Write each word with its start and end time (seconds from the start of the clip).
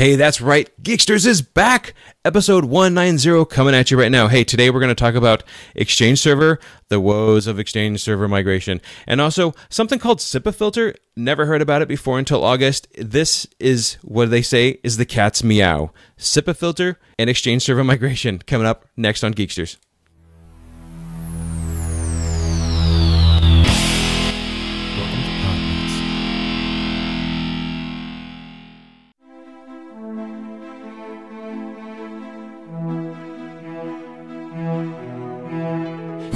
Hey, 0.00 0.16
that's 0.16 0.40
right. 0.40 0.70
Geeksters 0.82 1.26
is 1.26 1.42
back. 1.42 1.92
Episode 2.24 2.64
190 2.64 3.44
coming 3.54 3.74
at 3.74 3.90
you 3.90 4.00
right 4.00 4.10
now. 4.10 4.28
Hey, 4.28 4.44
today 4.44 4.70
we're 4.70 4.80
going 4.80 4.88
to 4.88 4.94
talk 4.94 5.14
about 5.14 5.44
Exchange 5.74 6.18
Server, 6.18 6.58
the 6.88 6.98
woes 6.98 7.46
of 7.46 7.58
Exchange 7.58 8.02
Server 8.02 8.26
migration, 8.26 8.80
and 9.06 9.20
also 9.20 9.52
something 9.68 9.98
called 9.98 10.20
CIPA 10.20 10.54
filter. 10.54 10.94
Never 11.16 11.44
heard 11.44 11.60
about 11.60 11.82
it 11.82 11.88
before 11.88 12.18
until 12.18 12.42
August. 12.42 12.88
This 12.96 13.46
is 13.58 13.98
what 14.00 14.30
they 14.30 14.40
say 14.40 14.80
is 14.82 14.96
the 14.96 15.04
cat's 15.04 15.44
meow. 15.44 15.92
CIPA 16.16 16.56
filter 16.56 16.98
and 17.18 17.28
Exchange 17.28 17.64
Server 17.64 17.84
migration 17.84 18.38
coming 18.38 18.66
up 18.66 18.86
next 18.96 19.22
on 19.22 19.34
Geeksters. 19.34 19.76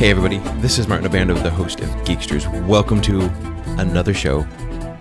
Hey, 0.05 0.11
everybody, 0.11 0.37
this 0.61 0.79
is 0.79 0.87
Martin 0.87 1.11
Obando, 1.11 1.43
the 1.43 1.49
host 1.49 1.81
of 1.81 1.89
Geeksters. 2.05 2.67
Welcome 2.67 3.01
to 3.01 3.23
another 3.79 4.13
show 4.13 4.41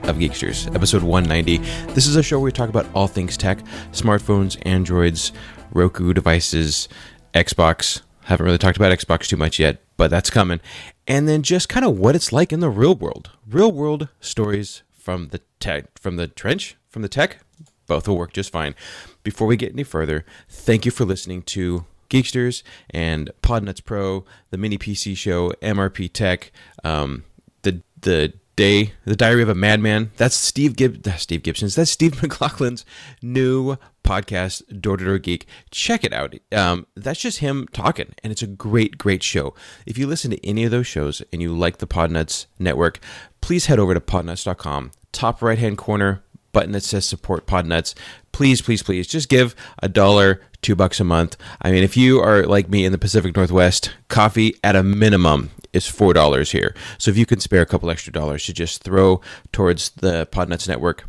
of 0.03 0.16
Geeksters, 0.16 0.73
episode 0.73 1.03
190. 1.03 1.57
This 1.93 2.07
is 2.07 2.16
a 2.16 2.23
show 2.23 2.39
where 2.39 2.45
we 2.45 2.52
talk 2.53 2.70
about 2.70 2.85
all 2.95 3.07
things 3.07 3.35
tech 3.35 3.59
smartphones, 3.91 4.57
Androids, 4.66 5.34
Roku 5.73 6.13
devices, 6.13 6.88
Xbox. 7.34 8.02
Haven't 8.21 8.45
really 8.45 8.57
talked 8.57 8.77
about 8.77 8.98
Xbox 8.98 9.27
too 9.27 9.35
much 9.35 9.59
yet, 9.59 9.84
but 9.98 10.09
that's 10.09 10.29
coming. 10.29 10.62
And 11.05 11.27
then 11.27 11.43
just 11.43 11.67
kind 11.67 11.85
of 11.85 11.99
what 11.99 12.15
it's 12.15 12.31
like 12.31 12.54
in 12.54 12.62
the 12.62 12.70
real 12.70 12.95
world. 12.95 13.29
Real 13.45 13.73
world 13.73 14.07
stories 14.21 14.84
from 14.90 15.27
the 15.31 15.41
tech, 15.59 15.99
from 15.99 16.15
the 16.15 16.27
trench, 16.27 16.77
from 16.88 17.01
the 17.01 17.09
tech. 17.09 17.40
Both 17.88 18.07
will 18.07 18.17
work 18.17 18.31
just 18.31 18.54
fine. 18.54 18.73
Before 19.21 19.48
we 19.48 19.57
get 19.57 19.73
any 19.73 19.84
further, 19.84 20.23
thank 20.48 20.85
you 20.85 20.91
for 20.91 21.04
listening 21.04 21.41
to 21.41 21.88
Geeksters 22.13 22.62
and 22.91 23.32
Podnuts 23.41 23.84
Pro, 23.84 24.24
the 24.51 24.57
Mini 24.57 24.77
PC 24.77 25.18
Show, 25.18 25.49
MRP 25.62 26.13
Tech, 26.13 26.51
um, 26.84 27.24
the 27.63 27.82
the 28.01 28.34
day, 28.55 28.93
the 29.04 29.15
Diary 29.15 29.41
of 29.41 29.49
a 29.49 29.55
Madman. 29.55 30.12
That's 30.18 30.35
Steve 30.35 30.76
Gib, 30.76 31.04
Steve 31.18 31.41
Gibson's. 31.41 31.73
That's 31.73 31.90
Steve 31.90 32.12
McLaughlin's 32.21 32.85
new 33.23 33.77
podcast, 34.04 34.79
Door 34.79 34.98
to 34.98 35.05
Door 35.05 35.18
Geek. 35.20 35.48
Check 35.71 36.04
it 36.04 36.13
out. 36.13 36.35
Um, 36.51 36.85
that's 36.96 37.20
just 37.20 37.40
him 37.40 37.68
talking, 37.73 38.13
and 38.23 38.32
it's 38.32 38.43
a 38.43 38.48
great, 38.48 38.99
great 38.99 39.23
show. 39.23 39.55
If 39.88 39.98
you 39.98 40.05
listen 40.05 40.29
to 40.32 40.45
any 40.45 40.66
of 40.66 40.71
those 40.71 40.85
shows 40.85 41.23
and 41.32 41.41
you 41.41 41.55
like 41.55 41.77
the 41.77 41.88
Podnuts 41.88 42.45
network, 42.60 42.99
please 43.41 43.66
head 43.66 43.79
over 43.79 43.95
to 43.95 43.99
podnuts.com. 43.99 44.91
Top 45.12 45.41
right 45.41 45.57
hand 45.57 45.79
corner, 45.79 46.23
button 46.51 46.73
that 46.73 46.84
says 46.84 47.04
support 47.04 47.48
podnuts 47.48 47.95
please 48.34 48.62
please 48.62 48.84
please 48.84 49.07
just 49.07 49.29
give 49.29 49.55
a 49.82 49.90
dollar 49.90 50.41
two 50.64 50.76
bucks 50.76 51.00
a 51.00 51.04
month 51.04 51.38
i 51.62 51.72
mean 51.72 51.84
if 51.84 51.96
you 51.96 52.20
are 52.20 52.44
like 52.44 52.70
me 52.70 52.86
in 52.86 52.92
the 52.92 52.98
pacific 52.98 53.36
northwest 53.36 53.94
coffee 54.08 54.56
at 54.64 54.76
a 54.76 54.84
minimum 54.84 55.52
is 55.74 55.88
four 55.88 56.14
dollars 56.14 56.52
here 56.52 56.74
so 56.98 57.12
if 57.12 57.18
you 57.18 57.26
can 57.26 57.40
spare 57.40 57.62
a 57.62 57.66
couple 57.66 57.90
extra 57.90 58.12
dollars 58.12 58.46
to 58.46 58.54
just 58.54 58.84
throw 58.84 59.22
towards 59.52 59.90
the 59.91 60.28
podnuts 60.32 60.68
network 60.68 61.06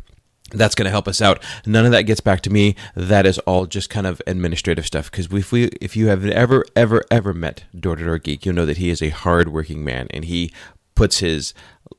that's 0.51 0.75
going 0.75 0.85
to 0.85 0.91
help 0.91 1.07
us 1.07 1.21
out. 1.21 1.43
None 1.65 1.85
of 1.85 1.91
that 1.91 2.03
gets 2.03 2.21
back 2.21 2.41
to 2.41 2.49
me. 2.49 2.75
That 2.95 3.25
is 3.25 3.39
all 3.39 3.65
just 3.65 3.89
kind 3.89 4.05
of 4.05 4.21
administrative 4.27 4.85
stuff. 4.85 5.09
Because 5.09 5.25
if 5.31 5.51
we, 5.51 5.65
if 5.81 5.95
you 5.95 6.07
have 6.07 6.25
ever, 6.25 6.63
ever, 6.75 7.03
ever 7.09 7.33
met 7.33 7.65
Door 7.77 7.97
to 7.97 8.05
Door 8.05 8.19
Geek, 8.19 8.45
you'll 8.45 8.55
know 8.55 8.65
that 8.65 8.77
he 8.77 8.89
is 8.89 9.01
a 9.01 9.09
hard-working 9.09 9.83
man, 9.83 10.07
and 10.11 10.25
he 10.25 10.53
puts 10.93 11.17
his 11.19 11.53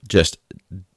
just 0.09 0.39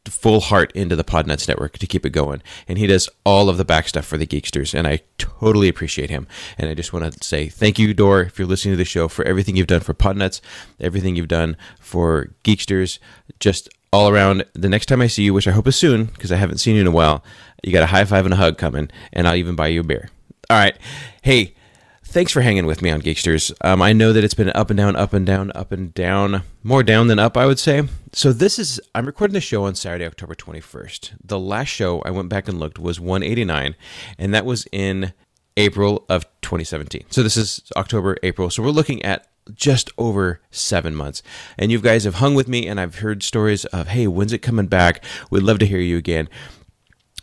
full 0.05 0.39
heart 0.39 0.72
into 0.73 0.95
the 0.95 1.03
Podnuts 1.03 1.47
network 1.47 1.78
to 1.78 1.88
keep 1.88 2.05
it 2.05 2.11
going. 2.11 2.42
And 2.67 2.78
he 2.78 2.88
does 2.88 3.09
all 3.25 3.50
of 3.50 3.58
the 3.58 3.66
back 3.66 3.88
stuff 3.88 4.06
for 4.06 4.17
the 4.17 4.28
Geeksters. 4.28 4.73
And 4.73 4.88
I 4.88 5.02
totally 5.17 5.67
appreciate 5.67 6.09
him. 6.09 6.28
And 6.58 6.69
I 6.69 6.73
just 6.73 6.94
want 6.94 7.11
to 7.11 7.23
say 7.23 7.47
thank 7.47 7.78
you, 7.78 7.94
Dor, 7.94 8.22
if 8.22 8.39
you're 8.39 8.47
listening 8.47 8.73
to 8.73 8.78
the 8.78 8.86
show, 8.86 9.08
for 9.08 9.25
everything 9.25 9.56
you've 9.56 9.67
done 9.67 9.81
for 9.81 9.94
Podnuts, 9.94 10.41
everything 10.80 11.16
you've 11.16 11.28
done 11.28 11.58
for 11.80 12.29
Geeksters, 12.44 13.00
just 13.40 13.69
all 13.91 14.09
around. 14.09 14.46
The 14.53 14.69
next 14.69 14.88
time 14.88 15.01
I 15.01 15.07
see 15.07 15.24
you, 15.24 15.34
which 15.34 15.47
I 15.47 15.51
hope 15.51 15.68
is 15.68 15.75
soon, 15.75 16.06
because 16.06 16.31
I 16.31 16.38
haven't 16.38 16.59
seen 16.59 16.75
you 16.75 16.81
in 16.81 16.88
a 16.88 16.91
while, 16.91 17.24
you 17.63 17.74
got 17.74 17.84
a 17.84 17.88
high 17.88 18.06
five 18.06 18.25
and 18.25 18.34
a 18.34 18.38
hug 18.38 18.57
coming, 18.57 18.90
and 19.13 19.28
I'll 19.28 19.35
even 19.35 19.56
buy 19.56 19.68
you 19.68 19.81
a 19.81 19.84
beer. 19.84 20.09
All 20.50 20.57
right. 20.57 20.78
Hey, 21.22 21.53
thanks 22.03 22.31
for 22.31 22.41
hanging 22.41 22.66
with 22.66 22.81
me 22.81 22.90
on 22.90 23.01
Geeksters. 23.01 23.53
Um, 23.62 23.81
I 23.81 23.94
know 23.94 24.13
that 24.13 24.24
it's 24.24 24.34
been 24.34 24.51
up 24.56 24.69
and 24.69 24.78
down, 24.78 24.95
up 24.95 25.13
and 25.13 25.25
down, 25.25 25.51
up 25.53 25.72
and 25.72 25.94
down, 25.94 26.44
more 26.63 26.84
down 26.84 27.07
than 27.07 27.19
up, 27.19 27.38
I 27.38 27.45
would 27.45 27.59
say. 27.59 27.84
So 28.12 28.34
this 28.34 28.58
is 28.58 28.81
I'm 28.96 29.06
recording 29.06 29.34
the 29.36 29.42
show 29.42 29.66
on 29.66 29.75
Saturday, 29.75 30.06
October 30.06 30.34
21st. 30.34 31.12
The 31.24 31.40
last 31.40 31.68
show 31.68 32.02
I 32.02 32.09
went 32.09 32.28
back 32.28 32.47
and 32.47 32.59
looked 32.59 32.80
was 32.80 33.00
189, 33.00 33.75
and 34.18 34.34
that 34.34 34.46
was 34.46 34.68
in 34.72 35.14
April 35.58 36.06
of 36.09 36.25
2017. 36.42 37.06
So 37.12 37.22
this 37.22 37.38
is 37.38 37.62
October, 37.75 38.18
April. 38.24 38.50
So 38.50 38.64
we're 38.64 38.69
looking 38.72 39.03
at 39.06 39.28
just 39.53 39.92
over 40.00 40.42
seven 40.50 40.96
months. 40.96 41.22
And 41.58 41.72
you 41.72 41.80
guys 41.80 42.03
have 42.03 42.16
hung 42.16 42.34
with 42.34 42.48
me, 42.48 42.68
and 42.68 42.80
I've 42.80 42.96
heard 42.96 43.22
stories 43.22 43.66
of, 43.66 43.90
hey, 43.90 44.08
when's 44.08 44.34
it 44.34 44.40
coming 44.40 44.68
back? 44.68 45.03
We'd 45.30 45.44
love 45.44 45.59
to 45.59 45.68
hear 45.68 45.80
you 45.80 45.98
again. 45.98 46.30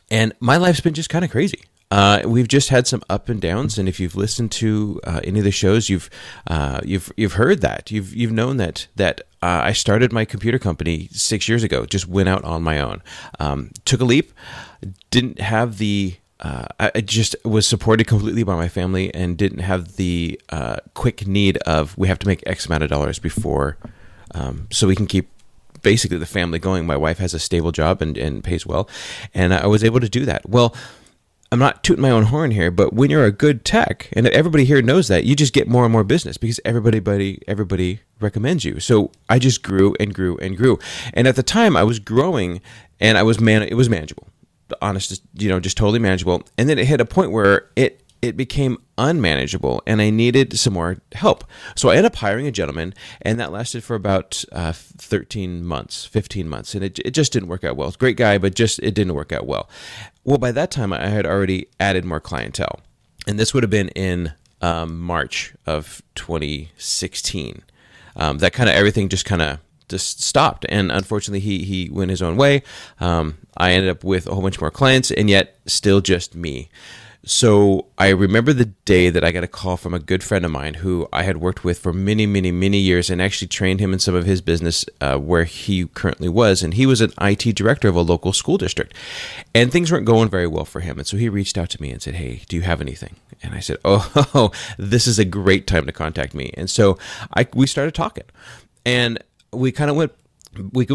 And 0.08 0.34
my 0.38 0.56
life's 0.56 0.80
been 0.80 0.94
just 0.94 1.10
kind 1.10 1.24
of 1.24 1.32
crazy. 1.32 1.62
Uh, 1.90 2.22
we've 2.24 2.48
just 2.48 2.68
had 2.68 2.86
some 2.86 3.02
up 3.08 3.28
and 3.28 3.40
downs, 3.40 3.78
and 3.78 3.88
if 3.88 4.00
you've 4.00 4.16
listened 4.16 4.50
to 4.50 5.00
uh, 5.04 5.20
any 5.22 5.38
of 5.38 5.44
the 5.44 5.52
shows, 5.52 5.88
you've 5.88 6.10
uh, 6.48 6.80
you've 6.84 7.12
you've 7.16 7.34
heard 7.34 7.60
that 7.60 7.90
you've 7.90 8.14
you've 8.14 8.32
known 8.32 8.56
that 8.56 8.88
that 8.96 9.20
uh, 9.40 9.60
I 9.64 9.72
started 9.72 10.12
my 10.12 10.24
computer 10.24 10.58
company 10.58 11.08
six 11.12 11.48
years 11.48 11.62
ago. 11.62 11.86
Just 11.86 12.08
went 12.08 12.28
out 12.28 12.42
on 12.44 12.62
my 12.62 12.80
own, 12.80 13.02
um, 13.38 13.70
took 13.84 14.00
a 14.00 14.04
leap, 14.04 14.32
didn't 15.10 15.38
have 15.40 15.78
the 15.78 16.16
uh, 16.40 16.66
I 16.80 17.00
just 17.00 17.36
was 17.44 17.66
supported 17.66 18.06
completely 18.06 18.42
by 18.42 18.56
my 18.56 18.68
family 18.68 19.14
and 19.14 19.38
didn't 19.38 19.60
have 19.60 19.96
the 19.96 20.40
uh, 20.50 20.76
quick 20.94 21.26
need 21.26 21.56
of 21.58 21.96
we 21.96 22.08
have 22.08 22.18
to 22.18 22.26
make 22.26 22.42
X 22.46 22.66
amount 22.66 22.82
of 22.82 22.90
dollars 22.90 23.18
before, 23.20 23.78
um, 24.34 24.66
so 24.70 24.88
we 24.88 24.96
can 24.96 25.06
keep 25.06 25.30
basically 25.82 26.18
the 26.18 26.26
family 26.26 26.58
going. 26.58 26.84
My 26.84 26.96
wife 26.96 27.18
has 27.18 27.32
a 27.32 27.38
stable 27.38 27.70
job 27.70 28.02
and, 28.02 28.18
and 28.18 28.42
pays 28.42 28.66
well, 28.66 28.88
and 29.32 29.54
I 29.54 29.66
was 29.66 29.84
able 29.84 30.00
to 30.00 30.08
do 30.08 30.24
that. 30.26 30.48
Well, 30.48 30.74
I'm 31.52 31.58
not 31.58 31.84
tooting 31.84 32.02
my 32.02 32.10
own 32.10 32.24
horn 32.24 32.50
here, 32.50 32.70
but 32.70 32.92
when 32.92 33.10
you're 33.10 33.24
a 33.24 33.32
good 33.32 33.64
tech, 33.64 34.08
and 34.12 34.26
everybody 34.28 34.64
here 34.64 34.82
knows 34.82 35.08
that, 35.08 35.24
you 35.24 35.36
just 35.36 35.52
get 35.52 35.68
more 35.68 35.84
and 35.84 35.92
more 35.92 36.04
business 36.04 36.36
because 36.36 36.60
everybody, 36.64 36.98
everybody, 36.98 37.42
everybody 37.46 38.00
recommends 38.20 38.64
you. 38.64 38.80
So 38.80 39.12
I 39.28 39.38
just 39.38 39.62
grew 39.62 39.94
and 40.00 40.12
grew 40.12 40.36
and 40.38 40.56
grew, 40.56 40.78
and 41.14 41.28
at 41.28 41.36
the 41.36 41.42
time 41.42 41.76
I 41.76 41.84
was 41.84 41.98
growing, 41.98 42.60
and 43.00 43.16
I 43.16 43.22
was 43.22 43.40
man, 43.40 43.62
it 43.62 43.74
was 43.74 43.88
manageable, 43.88 44.28
honest, 44.82 45.22
you 45.34 45.48
know, 45.48 45.60
just 45.60 45.76
totally 45.76 46.00
manageable. 46.00 46.42
And 46.58 46.68
then 46.68 46.78
it 46.78 46.86
hit 46.86 47.00
a 47.00 47.04
point 47.04 47.30
where 47.30 47.70
it 47.76 48.02
it 48.22 48.36
became 48.36 48.78
unmanageable 48.98 49.82
and 49.86 50.00
I 50.00 50.10
needed 50.10 50.58
some 50.58 50.72
more 50.72 50.98
help. 51.12 51.44
So 51.74 51.88
I 51.88 51.96
ended 51.96 52.12
up 52.12 52.16
hiring 52.16 52.46
a 52.46 52.52
gentleman, 52.52 52.94
and 53.22 53.38
that 53.38 53.52
lasted 53.52 53.84
for 53.84 53.94
about 53.94 54.44
uh, 54.52 54.72
13 54.72 55.64
months, 55.64 56.04
15 56.04 56.48
months, 56.48 56.74
and 56.74 56.84
it, 56.84 56.98
it 57.00 57.10
just 57.10 57.32
didn't 57.32 57.48
work 57.48 57.64
out 57.64 57.76
well. 57.76 57.90
Great 57.98 58.16
guy, 58.16 58.38
but 58.38 58.54
just 58.54 58.78
it 58.80 58.94
didn't 58.94 59.14
work 59.14 59.32
out 59.32 59.46
well. 59.46 59.68
Well, 60.24 60.38
by 60.38 60.52
that 60.52 60.70
time, 60.70 60.92
I 60.92 61.06
had 61.06 61.26
already 61.26 61.68
added 61.78 62.04
more 62.04 62.20
clientele, 62.20 62.80
and 63.26 63.38
this 63.38 63.54
would 63.54 63.62
have 63.62 63.70
been 63.70 63.88
in 63.90 64.32
um, 64.60 64.98
March 65.00 65.54
of 65.66 66.02
2016. 66.14 67.62
Um, 68.16 68.38
that 68.38 68.52
kind 68.52 68.68
of 68.68 68.74
everything 68.74 69.08
just 69.08 69.24
kind 69.26 69.42
of 69.42 69.58
just 69.88 70.22
stopped, 70.22 70.66
and 70.68 70.90
unfortunately, 70.90 71.40
he 71.40 71.64
he 71.64 71.88
went 71.90 72.10
his 72.10 72.22
own 72.22 72.36
way. 72.36 72.62
Um, 72.98 73.38
I 73.56 73.72
ended 73.72 73.90
up 73.90 74.04
with 74.04 74.26
a 74.26 74.34
whole 74.34 74.42
bunch 74.42 74.60
more 74.60 74.70
clients, 74.70 75.10
and 75.10 75.30
yet 75.30 75.58
still 75.66 76.00
just 76.00 76.34
me. 76.34 76.68
So 77.28 77.86
I 77.98 78.10
remember 78.10 78.52
the 78.52 78.66
day 78.66 79.10
that 79.10 79.24
I 79.24 79.32
got 79.32 79.42
a 79.42 79.48
call 79.48 79.76
from 79.76 79.92
a 79.92 79.98
good 79.98 80.22
friend 80.22 80.44
of 80.44 80.52
mine 80.52 80.74
who 80.74 81.08
I 81.12 81.24
had 81.24 81.38
worked 81.38 81.64
with 81.64 81.76
for 81.76 81.92
many, 81.92 82.24
many, 82.24 82.52
many 82.52 82.78
years 82.78 83.10
and 83.10 83.20
actually 83.20 83.48
trained 83.48 83.80
him 83.80 83.92
in 83.92 83.98
some 83.98 84.14
of 84.14 84.26
his 84.26 84.40
business 84.40 84.84
uh, 85.00 85.18
where 85.18 85.42
he 85.42 85.86
currently 85.86 86.28
was. 86.28 86.62
And 86.62 86.74
he 86.74 86.86
was 86.86 87.00
an 87.00 87.12
IT 87.20 87.56
director 87.56 87.88
of 87.88 87.96
a 87.96 88.00
local 88.00 88.32
school 88.32 88.58
district. 88.58 88.94
And 89.52 89.72
things 89.72 89.90
weren't 89.90 90.06
going 90.06 90.28
very 90.28 90.46
well 90.46 90.64
for 90.64 90.78
him. 90.78 90.98
And 90.98 91.06
so 91.06 91.16
he 91.16 91.28
reached 91.28 91.58
out 91.58 91.68
to 91.70 91.82
me 91.82 91.90
and 91.90 92.00
said, 92.00 92.14
Hey, 92.14 92.42
do 92.48 92.54
you 92.54 92.62
have 92.62 92.80
anything? 92.80 93.16
And 93.42 93.54
I 93.56 93.60
said, 93.60 93.78
Oh, 93.84 94.52
this 94.78 95.08
is 95.08 95.18
a 95.18 95.24
great 95.24 95.66
time 95.66 95.84
to 95.86 95.92
contact 95.92 96.32
me. 96.32 96.52
And 96.54 96.70
so 96.70 96.96
I, 97.34 97.48
we 97.54 97.66
started 97.66 97.94
talking. 97.96 98.24
And 98.84 99.18
we 99.52 99.72
kind 99.72 99.90
of 99.90 99.96
went 99.96 100.12
we 100.72 100.86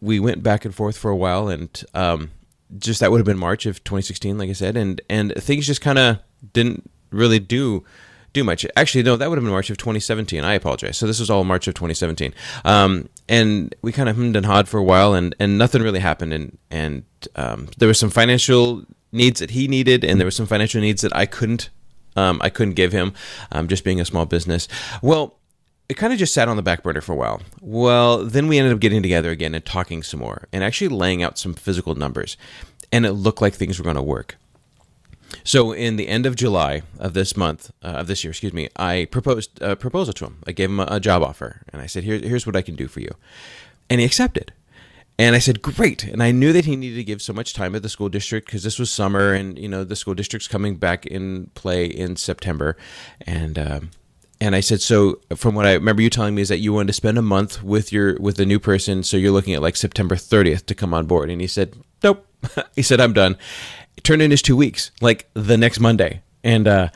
we 0.00 0.20
went 0.20 0.42
back 0.42 0.64
and 0.64 0.74
forth 0.74 0.96
for 0.96 1.10
a 1.10 1.16
while, 1.16 1.48
and 1.48 1.84
um, 1.94 2.30
just 2.78 3.00
that 3.00 3.10
would 3.10 3.18
have 3.18 3.26
been 3.26 3.38
March 3.38 3.66
of 3.66 3.82
2016, 3.84 4.38
like 4.38 4.50
I 4.50 4.52
said, 4.52 4.76
and 4.76 5.00
and 5.08 5.32
things 5.36 5.66
just 5.66 5.80
kind 5.80 5.98
of 5.98 6.18
didn't 6.52 6.90
really 7.10 7.38
do 7.38 7.84
do 8.32 8.44
much. 8.44 8.66
Actually, 8.76 9.04
no, 9.04 9.16
that 9.16 9.30
would 9.30 9.38
have 9.38 9.44
been 9.44 9.52
March 9.52 9.70
of 9.70 9.76
2017. 9.76 10.44
I 10.44 10.54
apologize. 10.54 10.98
So 10.98 11.06
this 11.06 11.20
was 11.20 11.30
all 11.30 11.44
March 11.44 11.68
of 11.68 11.74
2017, 11.74 12.34
um, 12.64 13.08
and 13.28 13.74
we 13.82 13.92
kind 13.92 14.08
of 14.08 14.16
hummed 14.16 14.36
and 14.36 14.44
hawed 14.44 14.68
for 14.68 14.78
a 14.78 14.84
while, 14.84 15.14
and 15.14 15.34
and 15.38 15.56
nothing 15.56 15.82
really 15.82 16.00
happened, 16.00 16.32
and 16.32 16.58
and 16.70 17.04
um, 17.36 17.68
there 17.78 17.88
was 17.88 17.98
some 17.98 18.10
financial 18.10 18.84
needs 19.12 19.40
that 19.40 19.50
he 19.50 19.68
needed, 19.68 20.04
and 20.04 20.20
there 20.20 20.26
were 20.26 20.32
some 20.32 20.46
financial 20.46 20.80
needs 20.80 21.02
that 21.02 21.14
I 21.16 21.26
couldn't. 21.26 21.70
Um, 22.16 22.40
I 22.40 22.48
couldn't 22.48 22.74
give 22.74 22.92
him, 22.92 23.12
um, 23.50 23.66
just 23.66 23.82
being 23.82 24.00
a 24.00 24.04
small 24.04 24.24
business. 24.24 24.68
Well, 25.02 25.36
it 25.88 25.94
kind 25.94 26.12
of 26.12 26.18
just 26.18 26.32
sat 26.32 26.48
on 26.48 26.56
the 26.56 26.62
back 26.62 26.82
burner 26.82 27.00
for 27.00 27.12
a 27.12 27.16
while. 27.16 27.42
Well, 27.60 28.24
then 28.24 28.48
we 28.48 28.58
ended 28.58 28.72
up 28.72 28.80
getting 28.80 29.02
together 29.02 29.30
again 29.30 29.54
and 29.54 29.64
talking 29.64 30.02
some 30.02 30.20
more 30.20 30.48
and 30.52 30.64
actually 30.64 30.88
laying 30.88 31.22
out 31.22 31.38
some 31.38 31.54
physical 31.54 31.94
numbers. 31.94 32.36
And 32.90 33.04
it 33.04 33.12
looked 33.12 33.42
like 33.42 33.54
things 33.54 33.78
were 33.78 33.84
going 33.84 33.96
to 33.96 34.02
work. 34.02 34.36
So 35.42 35.72
in 35.72 35.96
the 35.96 36.08
end 36.08 36.26
of 36.26 36.36
July 36.36 36.82
of 36.98 37.14
this 37.14 37.36
month 37.36 37.72
uh, 37.82 37.88
of 37.88 38.06
this 38.06 38.22
year, 38.22 38.30
excuse 38.30 38.52
me, 38.52 38.68
I 38.76 39.08
proposed 39.10 39.60
a 39.60 39.74
proposal 39.74 40.12
to 40.14 40.26
him. 40.26 40.38
I 40.46 40.52
gave 40.52 40.70
him 40.70 40.80
a, 40.80 40.86
a 40.88 41.00
job 41.00 41.22
offer, 41.22 41.62
and 41.72 41.82
I 41.82 41.86
said, 41.86 42.04
Here, 42.04 42.18
"Here's 42.18 42.46
what 42.46 42.54
I 42.54 42.62
can 42.62 42.76
do 42.76 42.86
for 42.86 43.00
you," 43.00 43.14
and 43.90 44.00
he 44.00 44.06
accepted. 44.06 44.52
And 45.18 45.34
I 45.34 45.38
said, 45.40 45.60
"Great!" 45.60 46.04
And 46.04 46.22
I 46.22 46.30
knew 46.30 46.52
that 46.52 46.66
he 46.66 46.76
needed 46.76 46.96
to 46.96 47.04
give 47.04 47.20
so 47.20 47.32
much 47.32 47.52
time 47.52 47.74
at 47.74 47.82
the 47.82 47.88
school 47.88 48.08
district 48.08 48.46
because 48.46 48.62
this 48.62 48.78
was 48.78 48.92
summer, 48.92 49.32
and 49.32 49.58
you 49.58 49.68
know 49.68 49.82
the 49.82 49.96
school 49.96 50.14
district's 50.14 50.46
coming 50.46 50.76
back 50.76 51.04
in 51.04 51.50
play 51.54 51.86
in 51.86 52.16
September, 52.16 52.76
and. 53.26 53.58
Um, 53.58 53.90
and 54.40 54.54
I 54.54 54.60
said, 54.60 54.80
so 54.80 55.20
from 55.36 55.54
what 55.54 55.66
I 55.66 55.74
remember 55.74 56.02
you 56.02 56.10
telling 56.10 56.34
me 56.34 56.42
is 56.42 56.48
that 56.48 56.58
you 56.58 56.72
wanted 56.72 56.88
to 56.88 56.92
spend 56.92 57.18
a 57.18 57.22
month 57.22 57.62
with 57.62 57.92
your 57.92 58.16
with 58.18 58.36
the 58.36 58.46
new 58.46 58.58
person, 58.58 59.02
so 59.02 59.16
you're 59.16 59.32
looking 59.32 59.54
at 59.54 59.62
like 59.62 59.76
September 59.76 60.16
30th 60.16 60.66
to 60.66 60.74
come 60.74 60.92
on 60.92 61.06
board. 61.06 61.30
And 61.30 61.40
he 61.40 61.46
said, 61.46 61.74
nope. 62.02 62.26
he 62.76 62.82
said, 62.82 63.00
I'm 63.00 63.12
done. 63.12 63.36
It 63.96 64.04
turned 64.04 64.22
in 64.22 64.30
his 64.30 64.42
two 64.42 64.56
weeks, 64.56 64.90
like 65.00 65.30
the 65.34 65.56
next 65.56 65.78
Monday, 65.78 66.22
and 66.42 66.66
uh, 66.66 66.88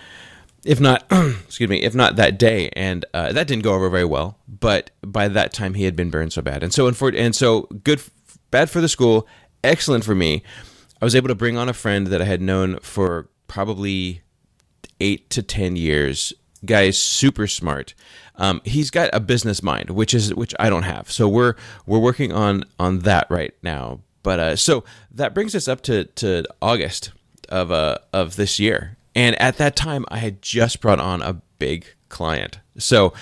if 0.64 0.81
not, 0.81 1.05
excuse 1.11 1.70
me, 1.70 1.82
if 1.82 1.94
not 1.94 2.17
that 2.17 2.38
day, 2.38 2.70
and 2.75 3.05
uh, 3.14 3.32
that 3.32 3.46
didn't 3.46 3.62
go 3.62 3.75
over 3.75 3.88
very 3.88 4.05
well. 4.05 4.37
But 4.49 4.90
by 5.02 5.29
that 5.29 5.52
time, 5.52 5.75
he 5.75 5.85
had 5.85 5.94
been 5.94 6.11
burned 6.11 6.32
so 6.32 6.43
bad, 6.43 6.62
and 6.62 6.75
so 6.75 6.88
and 6.88 7.37
so 7.37 7.62
good, 7.85 8.02
bad 8.50 8.69
for 8.69 8.81
the 8.81 8.88
school, 8.88 9.29
excellent 9.62 10.05
for 10.05 10.14
me. 10.14 10.43
I 11.00 11.05
was 11.05 11.14
able 11.14 11.29
to 11.29 11.37
bring 11.37 11.56
on 11.56 11.69
a 11.69 11.73
friend 11.73 12.08
that 12.08 12.20
I 12.20 12.25
had 12.25 12.43
known 12.43 12.81
for 12.81 13.29
probably 13.46 14.23
eight 15.00 15.31
to 15.31 15.43
ten 15.43 15.76
years 15.76 16.32
guy 16.64 16.82
is 16.82 16.99
super 16.99 17.46
smart. 17.46 17.94
Um, 18.37 18.60
he's 18.64 18.90
got 18.90 19.10
a 19.12 19.20
business 19.20 19.62
mind, 19.62 19.90
which 19.90 20.14
is 20.14 20.34
which 20.34 20.55
I 20.58 20.70
don't 20.70 20.84
have. 20.84 21.10
So 21.10 21.28
we're 21.28 21.55
we're 21.87 21.99
working 21.99 22.32
on 22.32 22.64
on 22.78 23.00
that 23.00 23.26
right 23.31 23.55
now. 23.62 24.00
But 24.22 24.40
uh, 24.40 24.56
so 24.56 24.84
that 25.12 25.34
brings 25.34 25.55
us 25.55 25.69
up 25.69 25.82
to 25.82 26.05
to 26.05 26.44
August 26.62 27.12
of 27.49 27.70
uh 27.70 27.99
of 28.12 28.37
this 28.37 28.58
year, 28.58 28.96
and 29.14 29.40
at 29.40 29.56
that 29.56 29.75
time 29.75 30.05
I 30.08 30.19
had 30.19 30.43
just 30.43 30.81
brought 30.81 31.00
on 31.00 31.22
a 31.22 31.40
big 31.58 31.87
client. 32.08 32.61
So 32.78 33.12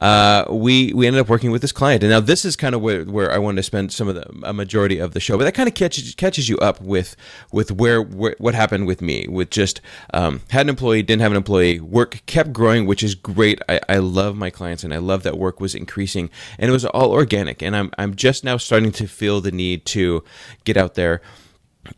uh, 0.00 0.44
we 0.50 0.92
we 0.92 1.06
ended 1.06 1.20
up 1.20 1.28
working 1.28 1.50
with 1.50 1.62
this 1.62 1.72
client, 1.72 2.02
and 2.02 2.10
now 2.10 2.20
this 2.20 2.44
is 2.44 2.56
kind 2.56 2.74
of 2.74 2.80
where, 2.80 3.04
where 3.04 3.30
I 3.30 3.38
wanted 3.38 3.56
to 3.56 3.62
spend 3.62 3.92
some 3.92 4.08
of 4.08 4.14
the 4.14 4.28
a 4.42 4.52
majority 4.52 4.98
of 4.98 5.12
the 5.12 5.20
show. 5.20 5.36
But 5.36 5.44
that 5.44 5.54
kind 5.54 5.68
of 5.68 5.74
catches 5.74 6.14
catches 6.14 6.48
you 6.48 6.56
up 6.58 6.80
with 6.80 7.16
with 7.52 7.70
where, 7.72 8.00
where 8.00 8.34
what 8.38 8.54
happened 8.54 8.86
with 8.86 9.02
me 9.02 9.26
with 9.28 9.50
just 9.50 9.80
um, 10.14 10.40
had 10.50 10.62
an 10.62 10.70
employee, 10.70 11.02
didn't 11.02 11.22
have 11.22 11.32
an 11.32 11.36
employee, 11.36 11.80
work 11.80 12.22
kept 12.26 12.52
growing, 12.52 12.86
which 12.86 13.02
is 13.02 13.14
great. 13.14 13.60
I, 13.68 13.80
I 13.88 13.98
love 13.98 14.36
my 14.36 14.50
clients, 14.50 14.84
and 14.84 14.94
I 14.94 14.98
love 14.98 15.22
that 15.24 15.38
work 15.38 15.60
was 15.60 15.74
increasing, 15.74 16.30
and 16.58 16.68
it 16.68 16.72
was 16.72 16.84
all 16.86 17.12
organic. 17.12 17.62
And 17.62 17.76
I'm 17.76 17.90
I'm 17.98 18.14
just 18.14 18.44
now 18.44 18.56
starting 18.56 18.92
to 18.92 19.06
feel 19.06 19.40
the 19.40 19.52
need 19.52 19.84
to 19.86 20.24
get 20.64 20.76
out 20.76 20.94
there 20.94 21.20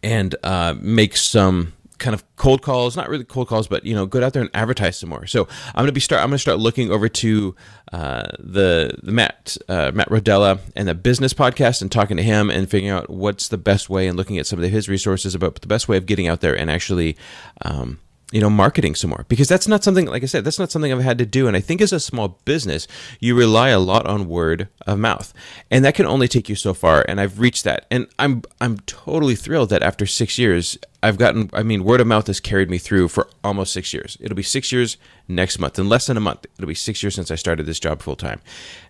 and 0.02 0.34
uh, 0.42 0.74
make 0.80 1.16
some 1.16 1.73
kind 1.98 2.14
of 2.14 2.24
cold 2.36 2.62
calls, 2.62 2.96
not 2.96 3.08
really 3.08 3.24
cold 3.24 3.48
calls, 3.48 3.66
but 3.66 3.84
you 3.84 3.94
know, 3.94 4.06
go 4.06 4.22
out 4.22 4.32
there 4.32 4.42
and 4.42 4.50
advertise 4.54 4.98
some 4.98 5.08
more. 5.08 5.26
So 5.26 5.48
I'm 5.68 5.82
gonna 5.82 5.92
be 5.92 6.00
start. 6.00 6.22
I'm 6.22 6.28
gonna 6.28 6.38
start 6.38 6.58
looking 6.58 6.90
over 6.90 7.08
to 7.08 7.54
uh, 7.92 8.24
the 8.38 8.98
the 9.02 9.12
Matt 9.12 9.56
uh, 9.68 9.92
Matt 9.94 10.08
Rodella 10.08 10.60
and 10.76 10.88
the 10.88 10.94
business 10.94 11.32
podcast 11.34 11.82
and 11.82 11.90
talking 11.90 12.16
to 12.16 12.22
him 12.22 12.50
and 12.50 12.68
figuring 12.68 12.94
out 12.94 13.10
what's 13.10 13.48
the 13.48 13.58
best 13.58 13.88
way 13.88 14.06
and 14.06 14.16
looking 14.16 14.38
at 14.38 14.46
some 14.46 14.62
of 14.62 14.70
his 14.70 14.88
resources 14.88 15.34
about 15.34 15.60
the 15.60 15.66
best 15.66 15.88
way 15.88 15.96
of 15.96 16.06
getting 16.06 16.26
out 16.26 16.40
there 16.40 16.56
and 16.56 16.70
actually. 16.70 17.16
Um, 17.62 18.00
you 18.34 18.40
know 18.40 18.50
marketing 18.50 18.96
some 18.96 19.10
more. 19.10 19.24
Because 19.28 19.48
that's 19.48 19.68
not 19.68 19.84
something 19.84 20.06
like 20.06 20.24
i 20.24 20.26
said 20.26 20.44
that's 20.44 20.58
not 20.58 20.70
something 20.70 20.92
i've 20.92 21.00
had 21.00 21.18
to 21.18 21.26
do. 21.26 21.46
And 21.46 21.56
i 21.56 21.60
think 21.60 21.80
as 21.80 21.92
a 21.92 22.00
small 22.00 22.40
business 22.44 22.88
you 23.20 23.36
rely 23.36 23.68
a 23.68 23.78
lot 23.78 24.06
on 24.06 24.28
word 24.28 24.68
of 24.86 24.98
mouth. 24.98 25.32
And 25.70 25.84
that 25.84 25.94
can 25.94 26.04
only 26.04 26.26
take 26.26 26.48
you 26.48 26.56
so 26.56 26.74
far. 26.74 27.04
And 27.08 27.20
i've 27.20 27.38
reached 27.38 27.62
that. 27.64 27.86
And 27.92 28.08
i'm 28.18 28.42
i'm 28.60 28.78
totally 28.80 29.36
thrilled 29.36 29.70
that 29.70 29.84
after 29.84 30.04
6 30.04 30.36
years 30.36 30.76
i've 31.00 31.16
gotten 31.16 31.48
i 31.52 31.62
mean 31.62 31.84
word 31.84 32.00
of 32.00 32.08
mouth 32.08 32.26
has 32.26 32.40
carried 32.40 32.68
me 32.68 32.78
through 32.78 33.06
for 33.06 33.28
almost 33.44 33.72
6 33.72 33.94
years. 33.94 34.18
It'll 34.20 34.34
be 34.34 34.42
6 34.42 34.72
years 34.72 34.96
next 35.28 35.60
month. 35.60 35.78
In 35.78 35.88
less 35.88 36.08
than 36.08 36.16
a 36.16 36.20
month 36.28 36.44
it'll 36.58 36.66
be 36.66 36.74
6 36.74 37.02
years 37.04 37.14
since 37.14 37.30
i 37.30 37.36
started 37.36 37.66
this 37.66 37.78
job 37.78 38.02
full 38.02 38.16
time 38.16 38.40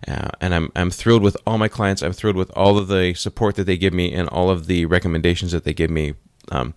uh, 0.07 0.29
and 0.41 0.55
i'm 0.55 0.71
i'm 0.75 0.89
thrilled 0.89 1.21
with 1.21 1.37
all 1.45 1.59
my 1.59 1.67
clients. 1.67 2.01
I'm 2.01 2.13
thrilled 2.13 2.35
with 2.35 2.49
all 2.57 2.79
of 2.79 2.87
the 2.87 3.13
support 3.13 3.55
that 3.57 3.65
they 3.65 3.77
give 3.77 3.93
me 3.93 4.11
and 4.11 4.27
all 4.29 4.49
of 4.49 4.65
the 4.65 4.87
recommendations 4.87 5.51
that 5.51 5.65
they 5.65 5.73
give 5.73 5.91
me 5.91 6.15
um, 6.51 6.73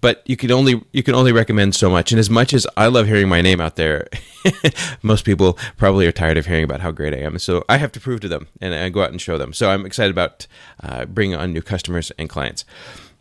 but 0.00 0.22
you 0.26 0.36
can 0.36 0.50
only 0.50 0.82
you 0.92 1.02
can 1.02 1.14
only 1.14 1.32
recommend 1.32 1.74
so 1.74 1.90
much. 1.90 2.12
And 2.12 2.18
as 2.18 2.30
much 2.30 2.52
as 2.52 2.66
I 2.76 2.86
love 2.86 3.06
hearing 3.06 3.28
my 3.28 3.40
name 3.40 3.60
out 3.60 3.76
there, 3.76 4.08
most 5.02 5.24
people 5.24 5.58
probably 5.76 6.06
are 6.06 6.12
tired 6.12 6.38
of 6.38 6.46
hearing 6.46 6.64
about 6.64 6.80
how 6.80 6.90
great 6.90 7.14
I 7.14 7.18
am. 7.18 7.38
So 7.38 7.64
I 7.68 7.76
have 7.76 7.92
to 7.92 8.00
prove 8.00 8.20
to 8.20 8.28
them, 8.28 8.48
and 8.60 8.74
I 8.74 8.88
go 8.88 9.02
out 9.02 9.10
and 9.10 9.20
show 9.20 9.38
them. 9.38 9.52
So 9.52 9.70
I'm 9.70 9.86
excited 9.86 10.10
about 10.10 10.46
uh, 10.82 11.04
bringing 11.06 11.36
on 11.36 11.52
new 11.52 11.62
customers 11.62 12.10
and 12.18 12.28
clients. 12.28 12.64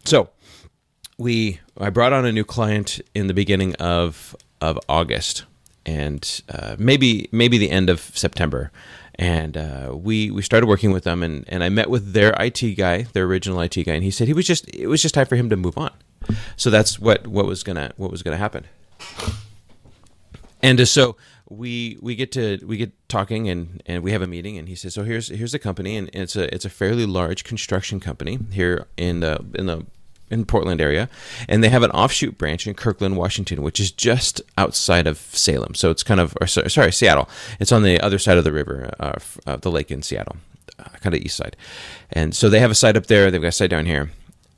So 0.06 0.30
we 1.18 1.60
I 1.78 1.90
brought 1.90 2.14
on 2.14 2.26
a 2.26 2.32
new 2.32 2.46
client 2.46 3.02
in 3.14 3.28
the 3.28 3.34
beginning 3.34 3.76
of 3.76 4.36
of 4.62 4.80
August, 4.88 5.46
and 5.86 6.42
uh, 6.50 6.76
maybe 6.80 7.30
maybe 7.32 7.58
the 7.58 7.72
end 7.72 7.90
of 7.90 8.00
September 8.00 8.72
and 9.20 9.58
uh, 9.58 9.92
we 9.94 10.32
we 10.32 10.42
started 10.42 10.66
working 10.66 10.92
with 10.92 11.04
them 11.04 11.22
and, 11.22 11.44
and 11.50 11.62
I 11.62 11.68
met 11.68 11.90
with 11.90 12.14
their 12.14 12.34
IT 12.40 12.76
guy, 12.78 13.04
their 13.12 13.26
original 13.26 13.60
IT 13.60 13.76
guy, 13.84 13.94
and 13.94 14.04
he 14.04 14.12
said 14.12 14.28
he 14.28 14.34
was 14.34 14.48
just 14.48 14.74
it 14.74 14.88
was 14.88 15.02
just 15.02 15.14
time 15.14 15.26
for 15.26 15.36
him 15.36 15.50
to 15.50 15.58
move 15.58 15.78
on. 15.78 15.92
So 16.56 16.70
that's 16.70 17.00
what 17.00 17.28
what 17.28 17.46
was 17.46 17.62
gonna 17.62 17.92
what 17.98 18.12
was 18.12 18.24
gonna 18.24 18.38
happen. 18.38 18.66
And 20.64 20.80
uh, 20.80 20.86
so 20.86 21.18
we 21.50 21.98
we 22.02 22.16
get 22.16 22.32
to 22.32 22.60
we 22.66 22.78
get 22.78 22.94
talking 23.10 23.50
and 23.50 23.84
and 23.86 24.04
we 24.04 24.14
have 24.14 24.22
a 24.22 24.28
meeting 24.28 24.58
and 24.58 24.70
he 24.70 24.76
says 24.76 24.94
so 24.94 25.04
here's 25.04 25.28
here's 25.30 25.54
a 25.54 25.60
company 25.60 25.98
and 25.98 26.10
it's 26.14 26.36
a 26.36 26.54
it's 26.54 26.64
a 26.64 26.70
fairly 26.70 27.08
large 27.08 27.44
construction 27.44 28.00
company 28.00 28.38
here 28.52 28.86
in 28.98 29.20
the 29.20 29.44
in 29.56 29.66
the 29.66 29.86
in 30.30 30.46
Portland 30.46 30.82
area, 30.82 31.10
and 31.48 31.64
they 31.64 31.70
have 31.70 31.84
an 31.84 31.92
offshoot 31.92 32.38
branch 32.38 32.68
in 32.68 32.74
Kirkland, 32.74 33.18
Washington, 33.18 33.62
which 33.62 33.80
is 33.80 33.92
just 33.92 34.42
outside 34.58 35.08
of 35.08 35.18
Salem. 35.18 35.76
So 35.76 35.90
it's 35.90 36.04
kind 36.04 36.20
of, 36.20 36.38
or, 36.40 36.48
sorry, 36.48 36.92
Seattle. 36.92 37.30
It's 37.60 37.72
on 37.72 37.84
the 37.84 38.00
other 38.00 38.20
side 38.20 38.38
of 38.38 38.44
the 38.44 38.52
river, 38.52 38.94
uh, 39.00 39.20
uh, 39.46 39.58
the 39.58 39.72
lake 39.72 39.92
in 39.92 40.02
Seattle, 40.02 40.38
uh, 40.78 40.84
kind 41.02 41.16
of 41.16 41.22
east 41.22 41.38
side. 41.38 41.56
And 42.12 42.36
so 42.36 42.50
they 42.50 42.60
have 42.60 42.72
a 42.72 42.76
site 42.76 42.98
up 42.98 43.08
there. 43.08 43.32
They've 43.32 43.42
got 43.42 43.48
a 43.48 43.52
site 43.52 43.70
down 43.70 43.86
here, 43.86 44.12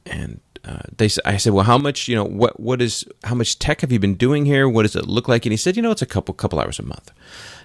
and 0.06 0.40
uh, 0.64 0.84
they 0.96 1.10
I 1.26 1.38
said, 1.38 1.54
well, 1.54 1.64
how 1.64 1.78
much 1.78 2.08
you 2.08 2.16
know 2.16 2.24
what 2.24 2.60
what 2.60 2.82
is 2.82 3.04
how 3.24 3.34
much 3.34 3.58
tech 3.58 3.82
have 3.82 3.92
you 3.92 4.00
been 4.00 4.16
doing 4.16 4.46
here? 4.46 4.70
What 4.70 4.84
does 4.84 4.96
it 4.96 5.08
look 5.08 5.28
like? 5.28 5.46
And 5.46 5.52
he 5.52 5.58
said, 5.58 5.76
you 5.76 5.82
know, 5.82 5.92
it's 5.92 6.04
a 6.04 6.06
couple 6.08 6.34
couple 6.36 6.60
hours 6.60 6.78
a 6.78 6.84
month. 6.84 7.12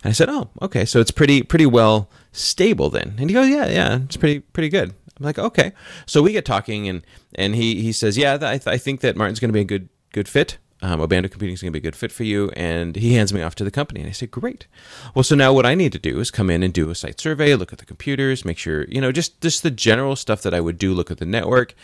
And 0.03 0.11
I 0.11 0.13
said, 0.13 0.31
oh, 0.31 0.49
okay, 0.63 0.85
so 0.85 1.01
it's 1.01 1.11
pretty 1.11 1.43
pretty 1.43 1.67
well 1.67 2.09
stable 2.33 2.89
then. 2.89 3.15
And 3.19 3.29
he 3.29 3.35
goes, 3.35 3.49
yeah, 3.49 3.67
yeah, 3.67 3.99
it's 4.05 4.17
pretty 4.17 4.41
pretty 4.41 4.71
good. 4.71 4.95
I'm 5.19 5.25
like, 5.25 5.39
okay. 5.39 5.73
So 6.07 6.23
we 6.23 6.33
get 6.33 6.45
talking, 6.45 6.89
and 6.89 7.03
and 7.35 7.55
he 7.55 7.83
he 7.83 7.93
says, 7.93 8.19
yeah, 8.19 8.35
I, 8.35 8.59
th- 8.59 8.67
I 8.67 8.79
think 8.79 9.01
that 9.01 9.17
Martin's 9.17 9.41
going 9.41 9.49
to 9.49 9.55
be 9.55 9.61
a 9.61 9.65
good 9.65 9.89
good 10.13 10.29
fit. 10.29 10.59
Um, 10.83 11.01
Obando 11.01 11.31
Computing 11.31 11.55
is 11.55 11.63
going 11.63 11.73
to 11.73 11.81
be 11.81 11.85
a 11.85 11.91
good 11.91 11.97
fit 11.97 12.13
for 12.13 12.25
you. 12.25 12.51
And 12.51 12.97
he 12.97 13.15
hands 13.15 13.33
me 13.33 13.41
off 13.43 13.55
to 13.57 13.65
the 13.65 13.71
company. 13.71 14.01
And 14.01 14.09
I 14.09 14.13
say, 14.13 14.27
great. 14.27 14.67
Well, 15.15 15.23
so 15.23 15.35
now 15.35 15.53
what 15.53 15.65
I 15.65 15.75
need 15.75 15.93
to 15.93 15.99
do 15.99 16.21
is 16.21 16.31
come 16.31 16.51
in 16.51 16.63
and 16.63 16.73
do 16.73 16.91
a 16.91 16.95
site 16.95 17.19
survey, 17.19 17.55
look 17.55 17.73
at 17.73 17.79
the 17.79 17.87
computers, 17.87 18.45
make 18.45 18.59
sure, 18.59 18.85
you 18.85 19.01
know, 19.01 19.11
just, 19.11 19.41
just 19.41 19.63
the 19.63 19.71
general 19.71 20.17
stuff 20.17 20.43
that 20.43 20.53
I 20.53 20.61
would 20.61 20.77
do, 20.77 20.93
look 20.93 21.11
at 21.11 21.19
the 21.19 21.27
network. 21.27 21.75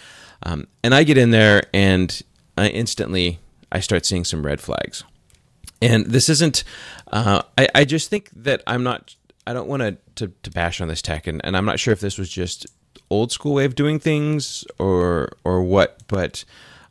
Um, 0.42 0.66
and 0.84 0.94
I 0.94 1.04
get 1.04 1.16
in 1.16 1.30
there 1.30 1.62
and 1.72 2.20
I 2.58 2.68
instantly 2.68 3.38
I 3.70 3.80
start 3.80 4.04
seeing 4.04 4.24
some 4.24 4.44
red 4.44 4.60
flags. 4.60 5.04
And 5.80 6.06
this 6.06 6.28
isn't, 6.28 6.62
uh, 7.10 7.42
I, 7.56 7.68
I 7.74 7.84
just 7.86 8.10
think 8.10 8.28
that 8.36 8.62
I'm 8.66 8.82
not, 8.82 9.16
I 9.46 9.54
don't 9.54 9.68
want 9.68 9.98
to, 10.16 10.32
to 10.42 10.50
bash 10.50 10.82
on 10.82 10.88
this 10.88 11.00
tech. 11.00 11.26
And, 11.26 11.40
and 11.44 11.56
I'm 11.56 11.64
not 11.64 11.80
sure 11.80 11.92
if 11.92 12.00
this 12.00 12.18
was 12.18 12.28
just 12.28 12.66
old 13.12 13.32
school 13.32 13.54
way 13.54 13.64
of 13.64 13.74
doing 13.74 13.98
things 13.98 14.64
or, 14.78 15.30
or 15.44 15.62
what, 15.62 16.02
but 16.08 16.44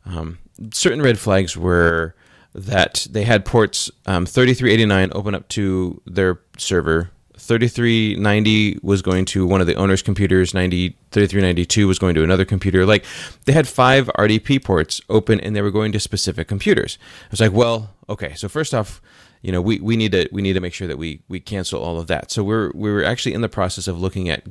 um, 0.06 0.38
certain 0.72 1.02
red 1.02 1.18
flags 1.18 1.56
were 1.56 2.14
that 2.54 3.06
they 3.10 3.24
had 3.24 3.44
ports 3.44 3.90
um, 4.06 4.26
3389 4.26 5.10
open 5.14 5.34
up 5.34 5.48
to 5.48 6.00
their 6.06 6.40
server. 6.58 7.10
3390 7.38 8.78
was 8.82 9.02
going 9.02 9.24
to 9.24 9.46
one 9.46 9.60
of 9.60 9.66
the 9.66 9.74
owner's 9.74 10.00
computers 10.00 10.54
90 10.54 10.90
3392 11.10 11.88
was 11.88 11.98
going 11.98 12.14
to 12.14 12.22
another 12.22 12.44
computer. 12.44 12.86
Like 12.86 13.04
they 13.46 13.52
had 13.52 13.66
five 13.66 14.06
rdp 14.16 14.62
ports 14.62 15.00
open 15.08 15.40
and 15.40 15.56
they 15.56 15.62
were 15.62 15.72
going 15.72 15.90
to 15.92 15.98
specific 15.98 16.46
computers. 16.46 16.98
I 17.24 17.28
was 17.32 17.40
like 17.40 17.52
well 17.52 17.94
okay 18.08 18.34
so 18.34 18.48
first 18.48 18.74
off 18.74 19.00
you 19.40 19.50
know 19.50 19.60
we, 19.60 19.80
we 19.80 19.96
need 19.96 20.12
to 20.12 20.28
we 20.30 20.40
need 20.40 20.52
to 20.52 20.60
make 20.60 20.72
sure 20.72 20.86
that 20.86 20.98
we 20.98 21.22
we 21.28 21.40
cancel 21.40 21.82
all 21.82 21.98
of 21.98 22.06
that. 22.06 22.30
So 22.30 22.44
we're 22.44 22.70
we 22.74 22.92
were 22.92 23.02
actually 23.02 23.34
in 23.34 23.40
the 23.40 23.48
process 23.48 23.88
of 23.88 24.00
looking 24.00 24.28
at 24.28 24.46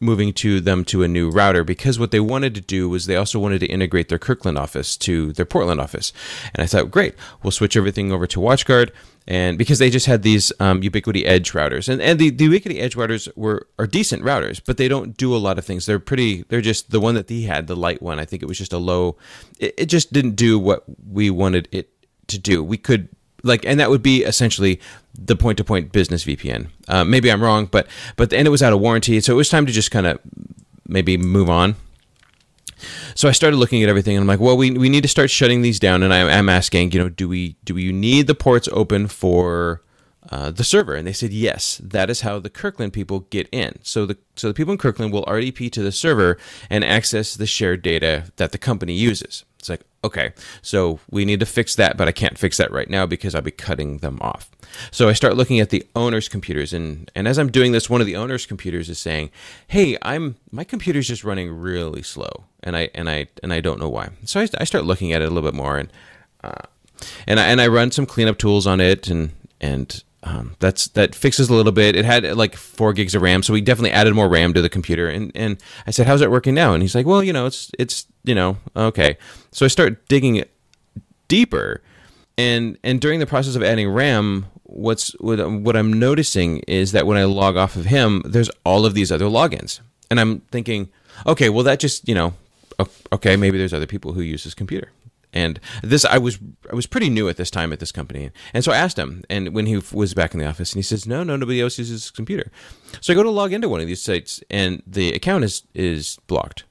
moving 0.00 0.32
to 0.32 0.60
them 0.60 0.84
to 0.84 1.02
a 1.02 1.08
new 1.08 1.30
router 1.30 1.62
because 1.62 1.98
what 1.98 2.10
they 2.10 2.20
wanted 2.20 2.54
to 2.54 2.60
do 2.60 2.88
was 2.88 3.06
they 3.06 3.16
also 3.16 3.38
wanted 3.38 3.60
to 3.60 3.66
integrate 3.66 4.08
their 4.08 4.18
Kirkland 4.18 4.58
office 4.58 4.96
to 4.96 5.32
their 5.32 5.44
Portland 5.44 5.80
office. 5.80 6.12
And 6.54 6.62
I 6.62 6.66
thought, 6.66 6.90
great, 6.90 7.14
we'll 7.42 7.52
switch 7.52 7.76
everything 7.76 8.10
over 8.12 8.26
to 8.26 8.40
WatchGuard. 8.40 8.90
And 9.28 9.56
because 9.56 9.78
they 9.78 9.90
just 9.90 10.06
had 10.06 10.22
these 10.22 10.52
um, 10.58 10.80
Ubiquiti 10.80 11.22
Edge 11.24 11.52
routers, 11.52 11.88
and, 11.88 12.02
and 12.02 12.18
the, 12.18 12.30
the 12.30 12.48
Ubiquiti 12.48 12.80
Edge 12.80 12.96
routers 12.96 13.28
were 13.36 13.68
are 13.78 13.86
decent 13.86 14.24
routers, 14.24 14.60
but 14.64 14.78
they 14.78 14.88
don't 14.88 15.16
do 15.16 15.34
a 15.34 15.38
lot 15.38 15.58
of 15.58 15.64
things. 15.64 15.86
They're 15.86 16.00
pretty. 16.00 16.42
They're 16.48 16.60
just 16.60 16.90
the 16.90 16.98
one 16.98 17.14
that 17.14 17.28
he 17.28 17.44
had, 17.44 17.68
the 17.68 17.76
light 17.76 18.02
one. 18.02 18.18
I 18.18 18.24
think 18.24 18.42
it 18.42 18.46
was 18.46 18.58
just 18.58 18.72
a 18.72 18.78
low. 18.78 19.16
It, 19.60 19.74
it 19.78 19.86
just 19.86 20.12
didn't 20.12 20.34
do 20.34 20.58
what 20.58 20.82
we 21.08 21.30
wanted 21.30 21.68
it 21.70 21.90
to 22.28 22.38
do. 22.38 22.64
We 22.64 22.78
could 22.78 23.10
like 23.42 23.64
and 23.64 23.78
that 23.80 23.90
would 23.90 24.02
be 24.02 24.22
essentially 24.22 24.80
the 25.14 25.36
point 25.36 25.58
to 25.58 25.64
point 25.64 25.92
business 25.92 26.24
VPN. 26.24 26.68
Uh, 26.88 27.04
maybe 27.04 27.30
I'm 27.30 27.42
wrong, 27.42 27.66
but 27.66 27.86
but 28.16 28.32
and 28.32 28.46
it 28.46 28.50
was 28.50 28.62
out 28.62 28.72
of 28.72 28.80
warranty, 28.80 29.20
so 29.20 29.32
it 29.32 29.36
was 29.36 29.48
time 29.48 29.66
to 29.66 29.72
just 29.72 29.90
kind 29.90 30.06
of 30.06 30.18
maybe 30.86 31.16
move 31.16 31.50
on. 31.50 31.76
So 33.14 33.28
I 33.28 33.32
started 33.32 33.56
looking 33.56 33.82
at 33.82 33.88
everything, 33.88 34.16
and 34.16 34.22
I'm 34.22 34.26
like, 34.26 34.40
well, 34.40 34.56
we, 34.56 34.70
we 34.72 34.88
need 34.88 35.02
to 35.02 35.08
start 35.08 35.30
shutting 35.30 35.62
these 35.62 35.78
down. 35.78 36.02
And 36.02 36.12
I, 36.12 36.38
I'm 36.38 36.48
asking, 36.48 36.92
you 36.92 36.98
know, 36.98 37.08
do 37.08 37.28
we 37.28 37.56
do 37.64 37.74
we 37.74 37.92
need 37.92 38.26
the 38.26 38.34
ports 38.34 38.68
open 38.72 39.06
for 39.06 39.82
uh, 40.30 40.50
the 40.50 40.64
server? 40.64 40.94
And 40.94 41.06
they 41.06 41.12
said 41.12 41.32
yes. 41.32 41.80
That 41.82 42.10
is 42.10 42.22
how 42.22 42.38
the 42.38 42.50
Kirkland 42.50 42.92
people 42.92 43.20
get 43.30 43.48
in. 43.52 43.78
So 43.82 44.06
the 44.06 44.18
so 44.36 44.48
the 44.48 44.54
people 44.54 44.72
in 44.72 44.78
Kirkland 44.78 45.12
will 45.12 45.24
RDP 45.24 45.70
to 45.72 45.82
the 45.82 45.92
server 45.92 46.38
and 46.70 46.84
access 46.84 47.34
the 47.34 47.46
shared 47.46 47.82
data 47.82 48.32
that 48.36 48.52
the 48.52 48.58
company 48.58 48.94
uses. 48.94 49.44
Okay, 50.04 50.32
so 50.62 50.98
we 51.10 51.24
need 51.24 51.40
to 51.40 51.46
fix 51.46 51.76
that, 51.76 51.96
but 51.96 52.08
I 52.08 52.12
can't 52.12 52.36
fix 52.36 52.56
that 52.56 52.72
right 52.72 52.90
now 52.90 53.06
because 53.06 53.34
I'll 53.34 53.42
be 53.42 53.52
cutting 53.52 53.98
them 53.98 54.18
off. 54.20 54.50
So 54.90 55.08
I 55.08 55.12
start 55.12 55.36
looking 55.36 55.60
at 55.60 55.70
the 55.70 55.86
owner's 55.94 56.28
computers, 56.28 56.72
and 56.72 57.10
and 57.14 57.28
as 57.28 57.38
I'm 57.38 57.50
doing 57.50 57.72
this, 57.72 57.88
one 57.88 58.00
of 58.00 58.06
the 58.06 58.16
owner's 58.16 58.46
computers 58.46 58.88
is 58.88 58.98
saying, 58.98 59.30
"Hey, 59.68 59.96
I'm 60.02 60.36
my 60.50 60.64
computer's 60.64 61.06
just 61.06 61.24
running 61.24 61.50
really 61.52 62.02
slow." 62.02 62.44
and 62.62 62.76
I 62.76 62.90
and 62.94 63.08
I 63.08 63.26
and 63.42 63.52
I 63.52 63.60
don't 63.60 63.80
know 63.80 63.88
why. 63.88 64.10
So 64.24 64.40
I, 64.40 64.48
I 64.58 64.64
start 64.64 64.84
looking 64.84 65.12
at 65.12 65.22
it 65.22 65.26
a 65.26 65.30
little 65.30 65.48
bit 65.48 65.56
more, 65.56 65.78
and 65.78 65.92
uh, 66.42 66.62
and 67.26 67.40
I, 67.40 67.44
and 67.44 67.60
I 67.60 67.68
run 67.68 67.90
some 67.90 68.06
cleanup 68.06 68.38
tools 68.38 68.66
on 68.66 68.80
it, 68.80 69.08
and 69.08 69.32
and 69.60 70.02
um, 70.24 70.54
that's 70.60 70.88
that 70.88 71.14
fixes 71.14 71.48
a 71.48 71.54
little 71.54 71.72
bit. 71.72 71.96
It 71.96 72.04
had 72.04 72.24
like 72.36 72.54
four 72.56 72.92
gigs 72.92 73.14
of 73.14 73.22
RAM, 73.22 73.42
so 73.42 73.52
we 73.52 73.60
definitely 73.60 73.90
added 73.90 74.14
more 74.14 74.28
RAM 74.28 74.54
to 74.54 74.62
the 74.62 74.68
computer. 74.68 75.08
And 75.08 75.32
and 75.34 75.58
I 75.86 75.90
said, 75.90 76.06
"How's 76.06 76.20
it 76.20 76.30
working 76.30 76.54
now?" 76.54 76.74
And 76.74 76.82
he's 76.82 76.94
like, 76.94 77.06
"Well, 77.06 77.22
you 77.22 77.32
know, 77.32 77.46
it's 77.46 77.70
it's 77.78 78.06
you 78.24 78.34
know 78.34 78.58
okay." 78.76 79.16
So 79.50 79.64
I 79.64 79.68
start 79.68 80.08
digging 80.08 80.44
deeper, 81.28 81.82
and 82.38 82.78
and 82.84 83.00
during 83.00 83.18
the 83.18 83.26
process 83.26 83.56
of 83.56 83.62
adding 83.62 83.88
RAM, 83.88 84.46
what's 84.62 85.10
what, 85.20 85.38
what 85.50 85.76
I'm 85.76 85.92
noticing 85.92 86.58
is 86.68 86.92
that 86.92 87.06
when 87.06 87.18
I 87.18 87.24
log 87.24 87.56
off 87.56 87.74
of 87.74 87.86
him, 87.86 88.22
there's 88.24 88.50
all 88.64 88.86
of 88.86 88.94
these 88.94 89.10
other 89.10 89.26
logins, 89.26 89.80
and 90.10 90.20
I'm 90.20 90.40
thinking, 90.52 90.88
okay, 91.26 91.48
well 91.48 91.64
that 91.64 91.80
just 91.80 92.08
you 92.08 92.14
know 92.14 92.34
okay, 93.12 93.36
maybe 93.36 93.58
there's 93.58 93.74
other 93.74 93.86
people 93.86 94.12
who 94.12 94.22
use 94.22 94.44
this 94.44 94.54
computer. 94.54 94.90
And 95.32 95.60
this, 95.82 96.04
I 96.04 96.18
was, 96.18 96.38
I 96.70 96.74
was 96.74 96.86
pretty 96.86 97.08
new 97.08 97.28
at 97.28 97.36
this 97.36 97.50
time 97.50 97.72
at 97.72 97.80
this 97.80 97.92
company, 97.92 98.30
and 98.52 98.62
so 98.62 98.70
I 98.72 98.76
asked 98.76 98.98
him. 98.98 99.22
And 99.30 99.54
when 99.54 99.66
he 99.66 99.80
was 99.92 100.12
back 100.14 100.34
in 100.34 100.40
the 100.40 100.46
office, 100.46 100.72
and 100.72 100.78
he 100.78 100.82
says, 100.82 101.06
"No, 101.06 101.22
no, 101.22 101.36
nobody 101.36 101.60
else 101.60 101.78
uses 101.78 102.02
this 102.02 102.10
computer." 102.10 102.50
So 103.00 103.12
I 103.12 103.16
go 103.16 103.22
to 103.22 103.30
log 103.30 103.52
into 103.52 103.68
one 103.68 103.80
of 103.80 103.86
these 103.86 104.02
sites, 104.02 104.42
and 104.50 104.82
the 104.86 105.12
account 105.12 105.44
is 105.44 105.62
is 105.74 106.18
blocked. 106.26 106.64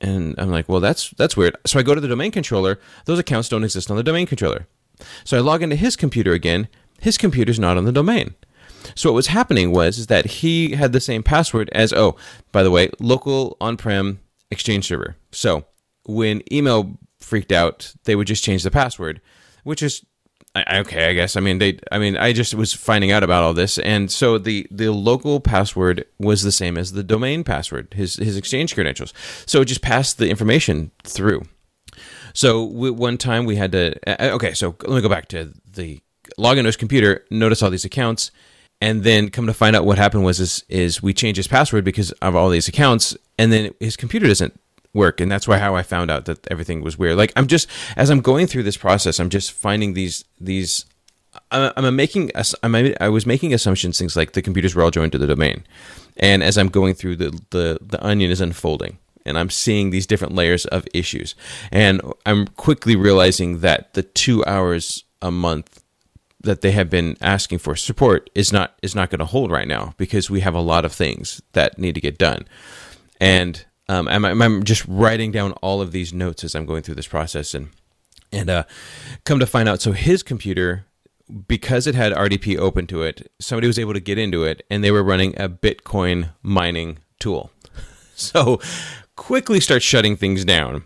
And 0.00 0.34
I'm 0.38 0.50
like, 0.50 0.68
"Well, 0.68 0.80
that's 0.80 1.10
that's 1.10 1.36
weird." 1.36 1.56
So 1.66 1.78
I 1.78 1.82
go 1.82 1.94
to 1.94 2.00
the 2.00 2.08
domain 2.08 2.32
controller. 2.32 2.78
Those 3.06 3.18
accounts 3.18 3.48
don't 3.48 3.64
exist 3.64 3.90
on 3.90 3.96
the 3.96 4.02
domain 4.02 4.26
controller. 4.26 4.66
So 5.24 5.38
I 5.38 5.40
log 5.40 5.62
into 5.62 5.76
his 5.76 5.96
computer 5.96 6.32
again. 6.32 6.68
His 7.00 7.16
computer's 7.16 7.58
not 7.58 7.78
on 7.78 7.86
the 7.86 7.92
domain. 7.92 8.34
So 8.94 9.10
what 9.10 9.16
was 9.16 9.28
happening 9.28 9.72
was 9.72 9.98
is 9.98 10.06
that 10.08 10.26
he 10.26 10.72
had 10.72 10.92
the 10.92 11.00
same 11.00 11.22
password 11.22 11.70
as 11.72 11.92
oh, 11.92 12.16
by 12.52 12.62
the 12.62 12.70
way, 12.70 12.90
local 12.98 13.56
on-prem 13.60 14.20
Exchange 14.50 14.86
server. 14.86 15.16
So 15.30 15.64
when 16.04 16.42
email 16.52 16.98
freaked 17.20 17.52
out, 17.52 17.94
they 18.04 18.16
would 18.16 18.26
just 18.26 18.44
change 18.44 18.62
the 18.62 18.70
password, 18.70 19.20
which 19.64 19.82
is 19.82 20.04
okay, 20.56 21.10
I 21.10 21.14
guess. 21.14 21.36
I 21.36 21.40
mean, 21.40 21.58
they. 21.58 21.78
I 21.92 21.98
mean, 21.98 22.16
I 22.16 22.32
just 22.32 22.54
was 22.54 22.72
finding 22.72 23.12
out 23.12 23.22
about 23.22 23.44
all 23.44 23.54
this, 23.54 23.78
and 23.78 24.10
so 24.10 24.38
the 24.38 24.66
the 24.70 24.90
local 24.90 25.40
password 25.40 26.06
was 26.18 26.42
the 26.42 26.52
same 26.52 26.76
as 26.76 26.92
the 26.92 27.04
domain 27.04 27.44
password, 27.44 27.94
his 27.94 28.16
his 28.16 28.36
exchange 28.36 28.74
credentials. 28.74 29.14
So 29.46 29.60
it 29.60 29.66
just 29.66 29.82
passed 29.82 30.18
the 30.18 30.28
information 30.28 30.90
through. 31.04 31.42
So 32.32 32.64
we, 32.64 32.90
one 32.90 33.18
time 33.18 33.44
we 33.44 33.56
had 33.56 33.72
to. 33.72 33.94
Uh, 34.06 34.30
uh, 34.30 34.34
okay, 34.34 34.54
so 34.54 34.74
let 34.82 34.96
me 34.96 35.00
go 35.00 35.08
back 35.08 35.28
to 35.28 35.52
the 35.72 36.00
login 36.38 36.62
to 36.62 36.66
his 36.66 36.76
computer. 36.76 37.24
Notice 37.30 37.62
all 37.62 37.70
these 37.70 37.84
accounts 37.84 38.30
and 38.80 39.02
then 39.02 39.28
come 39.30 39.46
to 39.46 39.54
find 39.54 39.76
out 39.76 39.84
what 39.84 39.98
happened 39.98 40.24
was 40.24 40.40
is, 40.40 40.64
is 40.68 41.02
we 41.02 41.12
changed 41.12 41.36
his 41.36 41.48
password 41.48 41.84
because 41.84 42.12
of 42.12 42.34
all 42.34 42.48
these 42.48 42.68
accounts 42.68 43.16
and 43.38 43.52
then 43.52 43.72
his 43.78 43.96
computer 43.96 44.26
doesn't 44.26 44.58
work 44.92 45.20
and 45.20 45.30
that's 45.30 45.46
why 45.46 45.58
how 45.58 45.76
i 45.76 45.82
found 45.82 46.10
out 46.10 46.24
that 46.24 46.46
everything 46.50 46.82
was 46.82 46.98
weird. 46.98 47.16
Like 47.16 47.32
i'm 47.36 47.46
just 47.46 47.68
as 47.96 48.10
i'm 48.10 48.20
going 48.20 48.46
through 48.46 48.64
this 48.64 48.76
process 48.76 49.20
i'm 49.20 49.30
just 49.30 49.52
finding 49.52 49.94
these 49.94 50.24
these 50.40 50.84
i'm, 51.52 51.94
making 51.94 52.30
I'm, 52.62 52.74
i 53.00 53.08
was 53.08 53.26
making 53.26 53.54
assumptions 53.54 53.98
things 53.98 54.16
like 54.16 54.32
the 54.32 54.42
computers 54.42 54.74
were 54.74 54.82
all 54.82 54.90
joined 54.90 55.12
to 55.12 55.18
the 55.18 55.26
domain. 55.26 55.64
And 56.16 56.42
as 56.42 56.58
i'm 56.58 56.68
going 56.68 56.94
through 56.94 57.16
the 57.16 57.30
the, 57.50 57.78
the 57.80 58.04
onion 58.04 58.30
is 58.30 58.40
unfolding 58.40 58.98
and 59.24 59.38
i'm 59.38 59.50
seeing 59.50 59.90
these 59.90 60.06
different 60.06 60.34
layers 60.34 60.66
of 60.66 60.86
issues. 60.92 61.34
And 61.70 62.00
i'm 62.26 62.46
quickly 62.48 62.96
realizing 62.96 63.60
that 63.60 63.94
the 63.94 64.02
two 64.02 64.44
hours 64.44 65.04
a 65.22 65.30
month 65.30 65.82
that 66.42 66.62
they 66.62 66.70
have 66.70 66.88
been 66.88 67.16
asking 67.20 67.58
for 67.58 67.76
support 67.76 68.30
is 68.34 68.52
not 68.52 68.74
is 68.82 68.94
not 68.94 69.10
going 69.10 69.18
to 69.18 69.24
hold 69.26 69.50
right 69.50 69.68
now 69.68 69.94
because 69.98 70.30
we 70.30 70.40
have 70.40 70.54
a 70.54 70.60
lot 70.60 70.84
of 70.84 70.92
things 70.92 71.42
that 71.52 71.78
need 71.78 71.94
to 71.94 72.00
get 72.00 72.18
done, 72.18 72.46
and 73.20 73.66
um, 73.90 74.08
I'm, 74.08 74.24
I'm 74.24 74.62
just 74.62 74.84
writing 74.86 75.32
down 75.32 75.52
all 75.62 75.80
of 75.80 75.92
these 75.92 76.12
notes 76.12 76.44
as 76.44 76.54
I'm 76.54 76.66
going 76.66 76.82
through 76.82 76.94
this 76.94 77.08
process, 77.08 77.54
and 77.54 77.70
and 78.32 78.48
uh, 78.48 78.64
come 79.24 79.40
to 79.40 79.46
find 79.46 79.68
out, 79.68 79.80
so 79.80 79.92
his 79.92 80.22
computer 80.22 80.86
because 81.46 81.86
it 81.86 81.94
had 81.94 82.12
RDP 82.12 82.58
open 82.58 82.86
to 82.88 83.02
it, 83.02 83.30
somebody 83.40 83.66
was 83.66 83.78
able 83.78 83.92
to 83.92 84.00
get 84.00 84.18
into 84.18 84.44
it, 84.44 84.64
and 84.70 84.82
they 84.82 84.90
were 84.90 85.02
running 85.02 85.34
a 85.40 85.48
Bitcoin 85.48 86.30
mining 86.42 86.98
tool. 87.18 87.50
So 88.14 88.60
quickly 89.16 89.60
start 89.60 89.82
shutting 89.82 90.14
things 90.14 90.44
down. 90.44 90.84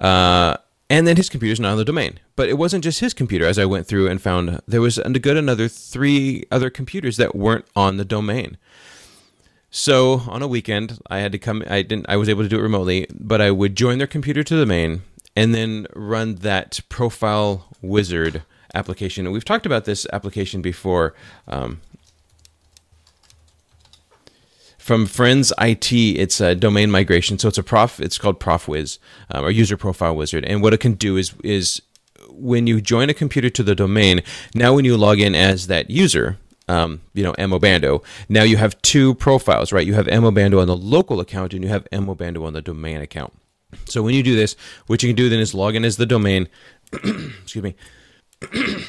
Uh, 0.00 0.58
and 0.88 1.08
then 1.08 1.16
his 1.16 1.28
computer's 1.28 1.58
not 1.58 1.72
on 1.72 1.76
the 1.76 1.84
domain. 1.84 2.20
But 2.36 2.48
it 2.48 2.56
wasn't 2.56 2.84
just 2.84 3.00
his 3.00 3.12
computer. 3.12 3.44
As 3.46 3.58
I 3.58 3.64
went 3.64 3.88
through 3.88 4.06
and 4.06 4.22
found 4.22 4.60
there 4.68 4.80
was 4.80 4.96
a 4.96 5.10
good 5.10 5.36
another 5.36 5.66
three 5.66 6.44
other 6.52 6.70
computers 6.70 7.16
that 7.16 7.34
weren't 7.34 7.64
on 7.74 7.96
the 7.96 8.04
domain. 8.04 8.58
So 9.70 10.22
on 10.28 10.42
a 10.42 10.48
weekend, 10.48 10.98
I 11.10 11.18
had 11.18 11.32
to 11.32 11.38
come. 11.38 11.62
I 11.68 11.82
didn't. 11.82 12.06
I 12.08 12.16
was 12.16 12.28
able 12.28 12.42
to 12.42 12.48
do 12.48 12.58
it 12.58 12.62
remotely, 12.62 13.06
but 13.10 13.40
I 13.40 13.50
would 13.50 13.76
join 13.76 13.98
their 13.98 14.06
computer 14.06 14.42
to 14.42 14.54
the 14.54 14.62
domain 14.62 15.02
and 15.36 15.54
then 15.54 15.86
run 15.94 16.36
that 16.36 16.80
profile 16.88 17.66
wizard 17.82 18.42
application. 18.74 19.26
And 19.26 19.32
we've 19.32 19.44
talked 19.44 19.66
about 19.66 19.84
this 19.84 20.06
application 20.12 20.62
before. 20.62 21.14
Um, 21.46 21.80
from 24.88 25.06
ForensiT. 25.06 26.16
It's 26.16 26.40
a 26.40 26.54
domain 26.54 26.90
migration, 26.90 27.38
so 27.38 27.48
it's 27.48 27.58
a 27.58 27.62
prof. 27.62 28.00
It's 28.00 28.16
called 28.16 28.40
ProfWiz 28.40 28.98
um, 29.30 29.44
or 29.44 29.50
User 29.50 29.76
Profile 29.76 30.16
Wizard. 30.16 30.46
And 30.46 30.62
what 30.62 30.72
it 30.72 30.80
can 30.80 30.94
do 30.94 31.18
is 31.18 31.34
is 31.44 31.82
when 32.30 32.66
you 32.66 32.80
join 32.80 33.10
a 33.10 33.14
computer 33.14 33.50
to 33.50 33.62
the 33.62 33.74
domain, 33.74 34.22
now 34.54 34.72
when 34.74 34.86
you 34.86 34.96
log 34.96 35.20
in 35.20 35.34
as 35.34 35.66
that 35.66 35.90
user, 35.90 36.38
um, 36.68 37.00
you 37.14 37.22
know, 37.22 37.58
Bando. 37.58 38.02
Now 38.28 38.42
you 38.42 38.56
have 38.56 38.80
two 38.82 39.14
profiles, 39.14 39.72
right? 39.72 39.86
You 39.86 39.94
have 39.94 40.06
Bando 40.06 40.60
on 40.60 40.66
the 40.66 40.76
local 40.76 41.20
account 41.20 41.54
and 41.54 41.64
you 41.64 41.70
have 41.70 41.86
Bando 41.90 42.44
on 42.44 42.52
the 42.52 42.62
domain 42.62 43.00
account. 43.00 43.32
So 43.84 44.02
when 44.02 44.14
you 44.14 44.22
do 44.22 44.36
this, 44.36 44.56
what 44.86 45.02
you 45.02 45.08
can 45.08 45.16
do 45.16 45.28
then 45.28 45.40
is 45.40 45.54
log 45.54 45.74
in 45.74 45.84
as 45.84 45.96
the 45.96 46.06
domain, 46.06 46.48
excuse 46.92 47.62
me, 47.62 47.74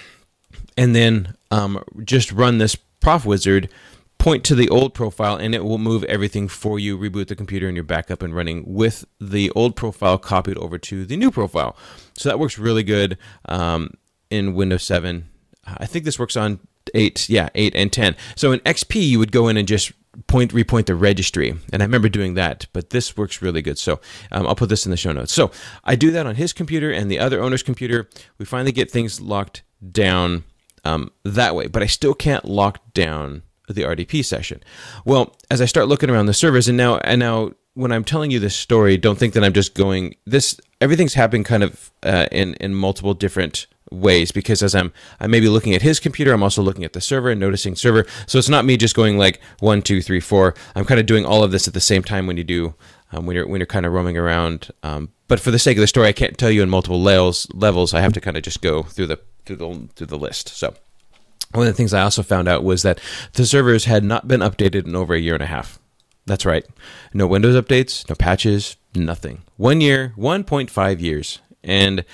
and 0.77 0.95
then 0.95 1.35
um, 1.51 1.83
just 2.03 2.31
run 2.31 2.57
this 2.57 2.75
prof 2.75 3.25
wizard 3.25 3.69
point 4.17 4.43
to 4.43 4.53
the 4.53 4.69
old 4.69 4.93
profile 4.93 5.37
and 5.37 5.55
it 5.55 5.63
will 5.63 5.77
move 5.77 6.03
everything 6.05 6.47
for 6.47 6.77
you, 6.77 6.97
reboot 6.97 7.27
the 7.27 7.35
computer, 7.35 7.67
and 7.67 7.75
you're 7.75 7.83
back 7.83 8.11
up 8.11 8.21
and 8.21 8.35
running 8.35 8.63
with 8.67 9.05
the 9.19 9.49
old 9.51 9.75
profile 9.75 10.17
copied 10.17 10.57
over 10.57 10.77
to 10.77 11.05
the 11.05 11.17
new 11.17 11.31
profile. 11.31 11.75
So 12.15 12.29
that 12.29 12.39
works 12.39 12.57
really 12.57 12.83
good 12.83 13.17
um, 13.45 13.91
in 14.29 14.53
Windows 14.53 14.83
7. 14.83 15.27
I 15.65 15.85
think 15.85 16.05
this 16.05 16.19
works 16.19 16.35
on 16.35 16.59
8, 16.93 17.29
yeah, 17.29 17.49
8 17.55 17.75
and 17.75 17.91
10. 17.91 18.15
So 18.35 18.51
in 18.51 18.59
XP, 18.61 19.07
you 19.07 19.19
would 19.19 19.31
go 19.31 19.47
in 19.47 19.57
and 19.57 19.67
just 19.67 19.91
point 20.27 20.51
repoint 20.51 20.85
the 20.85 20.95
registry 20.95 21.55
and 21.71 21.81
i 21.81 21.85
remember 21.85 22.09
doing 22.09 22.33
that 22.33 22.65
but 22.73 22.89
this 22.89 23.15
works 23.15 23.41
really 23.41 23.61
good 23.61 23.77
so 23.77 24.01
um, 24.31 24.45
i'll 24.47 24.55
put 24.55 24.67
this 24.67 24.85
in 24.85 24.89
the 24.89 24.97
show 24.97 25.13
notes 25.13 25.31
so 25.31 25.49
i 25.85 25.95
do 25.95 26.11
that 26.11 26.25
on 26.25 26.35
his 26.35 26.51
computer 26.51 26.91
and 26.91 27.09
the 27.09 27.19
other 27.19 27.41
owner's 27.41 27.63
computer 27.63 28.09
we 28.37 28.43
finally 28.43 28.71
get 28.71 28.91
things 28.91 29.21
locked 29.21 29.61
down 29.91 30.43
um, 30.83 31.09
that 31.23 31.55
way 31.55 31.67
but 31.67 31.81
i 31.81 31.85
still 31.85 32.13
can't 32.13 32.43
lock 32.43 32.81
down 32.93 33.43
the 33.73 33.83
RDP 33.83 34.25
session. 34.25 34.61
Well, 35.05 35.35
as 35.49 35.61
I 35.61 35.65
start 35.65 35.87
looking 35.87 36.09
around 36.09 36.25
the 36.25 36.33
servers, 36.33 36.67
and 36.67 36.77
now 36.77 36.97
and 36.97 37.19
now 37.19 37.51
when 37.75 37.91
I'm 37.91 38.03
telling 38.03 38.31
you 38.31 38.39
this 38.39 38.55
story, 38.55 38.97
don't 38.97 39.17
think 39.17 39.33
that 39.33 39.43
I'm 39.43 39.53
just 39.53 39.75
going 39.75 40.15
this. 40.25 40.59
Everything's 40.81 41.13
happening 41.13 41.43
kind 41.43 41.63
of 41.63 41.91
uh, 42.03 42.27
in 42.31 42.55
in 42.55 42.75
multiple 42.75 43.13
different 43.13 43.67
ways 43.91 44.31
because 44.31 44.61
as 44.61 44.75
I'm 44.75 44.91
I 45.19 45.27
may 45.27 45.39
be 45.39 45.49
looking 45.49 45.73
at 45.73 45.81
his 45.81 45.99
computer, 45.99 46.33
I'm 46.33 46.43
also 46.43 46.61
looking 46.61 46.83
at 46.83 46.93
the 46.93 47.01
server 47.01 47.29
and 47.29 47.39
noticing 47.39 47.75
server. 47.75 48.05
So 48.27 48.37
it's 48.37 48.49
not 48.49 48.65
me 48.65 48.77
just 48.77 48.95
going 48.95 49.17
like 49.17 49.39
one, 49.59 49.81
two, 49.81 50.01
three, 50.01 50.19
four. 50.19 50.55
I'm 50.75 50.85
kind 50.85 50.99
of 50.99 51.05
doing 51.05 51.25
all 51.25 51.43
of 51.43 51.51
this 51.51 51.67
at 51.67 51.73
the 51.73 51.81
same 51.81 52.03
time 52.03 52.27
when 52.27 52.37
you 52.37 52.43
do 52.43 52.75
um, 53.11 53.25
when 53.25 53.35
you're 53.35 53.47
when 53.47 53.59
you're 53.59 53.67
kind 53.67 53.85
of 53.85 53.93
roaming 53.93 54.17
around. 54.17 54.69
Um, 54.83 55.09
but 55.27 55.39
for 55.39 55.51
the 55.51 55.59
sake 55.59 55.77
of 55.77 55.81
the 55.81 55.87
story, 55.87 56.07
I 56.07 56.13
can't 56.13 56.37
tell 56.37 56.51
you 56.51 56.63
in 56.63 56.69
multiple 56.69 57.01
levels. 57.01 57.47
Levels, 57.53 57.93
I 57.93 58.01
have 58.01 58.13
to 58.13 58.21
kind 58.21 58.37
of 58.37 58.43
just 58.43 58.61
go 58.61 58.83
through 58.83 59.07
the 59.07 59.19
through 59.45 59.57
the 59.57 59.87
through 59.95 60.07
the 60.07 60.17
list. 60.17 60.49
So 60.49 60.73
one 61.53 61.67
of 61.67 61.73
the 61.73 61.77
things 61.77 61.93
I 61.93 62.01
also 62.01 62.23
found 62.23 62.47
out 62.47 62.63
was 62.63 62.83
that 62.83 62.99
the 63.33 63.45
servers 63.45 63.85
had 63.85 64.03
not 64.03 64.27
been 64.27 64.41
updated 64.41 64.85
in 64.85 64.95
over 64.95 65.13
a 65.13 65.19
year 65.19 65.33
and 65.33 65.43
a 65.43 65.47
half. 65.47 65.79
That's 66.25 66.45
right. 66.45 66.63
No 67.11 67.25
Windows 67.25 67.59
updates, 67.59 68.07
no 68.07 68.13
patches, 68.13 68.77
nothing. 68.93 69.41
One 69.57 69.81
year, 69.81 70.13
1.5 70.15 71.01
years. 71.01 71.39
And 71.63 72.05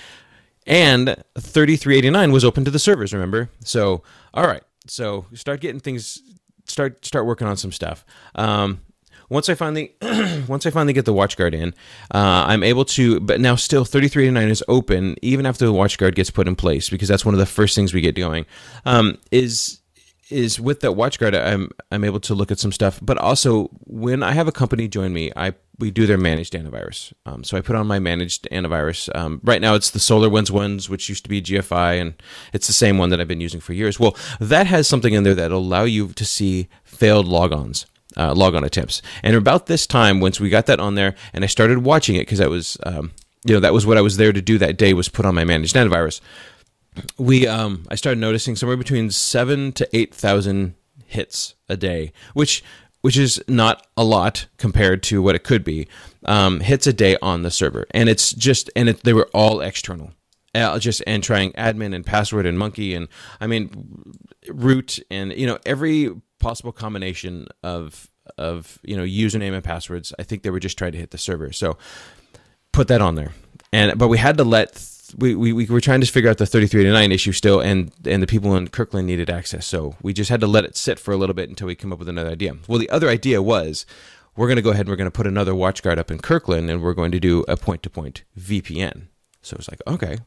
and 0.66 1.16
3389 1.38 2.32
was 2.32 2.44
open 2.44 2.66
to 2.66 2.72
the 2.72 2.80
servers, 2.80 3.14
remember? 3.14 3.50
So, 3.64 4.04
all 4.34 4.48
right. 4.48 4.64
So, 4.88 5.26
start 5.34 5.62
getting 5.62 5.80
things 5.80 6.22
start 6.66 7.06
start 7.06 7.26
working 7.26 7.48
on 7.48 7.58
some 7.58 7.72
stuff. 7.72 8.06
Um, 8.36 8.82
once 9.30 9.50
I 9.50 9.56
finally 9.56 9.96
once 10.48 10.66
I 10.66 10.70
finally 10.70 10.94
get 10.94 11.06
the 11.06 11.14
WatchGuard 11.14 11.54
in, 11.54 11.70
uh, 12.14 12.46
I'm 12.48 12.64
able 12.64 12.86
to. 12.86 13.20
But 13.20 13.40
now 13.40 13.56
still 13.56 13.86
3389 13.86 14.50
is 14.50 14.64
open 14.68 15.16
even 15.22 15.46
after 15.46 15.66
the 15.66 15.74
WatchGuard 15.74 16.16
gets 16.16 16.30
put 16.30 16.48
in 16.48 16.56
place 16.56 16.90
because 16.90 17.08
that's 17.08 17.26
one 17.26 17.34
of 17.34 17.40
the 17.40 17.46
first 17.46 17.76
things 17.76 17.94
we 17.94 18.02
get 18.02 18.16
going. 18.16 18.46
Um, 18.86 19.18
is 19.32 19.80
is 20.30 20.60
with 20.60 20.80
that 20.82 20.92
WatchGuard, 20.92 21.40
I'm 21.40 21.70
I'm 21.92 22.04
able 22.04 22.20
to 22.22 22.34
look 22.34 22.52
at 22.52 22.60
some 22.60 22.72
stuff, 22.72 23.00
but 23.02 23.18
also 23.18 23.68
when 23.86 24.24
I 24.24 24.32
have 24.32 24.48
a 24.48 24.52
company 24.52 24.88
join 24.88 25.14
me, 25.14 25.32
I 25.36 25.54
we 25.78 25.92
do 25.92 26.06
their 26.06 26.18
managed 26.18 26.54
antivirus. 26.54 27.14
Um, 27.26 27.44
so 27.44 27.58
I 27.58 27.62
put 27.62 27.76
on 27.76 27.86
my 27.86 28.00
managed 28.00 28.48
antivirus. 28.52 29.14
Um, 29.16 29.42
right 29.44 29.62
now, 29.62 29.76
it's 29.76 29.92
the 29.92 30.00
SolarWinds 30.00 30.50
ones, 30.50 30.90
which 30.90 31.10
used 31.10 31.24
to 31.26 31.30
be 31.30 31.42
GFI, 31.42 32.00
and 32.00 32.14
it's 32.54 32.68
the 32.68 32.74
same 32.74 32.98
one 32.98 33.10
that 33.10 33.20
I've 33.20 33.28
been 33.28 33.42
using 33.42 33.60
for 33.60 33.74
years. 33.74 34.00
Well, 34.00 34.16
that 34.40 34.68
has 34.68 34.88
something 34.88 35.14
in 35.14 35.24
there 35.24 35.36
that 35.36 35.52
allow 35.52 35.84
you 35.84 36.10
to 36.10 36.26
see 36.26 36.70
failed 36.84 37.28
logons. 37.28 37.86
Uh, 38.18 38.34
logon 38.34 38.64
attempts, 38.64 39.02
and 39.24 39.36
about 39.36 39.66
this 39.66 39.86
time, 39.86 40.22
once 40.22 40.40
we 40.40 40.48
got 40.48 40.68
that 40.68 40.80
on 40.80 40.96
there, 40.96 41.16
and 41.34 41.44
I 41.44 41.48
started 41.48 41.80
watching 41.80 42.16
it 42.16 42.20
because 42.20 42.40
I 42.40 42.48
was, 42.48 42.78
um, 42.84 43.12
you 43.44 43.54
know, 43.54 43.60
that 43.60 43.74
was 43.74 43.86
what 43.86 43.98
I 43.98 44.02
was 44.02 44.16
there 44.16 44.32
to 44.32 44.42
do 44.42 44.58
that 44.58 44.78
day 44.78 44.94
was 44.94 45.10
put 45.10 45.26
on 45.26 45.36
my 45.36 45.44
managed 45.44 45.76
antivirus 45.76 46.22
we 47.18 47.48
um 47.48 47.86
I 47.90 47.96
started 47.96 48.20
noticing 48.20 48.56
somewhere 48.56 48.78
between 48.78 49.12
seven 49.12 49.72
to 49.74 49.88
eight 49.96 50.14
thousand 50.14 50.76
hits 51.06 51.56
a 51.70 51.78
day, 51.78 52.12
which 52.34 52.64
which 53.02 53.18
is 53.18 53.44
not 53.48 53.86
a 53.96 54.04
lot 54.04 54.48
compared 54.58 55.04
to 55.04 55.22
what 55.22 55.36
it 55.36 55.44
could 55.44 55.64
be. 55.64 55.88
Um, 56.26 56.60
hits 56.60 56.88
a 56.88 56.94
day 56.94 57.18
on 57.22 57.44
the 57.44 57.52
server, 57.52 57.86
and 57.92 58.10
it's 58.10 58.32
just 58.32 58.70
and 58.76 58.90
it, 58.90 59.04
they 59.04 59.14
were 59.14 59.30
all 59.34 59.62
external. 59.62 60.12
Uh, 60.56 60.80
just 60.80 61.04
and 61.06 61.22
trying 61.22 61.52
admin 61.52 61.94
and 61.94 62.06
password 62.06 62.46
and 62.46 62.58
monkey 62.58 62.96
and 62.96 63.10
I 63.42 63.48
mean 63.48 64.16
root 64.48 65.00
and 65.12 65.34
you 65.34 65.46
know 65.46 65.60
every 65.66 66.12
possible 66.40 66.72
combination 66.72 67.48
of 67.62 68.10
of 68.38 68.80
you 68.84 68.96
know 68.98 69.04
username 69.04 69.54
and 69.54 69.64
passwords. 69.64 70.14
I 70.18 70.24
think 70.24 70.44
they 70.44 70.50
were 70.50 70.60
just 70.60 70.78
trying 70.78 70.94
to 70.94 70.98
hit 70.98 71.12
the 71.12 71.18
server. 71.18 71.52
So 71.52 71.78
put 72.72 72.88
that 72.88 73.02
on 73.02 73.16
there, 73.16 73.34
and 73.72 73.98
but 74.00 74.08
we 74.08 74.18
had 74.18 74.38
to 74.38 74.44
let 74.44 74.95
we, 75.18 75.36
we, 75.36 75.54
we 75.54 75.66
were 75.66 75.82
trying 75.82 76.02
to 76.02 76.08
figure 76.08 76.30
out 76.30 76.38
the 76.38 76.46
3389 76.46 77.12
issue 77.12 77.32
still, 77.32 77.60
and, 77.60 77.92
and 78.06 78.22
the 78.22 78.28
people 78.28 78.56
in 78.56 78.68
Kirkland 78.68 79.08
needed 79.08 79.30
access. 79.30 79.66
So 79.66 79.96
we 80.02 80.14
just 80.14 80.30
had 80.30 80.42
to 80.42 80.48
let 80.48 80.66
it 80.66 80.76
sit 80.76 81.00
for 81.00 81.14
a 81.14 81.18
little 81.18 81.36
bit 81.36 81.50
until 81.50 81.68
we 81.68 81.76
come 81.76 81.94
up 81.94 82.00
with 82.00 82.10
another 82.10 82.32
idea. 82.32 82.56
Well, 82.68 82.80
the 82.80 82.90
other 82.90 83.10
idea 83.10 83.42
was 83.42 83.86
we're 84.36 84.48
going 84.48 84.58
to 84.58 84.62
go 84.62 84.72
ahead 84.72 84.82
and 84.82 84.90
we're 84.90 84.98
going 84.98 85.06
to 85.06 85.12
put 85.12 85.28
another 85.28 85.56
watch 85.56 85.82
guard 85.82 86.00
up 86.00 86.12
in 86.12 86.20
Kirkland, 86.20 86.70
and 86.70 86.82
we're 86.82 86.94
going 86.94 87.12
to 87.12 87.20
do 87.20 87.46
a 87.48 87.56
point 87.56 87.84
to 87.84 87.90
point 87.90 88.24
VPN. 88.38 89.08
So 89.46 89.56
it's 89.58 89.70
like, 89.70 89.82
okay. 89.86 90.18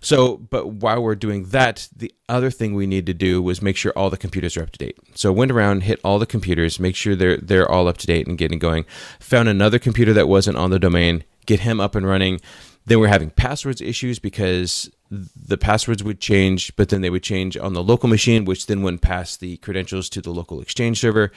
So, 0.00 0.36
but 0.36 0.66
while 0.66 1.00
we're 1.00 1.14
doing 1.14 1.44
that, 1.50 1.88
the 1.94 2.12
other 2.28 2.50
thing 2.50 2.74
we 2.74 2.88
need 2.88 3.06
to 3.06 3.14
do 3.14 3.40
was 3.40 3.62
make 3.62 3.76
sure 3.76 3.92
all 3.94 4.10
the 4.10 4.16
computers 4.16 4.56
are 4.56 4.64
up 4.64 4.70
to 4.70 4.78
date. 4.78 4.98
So 5.14 5.32
went 5.32 5.52
around, 5.52 5.84
hit 5.84 6.00
all 6.02 6.18
the 6.18 6.26
computers, 6.26 6.80
make 6.80 6.96
sure 6.96 7.14
they're 7.14 7.36
they're 7.36 7.70
all 7.70 7.86
up 7.86 7.98
to 7.98 8.06
date 8.08 8.26
and 8.26 8.36
getting 8.36 8.58
going. 8.58 8.84
Found 9.20 9.48
another 9.48 9.78
computer 9.78 10.12
that 10.14 10.28
wasn't 10.28 10.56
on 10.56 10.70
the 10.70 10.80
domain, 10.80 11.22
get 11.46 11.60
him 11.60 11.78
up 11.78 11.94
and 11.94 12.04
running 12.04 12.40
then 12.86 13.00
we're 13.00 13.08
having 13.08 13.30
passwords 13.30 13.80
issues 13.80 14.18
because 14.18 14.90
the 15.10 15.56
passwords 15.56 16.02
would 16.02 16.20
change, 16.20 16.74
but 16.76 16.88
then 16.88 17.00
they 17.00 17.10
would 17.10 17.22
change 17.22 17.56
on 17.56 17.72
the 17.72 17.82
local 17.82 18.08
machine, 18.08 18.44
which 18.44 18.66
then 18.66 18.82
wouldn't 18.82 19.02
pass 19.02 19.36
the 19.36 19.56
credentials 19.58 20.08
to 20.10 20.20
the 20.20 20.30
local 20.30 20.60
Exchange 20.60 21.00
server. 21.00 21.30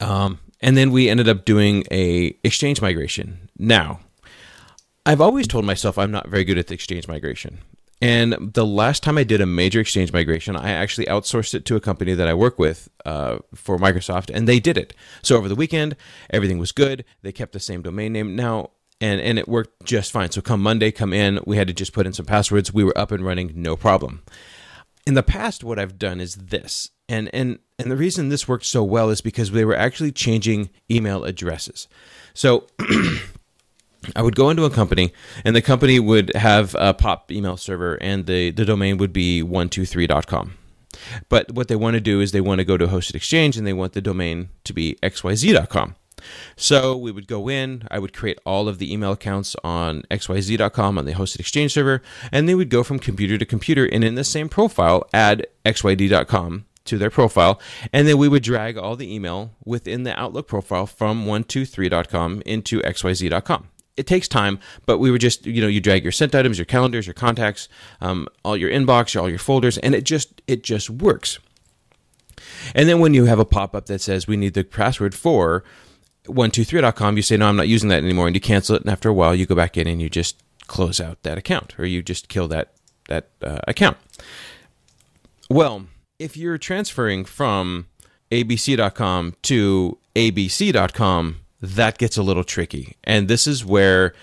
Um, 0.00 0.40
and 0.60 0.76
then 0.76 0.90
we 0.90 1.08
ended 1.08 1.28
up 1.28 1.44
doing 1.44 1.84
a 1.90 2.36
Exchange 2.42 2.80
migration. 2.80 3.50
Now, 3.58 4.00
I've 5.04 5.20
always 5.20 5.46
told 5.46 5.64
myself 5.64 5.98
I'm 5.98 6.10
not 6.10 6.28
very 6.28 6.44
good 6.44 6.58
at 6.58 6.66
the 6.66 6.74
Exchange 6.74 7.06
migration. 7.06 7.58
And 8.02 8.52
the 8.52 8.66
last 8.66 9.02
time 9.02 9.16
I 9.16 9.24
did 9.24 9.40
a 9.40 9.46
major 9.46 9.80
Exchange 9.80 10.12
migration, 10.12 10.54
I 10.54 10.70
actually 10.70 11.06
outsourced 11.06 11.54
it 11.54 11.64
to 11.66 11.76
a 11.76 11.80
company 11.80 12.12
that 12.14 12.28
I 12.28 12.34
work 12.34 12.58
with 12.58 12.90
uh, 13.06 13.38
for 13.54 13.78
Microsoft, 13.78 14.30
and 14.34 14.46
they 14.46 14.60
did 14.60 14.76
it. 14.76 14.94
So 15.22 15.36
over 15.36 15.48
the 15.48 15.54
weekend, 15.54 15.96
everything 16.28 16.58
was 16.58 16.72
good. 16.72 17.04
They 17.22 17.32
kept 17.32 17.52
the 17.52 17.60
same 17.60 17.80
domain 17.80 18.12
name. 18.12 18.36
Now, 18.36 18.70
and 19.00 19.20
and 19.20 19.38
it 19.38 19.48
worked 19.48 19.84
just 19.84 20.12
fine. 20.12 20.30
So 20.30 20.40
come 20.40 20.62
Monday, 20.62 20.90
come 20.90 21.12
in, 21.12 21.40
we 21.46 21.56
had 21.56 21.68
to 21.68 21.74
just 21.74 21.92
put 21.92 22.06
in 22.06 22.12
some 22.12 22.26
passwords. 22.26 22.72
We 22.72 22.84
were 22.84 22.96
up 22.96 23.12
and 23.12 23.24
running, 23.24 23.52
no 23.54 23.76
problem. 23.76 24.22
In 25.06 25.14
the 25.14 25.22
past, 25.22 25.62
what 25.62 25.78
I've 25.78 25.98
done 25.98 26.20
is 26.20 26.34
this, 26.34 26.90
and 27.08 27.30
and 27.32 27.58
and 27.78 27.90
the 27.90 27.96
reason 27.96 28.28
this 28.28 28.48
worked 28.48 28.66
so 28.66 28.82
well 28.82 29.10
is 29.10 29.20
because 29.20 29.50
they 29.50 29.64
were 29.64 29.76
actually 29.76 30.12
changing 30.12 30.70
email 30.90 31.24
addresses. 31.24 31.88
So. 32.34 32.66
I 34.14 34.22
would 34.22 34.36
go 34.36 34.50
into 34.50 34.64
a 34.64 34.70
company, 34.70 35.12
and 35.44 35.56
the 35.56 35.62
company 35.62 35.98
would 35.98 36.32
have 36.36 36.76
a 36.78 36.94
pop 36.94 37.32
email 37.32 37.56
server, 37.56 37.94
and 37.94 38.26
the, 38.26 38.52
the 38.52 38.64
domain 38.64 38.98
would 38.98 39.12
be 39.12 39.42
123.com. 39.42 40.54
But 41.28 41.50
what 41.50 41.66
they 41.66 41.74
want 41.74 41.94
to 41.94 42.00
do 42.00 42.20
is 42.20 42.30
they 42.30 42.40
want 42.40 42.60
to 42.60 42.64
go 42.64 42.76
to 42.76 42.86
hosted 42.86 43.16
exchange, 43.16 43.56
and 43.56 43.66
they 43.66 43.72
want 43.72 43.94
the 43.94 44.00
domain 44.00 44.50
to 44.62 44.72
be 44.72 44.96
xyz.com. 45.02 45.96
So 46.56 46.96
we 46.96 47.12
would 47.12 47.26
go 47.26 47.48
in, 47.48 47.86
I 47.90 47.98
would 47.98 48.12
create 48.14 48.38
all 48.46 48.68
of 48.68 48.78
the 48.78 48.92
email 48.92 49.12
accounts 49.12 49.54
on 49.62 50.02
xyz.com 50.10 50.98
on 50.98 51.04
the 51.04 51.12
hosted 51.12 51.40
exchange 51.40 51.72
server, 51.72 52.02
and 52.32 52.48
they 52.48 52.54
would 52.54 52.70
go 52.70 52.82
from 52.82 52.98
computer 52.98 53.36
to 53.38 53.44
computer 53.44 53.86
and 53.86 54.02
in 54.02 54.14
the 54.14 54.24
same 54.24 54.48
profile 54.48 55.08
add 55.12 55.46
xyd.com 55.64 56.64
to 56.86 56.98
their 56.98 57.10
profile, 57.10 57.60
and 57.92 58.06
then 58.08 58.16
we 58.16 58.28
would 58.28 58.42
drag 58.42 58.78
all 58.78 58.96
the 58.96 59.12
email 59.12 59.52
within 59.64 60.04
the 60.04 60.18
Outlook 60.18 60.46
profile 60.46 60.86
from 60.86 61.26
123.com 61.26 62.42
into 62.46 62.80
xyz.com. 62.80 63.68
It 63.96 64.06
takes 64.06 64.28
time, 64.28 64.58
but 64.84 64.98
we 64.98 65.10
were 65.10 65.18
just, 65.18 65.46
you 65.46 65.60
know, 65.60 65.68
you 65.68 65.80
drag 65.80 66.04
your 66.04 66.12
sent 66.12 66.34
items, 66.34 66.58
your 66.58 66.66
calendars, 66.66 67.06
your 67.06 67.14
contacts, 67.14 67.68
um, 68.00 68.28
all 68.44 68.56
your 68.56 68.70
inbox, 68.70 69.20
all 69.20 69.28
your 69.28 69.38
folders, 69.38 69.78
and 69.78 69.94
it 69.94 70.04
just, 70.04 70.42
it 70.46 70.62
just 70.62 70.90
works. 70.90 71.38
And 72.74 72.88
then 72.88 73.00
when 73.00 73.14
you 73.14 73.24
have 73.24 73.38
a 73.38 73.44
pop 73.44 73.74
up 73.74 73.86
that 73.86 74.00
says 74.00 74.26
we 74.26 74.36
need 74.36 74.54
the 74.54 74.64
password 74.64 75.14
for 75.14 75.64
123.com, 76.26 77.16
you 77.16 77.22
say, 77.22 77.36
no, 77.36 77.48
I'm 77.48 77.56
not 77.56 77.68
using 77.68 77.88
that 77.88 78.02
anymore, 78.02 78.26
and 78.26 78.36
you 78.36 78.40
cancel 78.40 78.76
it. 78.76 78.82
And 78.82 78.90
after 78.90 79.08
a 79.08 79.14
while, 79.14 79.34
you 79.34 79.46
go 79.46 79.54
back 79.54 79.76
in 79.76 79.86
and 79.86 80.00
you 80.00 80.08
just 80.08 80.42
close 80.66 81.00
out 81.00 81.22
that 81.22 81.38
account 81.38 81.78
or 81.78 81.86
you 81.86 82.02
just 82.02 82.28
kill 82.28 82.48
that, 82.48 82.72
that 83.08 83.28
uh, 83.42 83.60
account. 83.68 83.96
Well, 85.48 85.86
if 86.18 86.36
you're 86.36 86.58
transferring 86.58 87.24
from 87.24 87.86
abc.com 88.30 89.34
to 89.42 89.98
abc.com, 90.14 91.36
that 91.60 91.98
gets 91.98 92.16
a 92.16 92.22
little 92.22 92.44
tricky. 92.44 92.96
And 93.04 93.28
this 93.28 93.46
is 93.46 93.64
where 93.64 94.14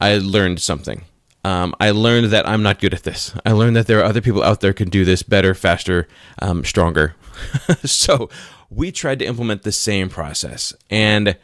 I 0.00 0.18
learned 0.18 0.60
something. 0.60 1.04
Um, 1.44 1.74
I 1.80 1.90
learned 1.90 2.26
that 2.30 2.48
I'm 2.48 2.62
not 2.62 2.78
good 2.78 2.94
at 2.94 3.02
this. 3.02 3.34
I 3.44 3.52
learned 3.52 3.74
that 3.76 3.86
there 3.86 3.98
are 3.98 4.04
other 4.04 4.20
people 4.20 4.42
out 4.42 4.60
there 4.60 4.72
can 4.72 4.88
do 4.88 5.04
this 5.04 5.22
better, 5.22 5.54
faster, 5.54 6.06
um, 6.40 6.64
stronger. 6.64 7.14
so 7.84 8.28
we 8.70 8.92
tried 8.92 9.18
to 9.20 9.24
implement 9.24 9.62
the 9.62 9.72
same 9.72 10.08
process 10.08 10.74
and 10.90 11.36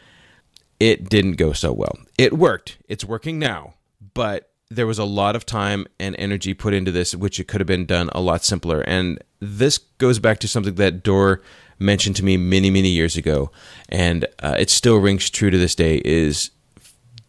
it 0.80 1.08
didn't 1.08 1.32
go 1.32 1.52
so 1.52 1.72
well. 1.72 1.98
It 2.16 2.34
worked. 2.34 2.78
It's 2.88 3.04
working 3.04 3.38
now, 3.38 3.74
but 4.14 4.50
there 4.70 4.86
was 4.86 4.98
a 4.98 5.04
lot 5.04 5.34
of 5.34 5.46
time 5.46 5.86
and 5.98 6.14
energy 6.18 6.54
put 6.54 6.74
into 6.74 6.92
this, 6.92 7.14
which 7.14 7.40
it 7.40 7.48
could 7.48 7.60
have 7.60 7.66
been 7.66 7.86
done 7.86 8.10
a 8.12 8.20
lot 8.20 8.44
simpler. 8.44 8.82
And 8.82 9.18
this 9.40 9.78
goes 9.78 10.18
back 10.18 10.38
to 10.40 10.48
something 10.48 10.74
that 10.74 11.02
Dor 11.02 11.40
mentioned 11.78 12.16
to 12.16 12.24
me 12.24 12.36
many, 12.36 12.70
many 12.70 12.88
years 12.88 13.16
ago, 13.16 13.50
and 13.88 14.26
uh, 14.40 14.56
it 14.58 14.68
still 14.70 14.96
rings 14.98 15.30
true 15.30 15.50
to 15.50 15.58
this 15.58 15.74
day: 15.74 16.02
is 16.04 16.50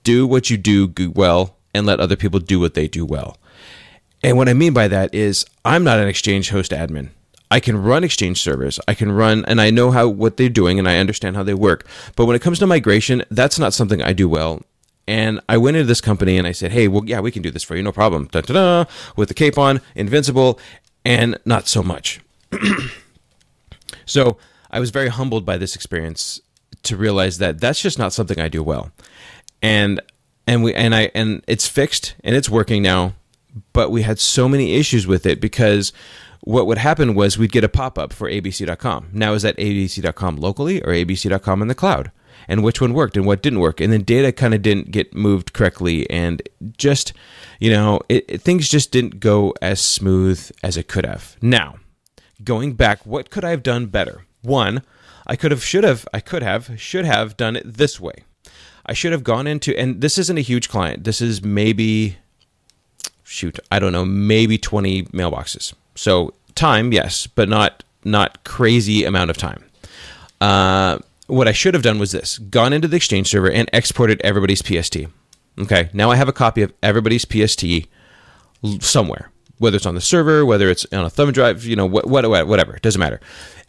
do 0.04 0.26
what 0.28 0.50
you 0.50 0.58
do 0.58 0.92
well 1.14 1.56
and 1.74 1.86
let 1.86 2.00
other 2.00 2.16
people 2.16 2.40
do 2.40 2.60
what 2.60 2.74
they 2.74 2.88
do 2.88 3.06
well. 3.06 3.38
And 4.24 4.38
what 4.38 4.50
I 4.50 4.54
mean 4.54 4.74
by 4.74 4.88
that 4.88 5.14
is, 5.14 5.46
I'm 5.64 5.84
not 5.84 6.00
an 6.00 6.08
Exchange 6.08 6.50
host 6.50 6.72
admin. 6.72 7.10
I 7.52 7.60
can 7.60 7.82
run 7.82 8.04
Exchange 8.04 8.42
servers. 8.42 8.80
I 8.88 8.94
can 8.94 9.12
run, 9.12 9.44
and 9.46 9.60
I 9.60 9.72
know 9.72 9.92
how 9.92 10.08
what 10.08 10.38
they're 10.38 10.50
doing, 10.50 10.78
and 10.78 10.88
I 10.88 10.98
understand 10.98 11.36
how 11.36 11.44
they 11.44 11.54
work. 11.54 11.88
But 12.16 12.26
when 12.26 12.36
it 12.36 12.42
comes 12.42 12.60
to 12.60 12.68
migration, 12.68 13.24
that's 13.32 13.58
not 13.58 13.74
something 13.74 14.02
I 14.02 14.14
do 14.14 14.30
well. 14.30 14.62
And 15.08 15.40
I 15.50 15.58
went 15.58 15.76
into 15.76 15.88
this 15.88 16.02
company 16.02 16.38
and 16.38 16.46
I 16.46 16.52
said, 16.52 16.72
"Hey, 16.72 16.88
well, 16.88 17.04
yeah, 17.06 17.20
we 17.20 17.32
can 17.32 17.42
do 17.42 17.50
this 17.50 17.64
for 17.64 17.76
you, 17.76 17.82
no 17.82 17.92
problem." 17.92 18.28
Da 18.32 18.42
da 18.42 18.54
da, 18.54 18.92
with 19.16 19.28
the 19.30 19.34
cape 19.34 19.58
on, 19.58 19.82
invincible, 19.96 20.60
and 21.04 21.38
not 21.46 21.68
so 21.68 21.82
much. 21.82 22.20
so 24.06 24.38
I 24.70 24.80
was 24.80 24.92
very 24.92 25.08
humbled 25.08 25.46
by 25.46 25.58
this 25.58 25.76
experience 25.76 26.42
to 26.84 26.96
realize 26.96 27.40
that 27.40 27.60
that's 27.60 27.82
just 27.82 27.98
not 27.98 28.14
something 28.14 28.40
I 28.40 28.48
do 28.48 28.62
well. 28.62 28.92
And 29.62 30.00
and 30.46 30.64
we 30.64 30.76
and 30.76 30.94
I 30.94 31.12
and 31.16 31.44
it's 31.48 31.68
fixed 31.68 32.14
and 32.24 32.36
it's 32.36 32.50
working 32.50 32.84
now, 32.84 33.14
but 33.74 33.90
we 33.90 34.04
had 34.04 34.20
so 34.20 34.48
many 34.48 34.76
issues 34.76 35.08
with 35.08 35.26
it 35.26 35.42
because 35.42 35.92
what 36.42 36.68
would 36.68 36.78
happen 36.78 37.16
was 37.16 37.38
we'd 37.38 37.52
get 37.52 37.64
a 37.64 37.70
pop 37.70 37.98
up 37.98 38.14
for 38.14 38.30
abc.com. 38.30 39.10
Now, 39.12 39.34
is 39.34 39.44
that 39.44 39.58
abc.com 39.58 40.38
locally 40.38 40.82
or 40.82 40.94
abc.com 40.94 41.62
in 41.62 41.68
the 41.68 41.76
cloud? 41.76 42.12
And 42.48 42.64
which 42.64 42.82
one 42.82 42.94
worked 42.94 43.18
and 43.18 43.26
what 43.26 43.42
didn't 43.42 43.60
work? 43.60 43.82
And 43.82 43.92
then 43.92 44.04
data 44.04 44.32
kind 44.32 44.54
of 44.54 44.62
didn't 44.62 44.92
get 44.92 45.14
moved 45.14 45.54
correctly. 45.54 46.10
And 46.10 46.42
just, 46.78 47.14
you 47.60 47.70
know, 47.70 48.00
it, 48.10 48.26
it, 48.28 48.42
things 48.42 48.70
just 48.70 48.92
didn't 48.92 49.20
go 49.20 49.54
as 49.62 49.80
smooth 49.80 50.50
as 50.64 50.78
it 50.78 50.88
could 50.88 51.06
have. 51.06 51.36
Now, 51.42 51.76
going 52.44 52.74
back, 52.74 53.06
what 53.06 53.30
could 53.30 53.44
I 53.44 53.52
have 53.52 53.64
done 53.64 53.88
better? 53.88 54.26
One, 54.42 54.82
I 55.28 55.36
could 55.36 55.52
have, 55.52 55.64
should 55.64 55.84
have, 55.84 56.08
I 56.14 56.22
could 56.22 56.42
have, 56.42 56.80
should 56.80 57.06
have 57.06 57.38
done 57.38 57.56
it 57.56 57.72
this 57.72 58.00
way. 58.00 58.24
I 58.86 58.94
should 58.94 59.12
have 59.12 59.24
gone 59.24 59.46
into, 59.46 59.78
and 59.78 60.02
this 60.02 60.18
isn't 60.18 60.38
a 60.38 60.42
huge 60.42 60.70
client. 60.70 61.04
This 61.04 61.22
is 61.22 61.44
maybe, 61.44 62.18
shoot, 63.24 63.60
I 63.72 63.78
don't 63.78 63.92
know, 63.92 64.06
maybe 64.06 64.58
20 64.58 65.04
mailboxes. 65.04 65.74
So 66.00 66.34
time, 66.56 66.94
yes, 66.94 67.28
but 67.28 67.50
not 67.50 67.84
not 68.06 68.46
crazy 68.46 69.04
amount 69.04 69.32
of 69.32 69.38
time. 69.38 69.66
Uh, 70.40 71.00
what 71.28 71.50
I 71.50 71.52
should 71.52 71.74
have 71.74 71.84
done 71.84 72.00
was 72.00 72.14
this: 72.14 72.38
gone 72.38 72.72
into 72.72 72.88
the 72.88 72.96
Exchange 72.96 73.28
server 73.28 73.52
and 73.52 73.70
exported 73.74 74.22
everybody's 74.24 74.62
PST. 74.62 74.98
Okay, 75.60 75.90
now 75.92 76.10
I 76.10 76.16
have 76.16 76.30
a 76.30 76.34
copy 76.34 76.62
of 76.62 76.72
everybody's 76.82 77.26
PST 77.26 77.66
somewhere, 78.80 79.30
whether 79.58 79.76
it's 79.76 79.86
on 79.86 79.96
the 79.96 80.00
server, 80.00 80.46
whether 80.46 80.70
it's 80.70 80.86
on 80.94 81.04
a 81.04 81.10
thumb 81.10 81.34
drive, 81.34 81.66
you 81.66 81.76
know, 81.76 81.86
what, 81.86 82.08
what, 82.08 82.48
whatever, 82.48 82.78
it 82.78 82.82
doesn't 82.82 83.00
matter. 83.00 83.20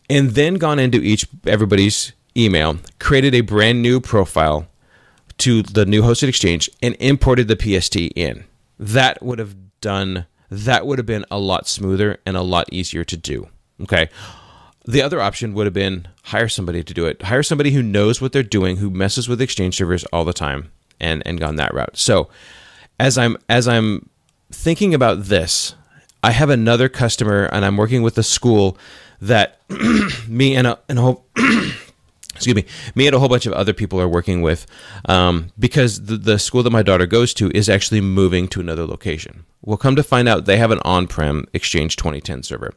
And 0.08 0.30
then 0.30 0.54
gone 0.54 0.78
into 0.78 1.02
each 1.02 1.26
everybody's 1.48 2.12
email, 2.36 2.78
created 3.00 3.34
a 3.34 3.40
brand 3.40 3.82
new 3.82 4.00
profile 4.00 4.68
to 5.38 5.62
the 5.62 5.84
new 5.84 6.02
hosted 6.02 6.28
exchange, 6.28 6.70
and 6.80 6.94
imported 7.00 7.48
the 7.48 7.56
PST 7.56 7.96
in. 7.96 8.44
That 8.78 9.20
would 9.20 9.40
have 9.40 9.56
done. 9.80 10.26
That 10.50 10.86
would 10.86 10.98
have 10.98 11.06
been 11.06 11.24
a 11.30 11.38
lot 11.38 11.68
smoother 11.68 12.18
and 12.26 12.36
a 12.36 12.42
lot 12.42 12.68
easier 12.72 13.04
to 13.04 13.16
do. 13.16 13.48
Okay. 13.82 14.08
The 14.86 15.02
other 15.02 15.20
option 15.20 15.54
would 15.54 15.66
have 15.66 15.74
been 15.74 16.08
hire 16.24 16.48
somebody 16.48 16.82
to 16.82 16.94
do 16.94 17.06
it. 17.06 17.22
Hire 17.22 17.42
somebody 17.42 17.70
who 17.70 17.82
knows 17.82 18.20
what 18.20 18.32
they're 18.32 18.42
doing, 18.42 18.76
who 18.76 18.90
messes 18.90 19.28
with 19.28 19.40
exchange 19.40 19.76
servers 19.76 20.04
all 20.06 20.24
the 20.24 20.32
time, 20.32 20.72
and 20.98 21.22
and 21.26 21.38
gone 21.38 21.56
that 21.56 21.74
route. 21.74 21.96
So, 21.96 22.28
as 22.98 23.16
I'm 23.18 23.36
as 23.48 23.68
I'm 23.68 24.08
thinking 24.50 24.94
about 24.94 25.24
this, 25.24 25.74
I 26.24 26.32
have 26.32 26.50
another 26.50 26.88
customer, 26.88 27.44
and 27.52 27.64
I'm 27.64 27.76
working 27.76 28.02
with 28.02 28.18
a 28.18 28.22
school 28.22 28.76
that 29.20 29.60
me 30.28 30.56
and 30.56 30.66
a, 30.66 30.78
and 30.88 30.98
a 30.98 31.02
whole. 31.02 31.26
excuse 32.40 32.57
me, 32.57 32.64
me 32.94 33.07
and 33.07 33.14
a 33.14 33.18
whole 33.18 33.29
bunch 33.29 33.44
of 33.44 33.53
other 33.53 33.74
people 33.74 34.00
are 34.00 34.09
working 34.09 34.40
with 34.40 34.66
um, 35.05 35.53
because 35.59 36.07
the, 36.07 36.16
the 36.16 36.38
school 36.38 36.62
that 36.62 36.70
my 36.70 36.83
daughter 36.83 37.05
goes 37.05 37.35
to 37.35 37.50
is 37.55 37.68
actually 37.68 38.00
moving 38.00 38.48
to 38.48 38.61
another 38.61 38.87
location. 38.87 39.44
We'll 39.62 39.76
come 39.76 39.94
to 39.96 40.03
find 40.03 40.26
out 40.26 40.46
they 40.46 40.57
have 40.57 40.70
an 40.70 40.81
on 40.83 41.07
prem 41.07 41.46
Exchange 41.53 41.96
2010 41.96 42.42
server 42.42 42.72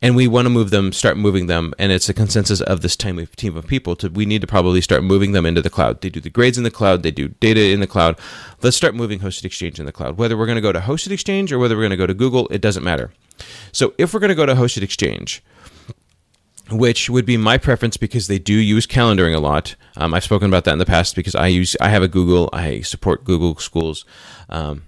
and 0.00 0.14
we 0.14 0.28
want 0.28 0.46
to 0.46 0.50
move 0.50 0.70
them, 0.70 0.92
start 0.92 1.16
moving 1.16 1.46
them, 1.46 1.74
and 1.78 1.90
it's 1.90 2.08
a 2.08 2.14
consensus 2.14 2.60
of 2.60 2.82
this 2.82 2.94
team 2.94 3.18
of, 3.18 3.34
team 3.34 3.56
of 3.56 3.66
people. 3.66 3.96
To 3.96 4.08
we 4.08 4.26
need 4.26 4.42
to 4.42 4.46
probably 4.46 4.80
start 4.80 5.02
moving 5.02 5.32
them 5.32 5.44
into 5.44 5.60
the 5.60 5.70
cloud. 5.70 6.00
They 6.00 6.10
do 6.10 6.20
the 6.20 6.30
grades 6.30 6.56
in 6.56 6.64
the 6.64 6.70
cloud, 6.70 7.02
they 7.02 7.10
do 7.10 7.28
data 7.28 7.72
in 7.72 7.80
the 7.80 7.86
cloud. 7.86 8.18
Let's 8.62 8.76
start 8.76 8.94
moving 8.94 9.20
Hosted 9.20 9.44
Exchange 9.44 9.80
in 9.80 9.86
the 9.86 9.92
cloud. 9.92 10.16
Whether 10.16 10.36
we're 10.36 10.46
going 10.46 10.56
to 10.56 10.62
go 10.62 10.72
to 10.72 10.80
Hosted 10.80 11.10
Exchange 11.10 11.52
or 11.52 11.58
whether 11.58 11.76
we're 11.76 11.82
going 11.82 11.90
to 11.90 11.96
go 11.96 12.06
to 12.06 12.14
Google, 12.14 12.46
it 12.48 12.60
doesn't 12.60 12.84
matter. 12.84 13.10
So 13.72 13.94
if 13.98 14.14
we're 14.14 14.20
going 14.20 14.28
to 14.28 14.36
go 14.36 14.46
to 14.46 14.54
Hosted 14.54 14.82
Exchange, 14.82 15.42
which 16.70 17.08
would 17.08 17.26
be 17.26 17.36
my 17.36 17.58
preference 17.58 17.96
because 17.96 18.26
they 18.26 18.38
do 18.38 18.54
use 18.54 18.86
calendaring 18.86 19.34
a 19.34 19.40
lot. 19.40 19.74
Um, 19.96 20.14
I've 20.14 20.24
spoken 20.24 20.48
about 20.48 20.64
that 20.64 20.72
in 20.72 20.78
the 20.78 20.86
past 20.86 21.16
because 21.16 21.34
I 21.34 21.48
use 21.48 21.76
I 21.80 21.88
have 21.88 22.02
a 22.02 22.08
Google, 22.08 22.48
I 22.52 22.80
support 22.80 23.24
Google 23.24 23.56
schools, 23.56 24.04
um, 24.48 24.84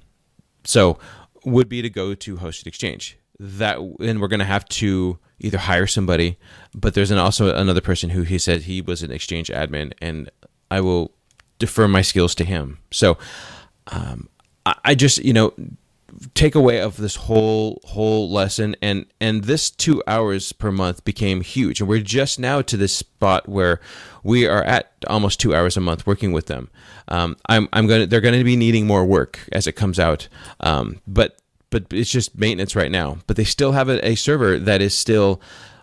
so 0.64 0.98
would 1.44 1.68
be 1.68 1.82
to 1.82 1.90
go 1.90 2.14
to 2.14 2.36
Hosted 2.36 2.66
Exchange. 2.66 3.18
That 3.38 3.78
and 3.78 4.20
we're 4.20 4.28
going 4.28 4.40
to 4.40 4.44
have 4.44 4.66
to 4.66 5.18
either 5.42 5.56
hire 5.56 5.86
somebody 5.86 6.36
but 6.74 6.92
there's 6.92 7.10
an, 7.10 7.16
also 7.16 7.54
another 7.56 7.80
person 7.80 8.10
who 8.10 8.20
he 8.22 8.36
said 8.36 8.62
he 8.62 8.82
was 8.82 9.02
an 9.02 9.10
exchange 9.10 9.48
admin 9.48 9.90
and 10.02 10.30
i 10.70 10.78
will 10.82 11.14
defer 11.60 11.86
my 11.86 12.02
skills 12.02 12.34
to 12.34 12.44
him. 12.44 12.78
So 12.90 13.16
um, 13.86 14.28
I, 14.66 14.74
I 14.84 14.94
just 14.96 15.18
you 15.24 15.32
know 15.32 15.54
take 16.34 16.54
away 16.54 16.80
of 16.80 16.96
this 16.96 17.16
whole 17.16 17.80
whole 17.84 18.30
lesson 18.30 18.76
and 18.82 19.06
and 19.20 19.44
this 19.44 19.70
two 19.70 20.02
hours 20.06 20.52
per 20.52 20.70
month 20.70 21.04
became 21.04 21.40
huge. 21.40 21.80
And 21.80 21.88
we're 21.88 22.00
just 22.00 22.38
now 22.38 22.62
to 22.62 22.76
this 22.76 22.94
spot 22.94 23.48
where 23.48 23.80
we 24.22 24.46
are 24.46 24.62
at 24.64 24.92
almost 25.06 25.40
two 25.40 25.54
hours 25.54 25.76
a 25.76 25.80
month 25.80 26.06
working 26.06 26.32
with 26.32 26.46
them. 26.46 26.70
Um, 27.08 27.36
I'm, 27.46 27.68
I'm 27.72 27.86
gonna 27.86 28.06
they're 28.06 28.20
gonna 28.20 28.44
be 28.44 28.56
needing 28.56 28.86
more 28.86 29.04
work 29.04 29.40
as 29.52 29.66
it 29.66 29.72
comes 29.72 29.98
out. 29.98 30.28
Um, 30.60 31.00
but 31.06 31.40
but 31.70 31.84
it's 31.90 32.10
just 32.10 32.36
maintenance 32.36 32.74
right 32.74 32.90
now. 32.90 33.18
But 33.26 33.36
they 33.36 33.44
still 33.44 33.72
have 33.72 33.88
a, 33.88 34.06
a 34.06 34.14
server 34.16 34.58
that 34.58 34.82
is 34.82 34.96
still 34.96 35.40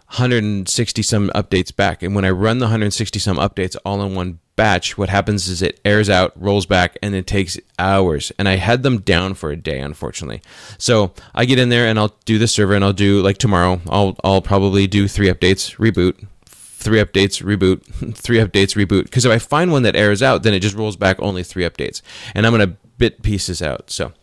160 0.10 1.02
some 1.02 1.30
updates 1.30 1.76
back. 1.76 2.02
And 2.02 2.16
when 2.16 2.24
I 2.24 2.30
run 2.30 2.60
the 2.60 2.66
160 2.66 3.20
some 3.20 3.38
updates 3.38 3.76
all 3.86 4.02
in 4.02 4.16
one 4.16 4.40
batch, 4.56 4.98
what 4.98 5.10
happens 5.10 5.50
is 5.50 5.62
it 5.62 5.82
airs 5.84 6.10
out, 6.10 6.32
rolls 6.42 6.66
back, 6.66 6.98
and 7.04 7.14
it 7.14 7.28
takes 7.28 7.60
hours. 7.78 8.32
And 8.40 8.48
I 8.48 8.56
had 8.56 8.84
them 8.84 9.02
down 9.02 9.34
for 9.34 9.52
a 9.52 9.58
day, 9.58 9.80
unfortunately. 9.80 10.42
So 10.78 11.14
I 11.36 11.44
get 11.44 11.60
in 11.60 11.68
there 11.68 11.86
and 11.86 12.00
I'll 12.00 12.16
do 12.24 12.38
the 12.38 12.48
server 12.48 12.74
and 12.74 12.86
I'll 12.86 12.94
do 12.94 13.22
like 13.22 13.38
tomorrow, 13.38 13.82
I'll, 13.90 14.16
I'll 14.24 14.42
probably 14.42 14.88
do 14.88 15.10
three 15.10 15.28
updates, 15.28 15.76
reboot, 15.76 16.26
three 16.46 17.04
updates, 17.04 17.44
reboot, 17.44 17.84
three 18.16 18.38
updates, 18.38 18.76
reboot. 18.76 19.04
Because 19.04 19.26
if 19.26 19.32
I 19.32 19.40
find 19.40 19.74
one 19.74 19.84
that 19.84 19.98
airs 19.98 20.24
out, 20.24 20.44
then 20.44 20.54
it 20.54 20.62
just 20.62 20.76
rolls 20.76 20.96
back 20.96 21.18
only 21.20 21.44
three 21.44 21.64
updates. 21.64 22.02
And 22.34 22.48
I'm 22.48 22.54
going 22.54 22.68
to 22.68 22.78
bit 22.98 23.22
pieces 23.24 23.62
out. 23.62 23.92
So 23.92 24.14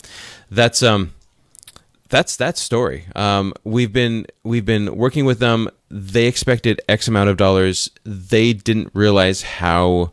that's, 0.51 0.83
um, 0.83 1.13
that's 2.15 2.37
that 2.37 2.57
story. 2.57 3.07
Um, 3.17 3.53
we've 3.65 3.93
been 3.93 4.27
we've 4.45 4.65
been 4.65 4.95
working 4.97 5.25
with 5.25 5.41
them. 5.41 5.69
They 5.91 6.27
expected 6.27 6.81
X 6.89 7.09
amount 7.09 7.29
of 7.29 7.37
dollars. 7.37 7.91
They 8.05 8.53
didn't 8.53 8.91
realize 8.95 9.43
how 9.43 10.13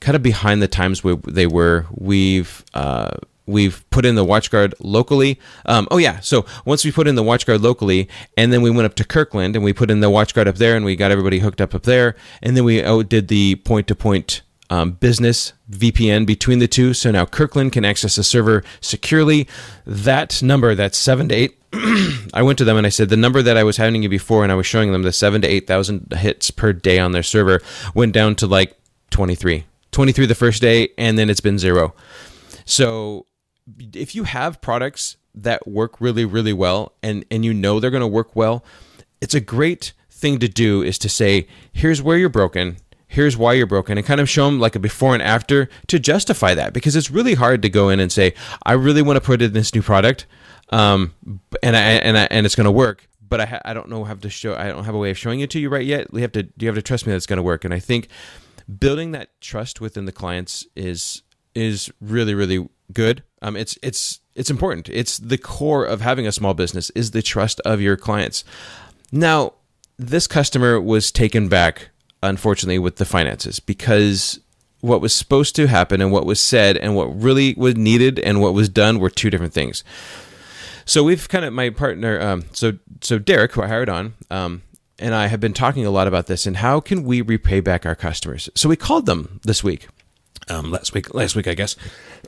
kind 0.00 0.16
of 0.16 0.22
behind 0.22 0.62
the 0.62 0.66
times 0.66 1.04
we, 1.04 1.14
they 1.28 1.46
were. 1.46 1.86
We've 1.92 2.64
uh, 2.74 3.18
we've 3.46 3.88
put 3.90 4.04
in 4.04 4.16
the 4.16 4.24
WatchGuard 4.24 4.74
locally. 4.80 5.38
Um, 5.64 5.86
oh 5.92 5.98
yeah, 5.98 6.18
so 6.18 6.44
once 6.64 6.84
we 6.84 6.90
put 6.90 7.06
in 7.06 7.14
the 7.14 7.22
WatchGuard 7.22 7.62
locally, 7.62 8.08
and 8.36 8.52
then 8.52 8.60
we 8.60 8.70
went 8.70 8.86
up 8.86 8.96
to 8.96 9.04
Kirkland 9.04 9.54
and 9.54 9.64
we 9.64 9.72
put 9.72 9.92
in 9.92 10.00
the 10.00 10.10
WatchGuard 10.10 10.48
up 10.48 10.56
there, 10.56 10.74
and 10.74 10.84
we 10.84 10.96
got 10.96 11.12
everybody 11.12 11.38
hooked 11.38 11.60
up 11.60 11.72
up 11.72 11.84
there, 11.84 12.16
and 12.42 12.56
then 12.56 12.64
we 12.64 12.82
did 13.04 13.28
the 13.28 13.54
point 13.54 13.86
to 13.86 13.94
point 13.94 14.42
um, 14.70 14.92
business 14.92 15.52
VPN 15.70 16.26
between 16.26 16.58
the 16.58 16.68
two. 16.68 16.94
So 16.94 17.10
now 17.10 17.24
Kirkland 17.24 17.72
can 17.72 17.84
access 17.84 18.16
the 18.16 18.24
server 18.24 18.62
securely. 18.80 19.48
That 19.86 20.42
number, 20.42 20.74
that's 20.74 20.98
seven 20.98 21.28
to 21.28 21.34
eight. 21.34 21.58
I 22.34 22.42
went 22.42 22.58
to 22.58 22.64
them 22.64 22.76
and 22.76 22.86
I 22.86 22.90
said 22.90 23.08
the 23.08 23.16
number 23.16 23.42
that 23.42 23.56
I 23.56 23.64
was 23.64 23.76
having 23.76 24.02
you 24.02 24.08
before, 24.08 24.42
and 24.42 24.52
I 24.52 24.54
was 24.54 24.66
showing 24.66 24.92
them 24.92 25.02
the 25.02 25.12
seven 25.12 25.42
to 25.42 25.48
eight 25.48 25.66
thousand 25.66 26.12
hits 26.14 26.50
per 26.50 26.72
day 26.72 26.98
on 26.98 27.12
their 27.12 27.22
server 27.22 27.60
went 27.94 28.12
down 28.12 28.34
to 28.36 28.46
like 28.46 28.76
23. 29.10 29.64
23 29.92 30.26
the 30.26 30.34
first 30.34 30.62
day, 30.62 30.88
and 30.98 31.18
then 31.18 31.30
it's 31.30 31.40
been 31.40 31.58
zero. 31.58 31.94
So 32.64 33.26
if 33.94 34.14
you 34.14 34.24
have 34.24 34.60
products 34.60 35.16
that 35.34 35.66
work 35.66 36.00
really, 36.00 36.24
really 36.24 36.52
well, 36.52 36.92
and 37.02 37.24
and 37.30 37.44
you 37.44 37.54
know 37.54 37.80
they're 37.80 37.90
going 37.90 38.00
to 38.00 38.06
work 38.06 38.36
well, 38.36 38.64
it's 39.20 39.34
a 39.34 39.40
great 39.40 39.92
thing 40.10 40.38
to 40.38 40.48
do 40.48 40.82
is 40.82 40.98
to 40.98 41.08
say, 41.08 41.46
here's 41.72 42.02
where 42.02 42.18
you're 42.18 42.28
broken 42.28 42.76
here's 43.08 43.36
why 43.36 43.54
you're 43.54 43.66
broken 43.66 43.98
and 43.98 44.06
kind 44.06 44.20
of 44.20 44.28
show 44.28 44.44
them 44.46 44.60
like 44.60 44.76
a 44.76 44.78
before 44.78 45.14
and 45.14 45.22
after 45.22 45.68
to 45.86 45.98
justify 45.98 46.54
that 46.54 46.72
because 46.72 46.94
it's 46.94 47.10
really 47.10 47.34
hard 47.34 47.62
to 47.62 47.68
go 47.68 47.88
in 47.88 47.98
and 48.00 48.12
say 48.12 48.32
i 48.64 48.72
really 48.72 49.02
want 49.02 49.16
to 49.16 49.20
put 49.20 49.42
in 49.42 49.52
this 49.52 49.74
new 49.74 49.82
product 49.82 50.26
um, 50.70 51.14
and 51.62 51.74
I, 51.74 51.80
and 51.80 52.18
I, 52.18 52.28
and 52.30 52.44
it's 52.44 52.54
going 52.54 52.66
to 52.66 52.70
work 52.70 53.08
but 53.26 53.40
I, 53.40 53.60
I 53.64 53.74
don't 53.74 53.88
know 53.88 54.04
how 54.04 54.14
to 54.14 54.30
show 54.30 54.54
i 54.54 54.68
don't 54.68 54.84
have 54.84 54.94
a 54.94 54.98
way 54.98 55.10
of 55.10 55.18
showing 55.18 55.40
it 55.40 55.50
to 55.50 55.58
you 55.58 55.68
right 55.68 55.84
yet. 55.84 56.08
You 56.12 56.20
have 56.20 56.32
to 56.32 56.48
you 56.58 56.68
have 56.68 56.76
to 56.76 56.82
trust 56.82 57.06
me 57.06 57.12
that 57.12 57.16
it's 57.16 57.26
going 57.26 57.38
to 57.38 57.42
work. 57.42 57.64
And 57.64 57.74
i 57.74 57.78
think 57.78 58.08
building 58.78 59.12
that 59.12 59.40
trust 59.40 59.80
within 59.80 60.04
the 60.04 60.12
clients 60.12 60.66
is 60.76 61.22
is 61.54 61.90
really 62.00 62.34
really 62.34 62.68
good. 62.92 63.22
Um, 63.42 63.56
it's 63.56 63.78
it's 63.82 64.20
it's 64.34 64.50
important. 64.50 64.88
It's 64.88 65.18
the 65.18 65.38
core 65.38 65.84
of 65.84 66.00
having 66.00 66.26
a 66.26 66.32
small 66.32 66.54
business 66.54 66.90
is 66.90 67.10
the 67.10 67.22
trust 67.22 67.60
of 67.60 67.80
your 67.80 67.96
clients. 67.96 68.44
Now 69.10 69.54
this 69.96 70.26
customer 70.26 70.80
was 70.80 71.10
taken 71.10 71.48
back 71.48 71.90
unfortunately, 72.22 72.78
with 72.78 72.96
the 72.96 73.04
finances 73.04 73.60
because 73.60 74.40
what 74.80 75.00
was 75.00 75.14
supposed 75.14 75.56
to 75.56 75.66
happen 75.66 76.00
and 76.00 76.12
what 76.12 76.24
was 76.24 76.40
said 76.40 76.76
and 76.76 76.94
what 76.94 77.06
really 77.06 77.54
was 77.56 77.76
needed 77.76 78.18
and 78.20 78.40
what 78.40 78.54
was 78.54 78.68
done 78.68 78.98
were 78.98 79.10
two 79.10 79.30
different 79.30 79.52
things. 79.52 79.82
So 80.84 81.02
we've 81.02 81.28
kind 81.28 81.44
of 81.44 81.52
my 81.52 81.70
partner, 81.70 82.20
um, 82.20 82.44
so 82.52 82.78
so 83.00 83.18
Derek, 83.18 83.52
who 83.52 83.62
I 83.62 83.68
hired 83.68 83.88
on, 83.88 84.14
um, 84.30 84.62
and 84.98 85.14
I 85.14 85.26
have 85.26 85.40
been 85.40 85.52
talking 85.52 85.84
a 85.84 85.90
lot 85.90 86.08
about 86.08 86.26
this 86.26 86.46
and 86.46 86.56
how 86.56 86.80
can 86.80 87.04
we 87.04 87.20
repay 87.20 87.60
back 87.60 87.84
our 87.84 87.94
customers. 87.94 88.48
So 88.54 88.68
we 88.68 88.76
called 88.76 89.06
them 89.06 89.40
this 89.44 89.62
week, 89.62 89.88
um, 90.48 90.70
last 90.70 90.94
week, 90.94 91.12
last 91.12 91.36
week 91.36 91.46
I 91.46 91.54
guess, 91.54 91.76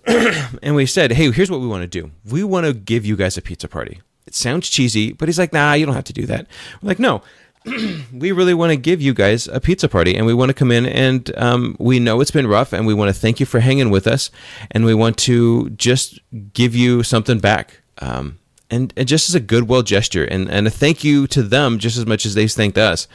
and 0.62 0.74
we 0.74 0.87
said, 0.87 1.12
hey, 1.12 1.31
here's 1.33 1.50
what 1.50 1.61
we 1.61 1.66
want 1.66 1.83
to 1.83 1.87
do. 1.87 2.11
We 2.24 2.44
want 2.44 2.66
to 2.66 2.74
give 2.74 3.07
you 3.07 3.16
guys 3.16 3.38
a 3.38 3.42
pizza 3.42 3.68
party. 3.68 4.00
It 4.26 4.35
sounds 4.35 4.68
cheesy, 4.68 5.12
but 5.12 5.29
he's 5.29 5.38
like, 5.38 5.53
nah, 5.53 5.72
you 5.72 5.87
don't 5.87 5.94
have 5.94 6.05
to 6.05 6.12
do 6.12 6.26
that. 6.26 6.46
We're 6.83 6.88
like, 6.88 6.98
no, 6.98 7.22
we 8.12 8.33
really 8.33 8.55
want 8.55 8.70
to 8.70 8.77
give 8.77 9.03
you 9.03 9.12
guys 9.12 9.46
a 9.49 9.61
pizza 9.61 9.88
party 9.88 10.16
and 10.16 10.25
we 10.25 10.33
want 10.33 10.49
to 10.49 10.55
come 10.55 10.70
in 10.70 10.87
and 10.87 11.37
um, 11.37 11.77
we 11.79 11.99
know 11.99 12.20
it's 12.20 12.31
been 12.31 12.46
rough 12.46 12.73
and 12.73 12.87
we 12.87 12.94
want 12.94 13.14
to 13.14 13.20
thank 13.20 13.38
you 13.38 13.46
for 13.46 13.61
hanging 13.61 13.90
with 13.90 14.07
us 14.07 14.31
and 14.70 14.85
we 14.85 14.94
want 14.94 15.18
to 15.18 15.68
just 15.70 16.18
give 16.55 16.75
you 16.75 17.03
something 17.03 17.38
back. 17.38 17.81
Um, 17.99 18.38
and, 18.70 18.94
and 18.96 19.07
just 19.07 19.29
as 19.29 19.35
a 19.35 19.40
goodwill 19.40 19.83
gesture 19.83 20.25
and, 20.25 20.49
and 20.49 20.66
a 20.66 20.70
thank 20.70 21.05
you 21.05 21.27
to 21.29 21.42
them 21.42 21.79
just 21.79 21.99
as 21.99 22.07
much 22.07 22.25
as 22.25 22.35
they 22.35 22.49
thanked 22.49 22.79
us. 22.79 23.07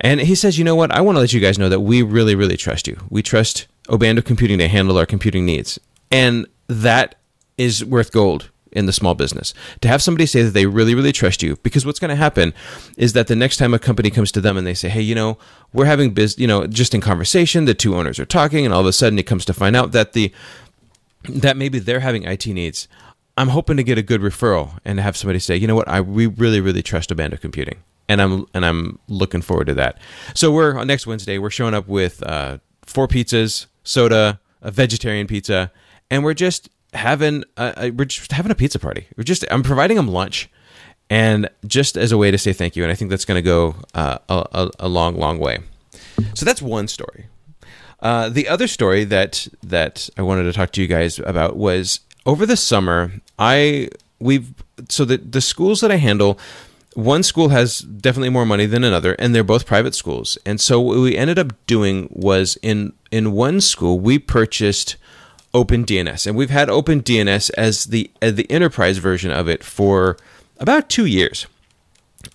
And 0.00 0.20
he 0.20 0.34
says 0.34 0.58
you 0.58 0.64
know 0.64 0.76
what? 0.76 0.92
I 0.92 1.00
want 1.00 1.16
to 1.16 1.20
let 1.20 1.32
you 1.32 1.40
guys 1.40 1.58
know 1.58 1.68
that 1.68 1.80
we 1.80 2.02
really 2.02 2.34
really 2.34 2.56
trust 2.56 2.86
you. 2.86 2.98
We 3.10 3.22
trust 3.22 3.66
obando 3.88 4.24
computing 4.24 4.58
to 4.58 4.68
handle 4.68 4.96
our 4.96 5.06
computing 5.06 5.44
needs. 5.44 5.80
And 6.10 6.46
that 6.68 7.16
is 7.58 7.84
worth 7.84 8.12
gold 8.12 8.50
in 8.72 8.86
the 8.86 8.92
small 8.92 9.14
business 9.14 9.54
to 9.80 9.88
have 9.88 10.02
somebody 10.02 10.26
say 10.26 10.42
that 10.42 10.50
they 10.50 10.66
really 10.66 10.94
really 10.94 11.12
trust 11.12 11.42
you 11.42 11.56
because 11.62 11.86
what's 11.86 11.98
going 11.98 12.08
to 12.08 12.16
happen 12.16 12.52
is 12.96 13.12
that 13.12 13.26
the 13.26 13.36
next 13.36 13.56
time 13.56 13.74
a 13.74 13.78
company 13.78 14.10
comes 14.10 14.32
to 14.32 14.40
them 14.40 14.56
and 14.56 14.66
they 14.66 14.74
say 14.74 14.88
hey 14.88 15.00
you 15.00 15.14
know 15.14 15.38
we're 15.72 15.84
having 15.84 16.12
biz 16.12 16.38
you 16.38 16.46
know 16.46 16.66
just 16.66 16.94
in 16.94 17.00
conversation 17.00 17.64
the 17.64 17.74
two 17.74 17.94
owners 17.94 18.18
are 18.18 18.26
talking 18.26 18.64
and 18.64 18.74
all 18.74 18.80
of 18.80 18.86
a 18.86 18.92
sudden 18.92 19.18
it 19.18 19.26
comes 19.26 19.44
to 19.44 19.52
find 19.52 19.76
out 19.76 19.92
that 19.92 20.12
the 20.12 20.32
that 21.28 21.56
maybe 21.56 21.78
they're 21.78 22.00
having 22.00 22.24
IT 22.24 22.46
needs 22.46 22.88
I'm 23.36 23.48
hoping 23.48 23.78
to 23.78 23.82
get 23.82 23.96
a 23.96 24.02
good 24.02 24.20
referral 24.20 24.78
and 24.84 25.00
have 25.00 25.16
somebody 25.16 25.38
say 25.38 25.56
you 25.56 25.66
know 25.66 25.74
what 25.74 25.88
I 25.88 26.00
we 26.00 26.26
really 26.26 26.60
really 26.60 26.82
trust 26.82 27.10
Obando 27.10 27.40
Computing 27.40 27.82
and 28.08 28.20
I'm 28.20 28.46
and 28.54 28.64
I'm 28.64 28.98
looking 29.08 29.42
forward 29.42 29.66
to 29.68 29.74
that. 29.74 29.98
So 30.34 30.52
we're 30.52 30.78
on 30.78 30.86
next 30.86 31.06
Wednesday. 31.06 31.38
We're 31.38 31.50
showing 31.50 31.74
up 31.74 31.88
with 31.88 32.22
uh, 32.22 32.58
four 32.84 33.08
pizzas, 33.08 33.66
soda, 33.84 34.40
a 34.60 34.70
vegetarian 34.70 35.26
pizza, 35.26 35.72
and 36.10 36.24
we're 36.24 36.34
just 36.34 36.68
having 36.92 37.44
a, 37.56 37.90
we're 37.90 38.04
just 38.04 38.32
having 38.32 38.52
a 38.52 38.54
pizza 38.54 38.78
party. 38.78 39.06
We're 39.16 39.24
just 39.24 39.44
I'm 39.50 39.62
providing 39.62 39.96
them 39.96 40.08
lunch, 40.08 40.48
and 41.10 41.48
just 41.66 41.96
as 41.96 42.12
a 42.12 42.18
way 42.18 42.30
to 42.30 42.38
say 42.38 42.52
thank 42.52 42.76
you. 42.76 42.82
And 42.82 42.92
I 42.92 42.94
think 42.94 43.10
that's 43.10 43.24
going 43.24 43.38
to 43.38 43.42
go 43.42 43.74
uh, 43.94 44.18
a, 44.28 44.70
a 44.78 44.88
long, 44.88 45.16
long 45.16 45.38
way. 45.38 45.60
So 46.34 46.44
that's 46.44 46.62
one 46.62 46.88
story. 46.88 47.26
Uh, 48.00 48.28
the 48.28 48.48
other 48.48 48.66
story 48.66 49.04
that 49.04 49.46
that 49.62 50.10
I 50.16 50.22
wanted 50.22 50.44
to 50.44 50.52
talk 50.52 50.72
to 50.72 50.82
you 50.82 50.88
guys 50.88 51.18
about 51.18 51.56
was 51.56 52.00
over 52.26 52.46
the 52.46 52.56
summer. 52.56 53.12
I 53.38 53.88
we've 54.18 54.52
so 54.88 55.04
the 55.04 55.18
the 55.18 55.40
schools 55.40 55.80
that 55.80 55.90
I 55.90 55.96
handle. 55.96 56.38
One 56.94 57.22
school 57.22 57.48
has 57.48 57.78
definitely 57.78 58.28
more 58.28 58.44
money 58.44 58.66
than 58.66 58.84
another, 58.84 59.14
and 59.14 59.34
they're 59.34 59.42
both 59.42 59.64
private 59.64 59.94
schools. 59.94 60.36
And 60.44 60.60
so 60.60 60.78
what 60.78 60.98
we 60.98 61.16
ended 61.16 61.38
up 61.38 61.54
doing 61.66 62.08
was 62.10 62.58
in 62.60 62.92
in 63.10 63.32
one 63.32 63.62
school 63.62 63.98
we 63.98 64.18
purchased 64.18 64.96
OpenDNS, 65.54 66.26
and 66.26 66.36
we've 66.36 66.50
had 66.50 66.68
OpenDNS 66.68 67.50
as 67.56 67.86
the 67.86 68.10
as 68.20 68.34
the 68.34 68.50
enterprise 68.50 68.98
version 68.98 69.30
of 69.30 69.48
it 69.48 69.62
for 69.62 70.16
about 70.58 70.88
two 70.88 71.06
years, 71.06 71.46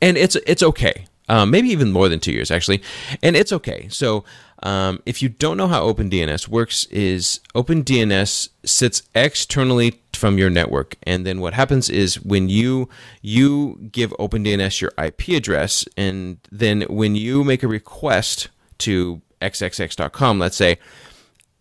and 0.02 0.18
it's 0.18 0.36
it's 0.48 0.64
okay. 0.64 1.06
Um, 1.30 1.52
maybe 1.52 1.68
even 1.70 1.92
more 1.92 2.08
than 2.08 2.20
two 2.20 2.32
years 2.32 2.52
actually, 2.52 2.82
and 3.22 3.36
it's 3.36 3.52
okay. 3.52 3.88
So 3.90 4.24
um, 4.64 5.02
if 5.06 5.22
you 5.22 5.30
don't 5.30 5.58
know 5.58 5.68
how 5.68 5.92
OpenDNS 5.92 6.48
works, 6.48 6.86
is 6.86 7.42
OpenDNS 7.54 8.50
sits 8.64 9.04
externally 9.14 10.00
from 10.14 10.38
your 10.38 10.50
network, 10.50 10.96
and 11.04 11.26
then 11.26 11.42
what 11.42 11.54
happens 11.54 11.90
is 11.90 12.22
when 12.22 12.50
you 12.50 12.88
you 13.22 13.90
give 13.92 14.12
OpenDNS 14.12 14.80
your 14.80 14.92
IP 14.98 15.30
address, 15.30 15.86
and 15.98 16.38
then 16.52 16.84
when 16.84 17.16
you 17.16 17.44
make 17.44 17.64
a 17.64 17.68
request 17.68 18.50
to 18.80 19.22
xxx.com, 19.42 20.40
let's 20.40 20.58
say, 20.58 20.78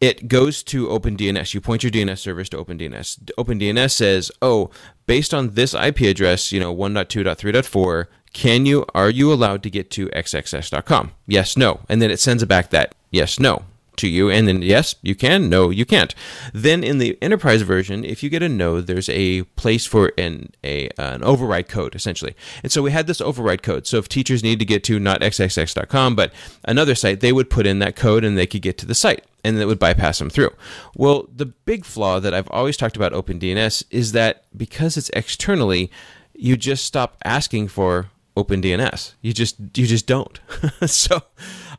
it 0.01 0.29
goes 0.29 0.63
to 0.65 0.89
OpenDNS. 0.89 1.55
You 1.55 1.61
point 1.61 1.83
your 1.83 1.91
DNS 1.91 2.19
service 2.19 2.49
to 2.51 2.59
OpenDNS. 2.59 3.31
OpenDNS 3.39 3.93
says, 3.93 4.31
"Oh, 4.43 4.71
based 5.07 5.33
on 5.33 5.55
this 5.55 5.75
IP 5.75 6.01
address, 6.03 6.53
you 6.53 6.61
know, 6.61 6.75
1.2.3.4, 6.75 8.07
can 8.33 8.67
you 8.67 8.85
are 8.95 9.09
you 9.11 9.33
allowed 9.33 9.63
to 9.63 9.71
get 9.71 9.91
to 9.93 10.09
xxx.com? 10.09 11.13
Yes, 11.27 11.57
no. 11.57 11.81
And 11.89 12.03
then 12.03 12.11
it 12.11 12.21
sends 12.21 12.43
it 12.43 12.47
back 12.47 12.71
that 12.71 12.95
yes, 13.11 13.41
no 13.41 13.63
to 13.97 14.09
you 14.09 14.31
and 14.31 14.47
then 14.47 14.63
yes, 14.63 14.95
you 15.03 15.15
can, 15.15 15.49
no, 15.49 15.71
you 15.71 15.85
can't. 15.85 16.15
Then 16.53 16.85
in 16.85 16.99
the 16.99 17.17
enterprise 17.23 17.63
version, 17.63 18.05
if 18.05 18.23
you 18.23 18.29
get 18.29 18.43
a 18.43 18.49
no, 18.49 18.81
there's 18.81 19.09
a 19.09 19.45
place 19.57 19.87
for 19.87 20.13
an 20.19 20.53
a 20.63 20.91
an 20.99 21.25
override 21.25 21.69
code 21.69 21.95
essentially. 21.95 22.37
And 22.63 22.71
so 22.71 22.83
we 22.83 22.91
had 22.91 23.07
this 23.07 23.21
override 23.21 23.63
code. 23.63 23.87
So 23.87 23.99
if 23.99 24.09
teachers 24.09 24.43
need 24.43 24.59
to 24.59 24.65
get 24.65 24.85
to 24.85 24.99
not 24.99 25.23
xxx.com 25.23 26.15
but 26.15 26.33
another 26.65 26.95
site, 26.95 27.21
they 27.21 27.33
would 27.33 27.51
put 27.51 27.67
in 27.67 27.79
that 27.81 27.97
code 27.97 28.25
and 28.25 28.37
they 28.37 28.47
could 28.47 28.63
get 28.63 28.79
to 28.79 28.87
the 28.87 28.95
site 28.95 29.25
and 29.47 29.59
it 29.59 29.67
would 29.67 29.79
bypass 29.79 30.19
them 30.19 30.29
through. 30.29 30.51
Well, 30.97 31.29
the 31.35 31.47
big 31.47 31.85
flaw 31.85 32.19
that 32.19 32.35
I've 32.35 32.51
always 32.51 32.77
talked 32.77 32.97
about 32.97 33.13
OpenDNS 33.13 33.85
is 33.91 34.13
that 34.13 34.45
because 34.57 34.97
it's 34.97 35.11
externally, 35.11 35.91
you 36.35 36.57
just 36.57 36.85
stop 36.85 37.17
asking 37.25 37.69
for 37.69 38.11
OpenDNS. 38.37 39.15
You 39.23 39.33
just 39.33 39.57
you 39.75 39.87
just 39.87 40.07
don't. 40.07 40.41
so, 40.87 41.23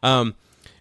um, 0.01 0.35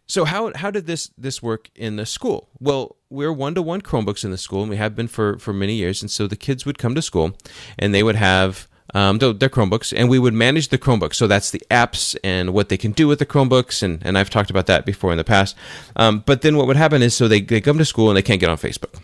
so 0.07 0.25
how 0.25 0.53
how 0.55 0.71
did 0.71 0.87
this 0.87 1.11
this 1.19 1.43
work 1.43 1.71
in 1.75 1.97
the 1.97 2.07
school? 2.07 2.49
Well, 2.61 2.97
we're 3.11 3.33
one 3.33 3.55
to 3.57 3.63
one 3.63 3.83
Chromebooks 3.83 4.25
in 4.25 4.31
the 4.31 4.39
school, 4.39 4.63
and 4.63 4.71
we 4.71 4.77
have 4.77 4.95
been 4.95 5.09
for 5.09 5.39
for 5.39 5.53
many 5.53 5.75
years. 5.75 6.03
And 6.03 6.11
so 6.11 6.29
the 6.29 6.37
kids 6.37 6.65
would 6.65 6.79
come 6.79 6.95
to 6.95 7.03
school, 7.03 7.37
and 7.79 7.93
they 7.93 8.05
would 8.05 8.17
have 8.17 8.69
um, 8.95 9.19
their 9.19 9.33
Chromebooks, 9.35 9.93
and 9.97 10.09
we 10.09 10.19
would 10.19 10.35
manage 10.35 10.69
the 10.69 10.79
Chromebooks. 10.79 11.15
So 11.15 11.27
that's 11.27 11.51
the 11.51 11.63
apps 11.71 12.17
and 12.23 12.53
what 12.53 12.69
they 12.69 12.77
can 12.77 12.93
do 12.93 13.09
with 13.09 13.19
the 13.19 13.27
Chromebooks, 13.27 13.83
and, 13.83 14.01
and 14.05 14.17
I've 14.17 14.31
talked 14.31 14.51
about 14.51 14.67
that 14.67 14.87
before 14.87 15.13
in 15.13 15.19
the 15.19 15.25
past. 15.25 15.57
Um, 15.97 16.23
but 16.25 16.43
then 16.43 16.57
what 16.57 16.67
would 16.67 16.77
happen 16.77 17.03
is, 17.03 17.15
so 17.15 17.29
they, 17.29 17.41
they 17.41 17.61
come 17.61 17.79
to 17.79 17.85
school 17.85 18.09
and 18.09 18.17
they 18.17 18.23
can't 18.23 18.41
get 18.41 18.51
on 18.51 18.57
Facebook 18.57 19.01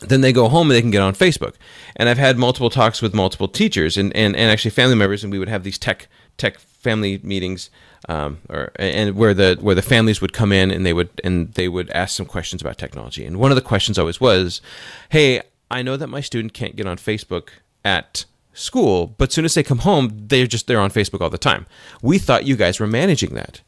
then 0.00 0.22
they 0.22 0.32
go 0.32 0.48
home 0.48 0.70
and 0.70 0.76
they 0.76 0.80
can 0.80 0.90
get 0.90 1.02
on 1.02 1.14
Facebook. 1.14 1.54
And 1.96 2.08
I've 2.08 2.18
had 2.18 2.38
multiple 2.38 2.70
talks 2.70 3.02
with 3.02 3.14
multiple 3.14 3.48
teachers 3.48 3.96
and, 3.96 4.14
and, 4.16 4.34
and 4.34 4.50
actually 4.50 4.70
family 4.70 4.94
members, 4.94 5.22
and 5.22 5.32
we 5.32 5.38
would 5.38 5.48
have 5.48 5.62
these 5.62 5.78
tech 5.78 6.08
tech 6.36 6.58
family 6.58 7.20
meetings, 7.22 7.70
um, 8.08 8.38
or 8.48 8.72
and 8.76 9.14
where 9.14 9.34
the 9.34 9.58
where 9.60 9.74
the 9.74 9.82
families 9.82 10.20
would 10.20 10.32
come 10.32 10.52
in 10.52 10.70
and 10.70 10.86
they 10.86 10.92
would 10.92 11.10
and 11.22 11.52
they 11.54 11.68
would 11.68 11.90
ask 11.90 12.16
some 12.16 12.26
questions 12.26 12.62
about 12.62 12.78
technology. 12.78 13.24
And 13.24 13.38
one 13.38 13.50
of 13.50 13.56
the 13.56 13.62
questions 13.62 13.98
always 13.98 14.20
was, 14.20 14.62
"Hey, 15.10 15.42
I 15.70 15.82
know 15.82 15.96
that 15.96 16.08
my 16.08 16.20
student 16.20 16.54
can't 16.54 16.76
get 16.76 16.86
on 16.86 16.96
Facebook 16.96 17.48
at 17.84 18.24
school, 18.52 19.14
but 19.18 19.32
soon 19.32 19.44
as 19.44 19.54
they 19.54 19.62
come 19.62 19.78
home, 19.78 20.10
they're 20.26 20.46
just 20.46 20.66
they're 20.66 20.80
on 20.80 20.90
Facebook 20.90 21.20
all 21.20 21.30
the 21.30 21.38
time. 21.38 21.66
We 22.02 22.18
thought 22.18 22.46
you 22.46 22.56
guys 22.56 22.80
were 22.80 22.86
managing 22.86 23.34
that." 23.34 23.60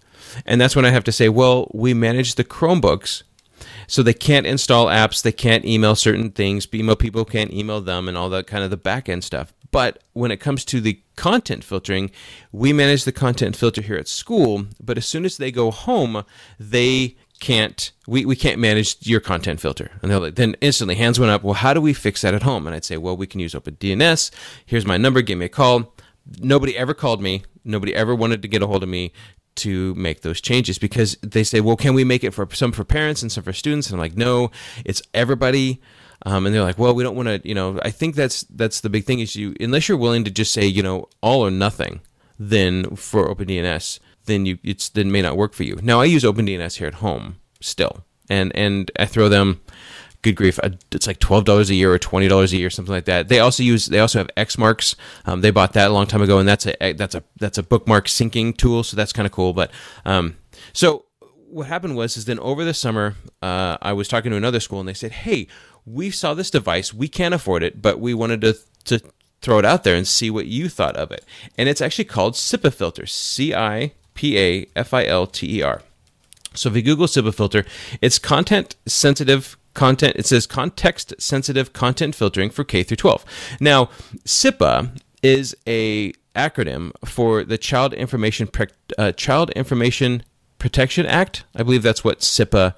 And 0.47 0.61
that's 0.61 0.77
when 0.77 0.85
I 0.85 0.91
have 0.91 1.05
to 1.05 1.13
say, 1.13 1.29
"Well, 1.29 1.71
we 1.73 1.95
manage 1.95 2.35
the 2.35 2.45
Chromebooks." 2.45 3.23
So 3.87 4.03
they 4.03 4.15
can't 4.15 4.47
install 4.47 4.87
apps, 4.87 5.23
they 5.23 5.33
can't 5.33 5.65
email 5.65 5.95
certain 5.95 6.31
things, 6.31 6.67
email 6.73 6.97
people 6.97 7.25
can't 7.25 7.53
email 7.53 7.81
them, 7.81 8.09
and 8.09 8.17
all 8.17 8.29
that 8.31 8.47
kind 8.47 8.65
of 8.65 8.71
the 8.71 8.77
back 8.77 9.09
end 9.09 9.23
stuff. 9.23 9.53
But 9.71 10.03
when 10.13 10.31
it 10.31 10.37
comes 10.37 10.65
to 10.67 10.81
the 10.81 11.01
content 11.17 11.65
filtering, 11.65 12.11
we 12.53 12.73
manage 12.73 13.05
the 13.05 13.13
content 13.13 13.57
filter 13.57 13.81
here 13.81 13.97
at 13.97 14.07
school. 14.07 14.67
But 14.81 14.99
as 14.99 15.07
soon 15.07 15.25
as 15.25 15.39
they 15.39 15.51
go 15.51 15.71
home, 15.71 16.25
they 16.61 17.17
can't 17.43 17.91
we, 18.07 18.25
we 18.25 18.37
can't 18.37 18.59
manage 18.61 18.97
your 19.07 19.21
content 19.21 19.61
filter. 19.61 19.91
And 20.01 20.11
they're 20.11 20.21
like 20.21 20.37
then 20.37 20.55
instantly 20.61 20.95
hands 20.95 21.19
went 21.19 21.33
up 21.33 21.43
well 21.43 21.55
how 21.55 21.75
do 21.75 21.81
we 21.81 21.93
fix 21.93 22.23
that 22.23 22.35
at 22.35 22.45
home? 22.45 22.67
And 22.67 22.75
i'd 22.75 22.85
say 22.85 22.97
well 22.97 23.17
we 23.17 23.27
can 23.27 23.41
use 23.41 23.53
opendns 23.53 24.31
here's 24.65 24.87
my 24.87 24.97
number 24.97 25.21
give 25.21 25.39
me 25.39 25.47
a 25.47 25.51
call. 25.51 25.93
Nobody 26.39 26.79
ever 26.79 26.95
called 26.95 27.21
me. 27.21 27.43
Nobody 27.65 27.95
ever 27.95 28.15
wanted 28.15 28.43
to 28.43 28.49
get 28.49 28.63
a 28.63 28.67
hold 28.69 28.85
of 28.85 28.89
me 28.89 29.13
to 29.57 29.95
make 29.97 30.23
those 30.23 30.41
changes 30.41 30.79
because 30.79 31.19
they 31.21 31.45
say, 31.45 31.61
well, 31.61 31.77
can 31.77 31.95
we 31.95 32.05
make 32.05 32.25
it 32.25 32.31
for 32.31 32.49
some 32.53 32.73
for 32.73 32.85
parents 32.85 33.23
and 33.23 33.31
some 33.31 33.45
for 33.45 33.53
students? 33.53 33.89
And 33.89 33.97
I'm 33.97 34.01
like, 34.01 34.17
no, 34.17 34.51
it's 34.85 35.03
everybody. 35.13 35.83
Um, 36.25 36.47
and 36.47 36.55
they're 36.55 36.63
like, 36.63 36.79
well, 36.79 36.95
we 36.95 37.03
don't 37.03 37.17
want 37.17 37.27
to, 37.27 37.41
you 37.47 37.55
know, 37.55 37.79
I 37.83 37.91
think 37.91 38.15
that's 38.15 38.45
that's 38.45 38.81
the 38.81 38.89
big 38.89 39.05
thing 39.05 39.19
is 39.19 39.35
you 39.35 39.55
unless 39.61 39.89
you're 39.89 39.99
willing 39.99 40.25
to 40.25 40.31
just 40.31 40.53
say, 40.53 40.65
you 40.65 40.83
know, 40.83 41.09
all 41.21 41.45
or 41.45 41.51
nothing, 41.51 42.01
then 42.39 42.95
for 42.97 43.35
OpenDNS, 43.35 43.99
then 44.27 44.47
you 44.47 44.59
it's 44.63 44.89
then 44.89 45.11
may 45.13 45.23
not 45.23 45.37
work 45.37 45.55
for 45.55 45.65
you. 45.65 45.79
Now 45.83 46.01
I 46.01 46.05
use 46.05 46.25
OpenDNS 46.25 46.77
here 46.77 46.89
at 46.89 46.95
home 46.95 47.37
still, 47.61 48.05
and 48.29 48.55
and 48.57 48.91
I 48.99 49.07
throw 49.07 49.29
them 49.29 49.61
good 50.23 50.37
grief, 50.37 50.59
it's 50.93 51.07
like 51.07 51.19
twelve 51.19 51.45
dollars 51.45 51.69
a 51.69 51.75
year 51.75 51.93
or 51.93 51.99
twenty 51.99 52.29
dollars 52.29 52.53
a 52.53 52.57
year, 52.57 52.71
something 52.71 52.95
like 52.95 53.05
that. 53.05 53.29
They 53.29 53.41
also 53.41 53.63
use 53.63 53.87
they 53.87 53.99
also 53.99 54.19
have 54.19 54.31
Xmarks. 54.37 54.95
Um, 55.27 55.41
they 55.41 55.51
bought 55.51 55.75
that 55.75 55.91
a 55.91 55.95
long 55.95 56.07
time 56.07 56.23
ago, 56.23 56.39
and 56.39 56.49
that's 56.49 56.67
a 56.67 56.93
that's 56.93 57.15
a 57.15 57.23
that's 57.39 57.59
a 57.59 57.63
bookmark 57.63 58.07
syncing 58.07 58.57
tool, 58.57 58.85
so 58.85 58.97
that's 58.97 59.13
kind 59.13 59.27
of 59.27 59.33
cool. 59.33 59.53
But 59.53 59.71
um, 60.05 60.37
so 60.73 61.05
what 61.51 61.67
happened 61.67 61.97
was 61.97 62.17
is 62.17 62.25
then 62.25 62.39
over 62.39 62.65
the 62.65 62.75
summer, 62.75 63.17
uh, 63.43 63.77
I 63.83 63.93
was 63.93 64.09
talking 64.09 64.31
to 64.31 64.37
another 64.37 64.61
school, 64.61 64.81
and 64.81 64.89
they 64.89 64.95
said, 64.95 65.13
"Hey, 65.13 65.49
we 65.85 66.11
saw 66.11 66.35
this 66.35 66.51
device, 66.51 66.95
we 66.95 67.09
can't 67.09 67.35
afford 67.35 67.63
it, 67.63 67.83
but 67.83 68.01
we 68.01 68.15
wanted 68.15 68.41
to 68.43 68.57
to 68.85 69.01
throw 69.41 69.59
it 69.59 69.65
out 69.65 69.83
there 69.83 69.97
and 69.97 70.07
see 70.07 70.31
what 70.31 70.47
you 70.47 70.69
thought 70.69 70.97
of 70.97 71.11
it." 71.11 71.25
And 71.59 71.69
it's 71.69 71.81
actually 71.81 72.05
called 72.05 72.35
CIPA 72.35 72.73
filter, 72.73 73.07
C 73.07 73.53
I 73.55 73.93
P 74.15 74.39
A 74.39 74.67
F 74.77 74.95
I 74.95 75.05
L 75.07 75.27
T 75.27 75.59
E 75.59 75.63
R. 75.63 75.83
So 76.55 76.69
if 76.69 76.77
you 76.77 76.83
Google 76.83 77.07
CIPA 77.07 77.35
filter, 77.35 77.65
it's 78.01 78.19
content 78.19 78.77
sensitive 78.87 79.57
content 79.75 80.15
it 80.17 80.27
says 80.27 80.47
context 80.47 81.15
sensitive 81.19 81.73
content 81.73 82.15
filtering 82.15 82.51
for 82.51 82.63
K 82.63 82.83
through 82.83 82.99
12. 82.99 83.25
Now, 83.59 83.89
CIPA 84.25 85.01
is 85.23 85.57
a 85.67 86.13
acronym 86.35 86.93
for 87.05 87.45
the 87.45 87.59
Child 87.59 87.95
Information 87.95 88.49
uh, 88.99 89.13
Child 89.13 89.51
Information 89.51 90.23
Protection 90.59 91.07
Act. 91.07 91.45
I 91.55 91.63
believe 91.63 91.83
that's 91.83 92.05
what 92.05 92.21
CIPA 92.21 92.75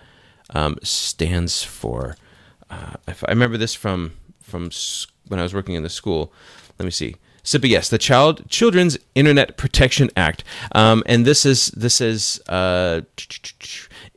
um, 0.51 0.79
stands 0.83 1.63
for. 1.63 2.17
Uh, 2.71 2.95
I 3.09 3.15
remember 3.31 3.57
this 3.57 3.75
from 3.75 4.13
from 4.43 4.71
when 5.29 5.41
I 5.41 5.43
was 5.43 5.55
working 5.55 5.75
in 5.75 5.83
the 5.83 5.91
school. 5.91 6.33
Let 6.79 6.85
me 6.85 6.91
see. 6.91 7.17
CIPA, 7.45 7.69
yes, 7.69 7.89
the 7.91 7.99
Child 7.99 8.49
Children's 8.49 8.99
Internet 9.15 9.57
Protection 9.57 10.11
Act, 10.17 10.43
um, 10.73 11.03
and 11.07 11.27
this 11.27 11.45
is 11.45 11.67
this 11.69 12.01
is 12.01 12.41
uh, 12.49 13.03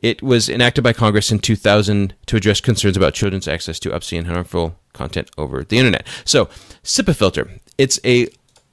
it 0.00 0.22
was 0.22 0.48
enacted 0.48 0.82
by 0.82 0.92
Congress 0.92 1.30
in 1.30 1.38
2000 1.38 2.14
to 2.26 2.36
address 2.36 2.60
concerns 2.60 2.96
about 2.96 3.14
children's 3.14 3.46
access 3.46 3.78
to 3.80 3.94
obscene 3.94 4.20
and 4.20 4.28
harmful 4.28 4.76
content 4.92 5.30
over 5.36 5.62
the 5.62 5.78
internet. 5.78 6.06
So, 6.24 6.46
CIPA 6.82 7.16
filter, 7.16 7.50
it's 7.76 8.00
a 8.04 8.28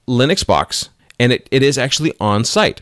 Linux 0.07 0.45
box, 0.45 0.89
and 1.19 1.33
it, 1.33 1.47
it 1.51 1.61
is 1.61 1.77
actually 1.77 2.13
on 2.19 2.45
site. 2.45 2.81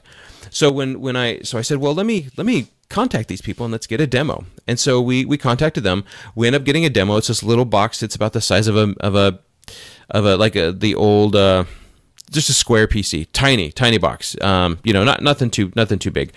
So 0.49 0.71
when 0.71 1.01
when 1.01 1.15
I 1.15 1.39
so 1.41 1.57
I 1.57 1.61
said, 1.61 1.79
well, 1.79 1.95
let 1.95 2.05
me 2.05 2.27
let 2.37 2.45
me 2.45 2.67
contact 2.89 3.27
these 3.27 3.41
people 3.41 3.65
and 3.65 3.71
let's 3.71 3.87
get 3.87 3.99
a 3.99 4.07
demo. 4.07 4.45
And 4.67 4.79
so 4.79 5.01
we 5.01 5.25
we 5.25 5.37
contacted 5.37 5.83
them. 5.83 6.05
We 6.35 6.45
end 6.47 6.55
up 6.55 6.63
getting 6.63 6.85
a 6.85 6.89
demo. 6.89 7.17
It's 7.17 7.27
this 7.27 7.41
little 7.41 7.65
box. 7.65 8.03
It's 8.03 8.15
about 8.15 8.33
the 8.33 8.41
size 8.41 8.67
of 8.67 8.75
a 8.75 8.93
of 8.99 9.15
a 9.15 9.39
of 10.09 10.25
a 10.25 10.37
like 10.37 10.55
a 10.55 10.71
the 10.71 10.95
old 10.95 11.35
uh, 11.35 11.65
just 12.31 12.49
a 12.49 12.53
square 12.53 12.87
PC, 12.87 13.27
tiny 13.33 13.71
tiny 13.71 13.97
box. 13.97 14.39
Um, 14.41 14.79
you 14.83 14.93
know, 14.93 15.03
not 15.03 15.21
nothing 15.21 15.49
too 15.49 15.71
nothing 15.75 15.99
too 15.99 16.11
big. 16.11 16.33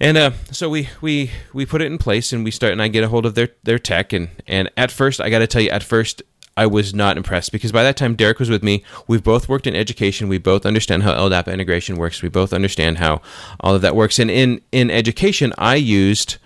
And 0.00 0.16
uh, 0.16 0.32
so 0.50 0.68
we 0.68 0.88
we 1.00 1.30
we 1.52 1.66
put 1.66 1.82
it 1.82 1.86
in 1.86 1.98
place, 1.98 2.32
and 2.32 2.44
we 2.44 2.50
start, 2.50 2.72
and 2.72 2.82
I 2.82 2.88
get 2.88 3.04
a 3.04 3.08
hold 3.08 3.26
of 3.26 3.34
their 3.34 3.50
their 3.62 3.78
tech, 3.78 4.12
and 4.12 4.28
and 4.46 4.70
at 4.76 4.90
first, 4.90 5.20
I 5.20 5.30
got 5.30 5.38
to 5.40 5.46
tell 5.46 5.62
you, 5.62 5.70
at 5.70 5.82
first, 5.82 6.22
I 6.56 6.66
was 6.66 6.94
not 6.94 7.16
impressed 7.16 7.52
because 7.52 7.72
by 7.72 7.82
that 7.82 7.96
time 7.96 8.14
Derek 8.14 8.38
was 8.38 8.50
with 8.50 8.62
me. 8.62 8.84
We've 9.06 9.22
both 9.22 9.48
worked 9.48 9.66
in 9.66 9.74
education. 9.74 10.28
We 10.28 10.38
both 10.38 10.66
understand 10.66 11.02
how 11.02 11.14
LDAP 11.14 11.52
integration 11.52 11.96
works. 11.96 12.22
We 12.22 12.28
both 12.28 12.52
understand 12.52 12.98
how 12.98 13.22
all 13.60 13.74
of 13.74 13.82
that 13.82 13.96
works. 13.96 14.18
And 14.18 14.30
in 14.30 14.60
in 14.72 14.90
education, 14.90 15.52
I 15.58 15.76
used 15.76 16.36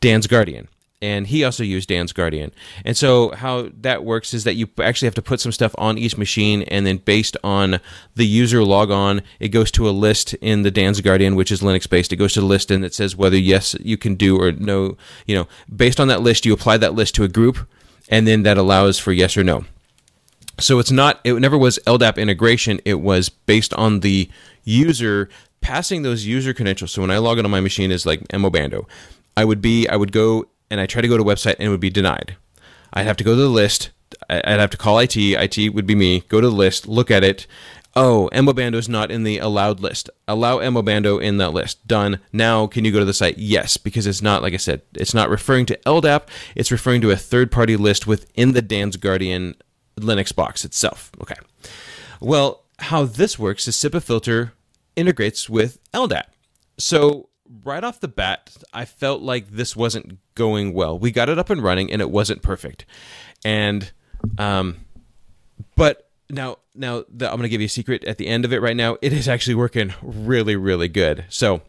Dan's 0.00 0.26
Guardian 0.26 0.68
and 1.00 1.26
he 1.28 1.44
also 1.44 1.62
used 1.62 1.88
Dan's 1.88 2.12
Guardian. 2.12 2.52
And 2.84 2.96
so 2.96 3.30
how 3.30 3.70
that 3.80 4.04
works 4.04 4.34
is 4.34 4.44
that 4.44 4.54
you 4.54 4.68
actually 4.80 5.06
have 5.06 5.14
to 5.14 5.22
put 5.22 5.40
some 5.40 5.52
stuff 5.52 5.74
on 5.78 5.98
each 5.98 6.16
machine, 6.16 6.62
and 6.62 6.86
then 6.86 6.98
based 6.98 7.36
on 7.44 7.80
the 8.14 8.26
user 8.26 8.64
logon, 8.64 9.22
it 9.38 9.48
goes 9.48 9.70
to 9.72 9.88
a 9.88 9.90
list 9.90 10.34
in 10.34 10.62
the 10.62 10.70
Dan's 10.70 11.00
Guardian, 11.00 11.36
which 11.36 11.52
is 11.52 11.60
Linux 11.60 11.88
based. 11.88 12.12
It 12.12 12.16
goes 12.16 12.32
to 12.34 12.40
the 12.40 12.46
list 12.46 12.70
and 12.70 12.84
it 12.84 12.94
says 12.94 13.16
whether 13.16 13.38
yes 13.38 13.76
you 13.80 13.96
can 13.96 14.14
do 14.14 14.40
or 14.40 14.52
no. 14.52 14.96
You 15.26 15.36
know, 15.36 15.48
based 15.74 16.00
on 16.00 16.08
that 16.08 16.22
list, 16.22 16.44
you 16.44 16.52
apply 16.52 16.78
that 16.78 16.94
list 16.94 17.14
to 17.16 17.24
a 17.24 17.28
group, 17.28 17.58
and 18.08 18.26
then 18.26 18.42
that 18.42 18.58
allows 18.58 18.98
for 18.98 19.12
yes 19.12 19.36
or 19.36 19.44
no. 19.44 19.64
So 20.60 20.80
it's 20.80 20.90
not. 20.90 21.20
It 21.22 21.34
never 21.34 21.56
was 21.56 21.78
LDAP 21.86 22.16
integration. 22.16 22.80
It 22.84 23.00
was 23.00 23.28
based 23.28 23.72
on 23.74 24.00
the 24.00 24.28
user 24.64 25.28
passing 25.60 26.02
those 26.02 26.26
user 26.26 26.52
credentials. 26.52 26.92
So 26.92 27.02
when 27.02 27.10
I 27.10 27.18
log 27.18 27.38
in 27.38 27.44
on 27.44 27.50
my 27.50 27.60
machine 27.60 27.90
is 27.90 28.04
like 28.04 28.20
Emobando. 28.28 28.86
I 29.36 29.44
would 29.44 29.62
be 29.62 29.88
I 29.88 29.94
would 29.94 30.10
go 30.10 30.48
and 30.70 30.80
I 30.80 30.86
try 30.86 31.02
to 31.02 31.08
go 31.08 31.16
to 31.16 31.22
a 31.22 31.26
website 31.26 31.54
and 31.54 31.64
it 31.64 31.68
would 31.70 31.80
be 31.80 31.90
denied. 31.90 32.36
I'd 32.92 33.06
have 33.06 33.16
to 33.18 33.24
go 33.24 33.32
to 33.34 33.40
the 33.42 33.48
list. 33.48 33.90
I'd 34.28 34.60
have 34.60 34.70
to 34.70 34.76
call 34.76 34.98
IT. 34.98 35.16
IT 35.16 35.74
would 35.74 35.86
be 35.86 35.94
me. 35.94 36.20
Go 36.28 36.40
to 36.40 36.48
the 36.48 36.54
list, 36.54 36.88
look 36.88 37.10
at 37.10 37.24
it. 37.24 37.46
Oh, 37.96 38.30
Emobando 38.32 38.74
is 38.74 38.88
not 38.88 39.10
in 39.10 39.24
the 39.24 39.38
allowed 39.38 39.80
list. 39.80 40.08
Allow 40.28 40.58
Emobando 40.58 41.20
in 41.20 41.38
that 41.38 41.52
list. 41.52 41.86
Done. 41.88 42.20
Now, 42.32 42.66
can 42.66 42.84
you 42.84 42.92
go 42.92 43.00
to 43.00 43.04
the 43.04 43.14
site? 43.14 43.38
Yes, 43.38 43.76
because 43.76 44.06
it's 44.06 44.22
not, 44.22 44.42
like 44.42 44.54
I 44.54 44.58
said, 44.58 44.82
it's 44.94 45.14
not 45.14 45.30
referring 45.30 45.66
to 45.66 45.76
LDAP. 45.78 46.28
It's 46.54 46.70
referring 46.70 47.00
to 47.00 47.10
a 47.10 47.16
third 47.16 47.50
party 47.50 47.76
list 47.76 48.06
within 48.06 48.52
the 48.52 48.62
Dan's 48.62 48.96
Guardian 48.96 49.56
Linux 49.98 50.34
box 50.34 50.64
itself. 50.64 51.10
Okay. 51.20 51.34
Well, 52.20 52.64
how 52.78 53.04
this 53.04 53.38
works 53.38 53.66
is 53.66 53.76
CIPA 53.76 54.02
filter 54.02 54.52
integrates 54.94 55.48
with 55.48 55.78
LDAP. 55.92 56.24
So 56.76 57.30
right 57.64 57.82
off 57.82 58.00
the 58.00 58.08
bat, 58.08 58.56
I 58.72 58.84
felt 58.84 59.22
like 59.22 59.48
this 59.48 59.74
wasn't 59.74 60.18
going 60.38 60.72
well. 60.72 60.98
We 60.98 61.10
got 61.10 61.28
it 61.28 61.38
up 61.38 61.50
and 61.50 61.62
running, 61.62 61.92
and 61.92 62.00
it 62.00 62.10
wasn't 62.10 62.40
perfect. 62.40 62.86
And, 63.44 63.92
um, 64.38 64.78
but 65.76 66.08
now, 66.30 66.58
now 66.74 67.04
the, 67.12 67.26
I'm 67.26 67.36
going 67.36 67.42
to 67.42 67.48
give 67.50 67.60
you 67.60 67.66
a 67.66 67.68
secret 67.68 68.04
at 68.04 68.16
the 68.16 68.28
end 68.28 68.46
of 68.46 68.52
it. 68.54 68.62
Right 68.62 68.76
now, 68.76 68.96
it 69.02 69.12
is 69.12 69.28
actually 69.28 69.56
working 69.56 69.92
really, 70.00 70.56
really 70.56 70.88
good. 70.88 71.26
So, 71.28 71.60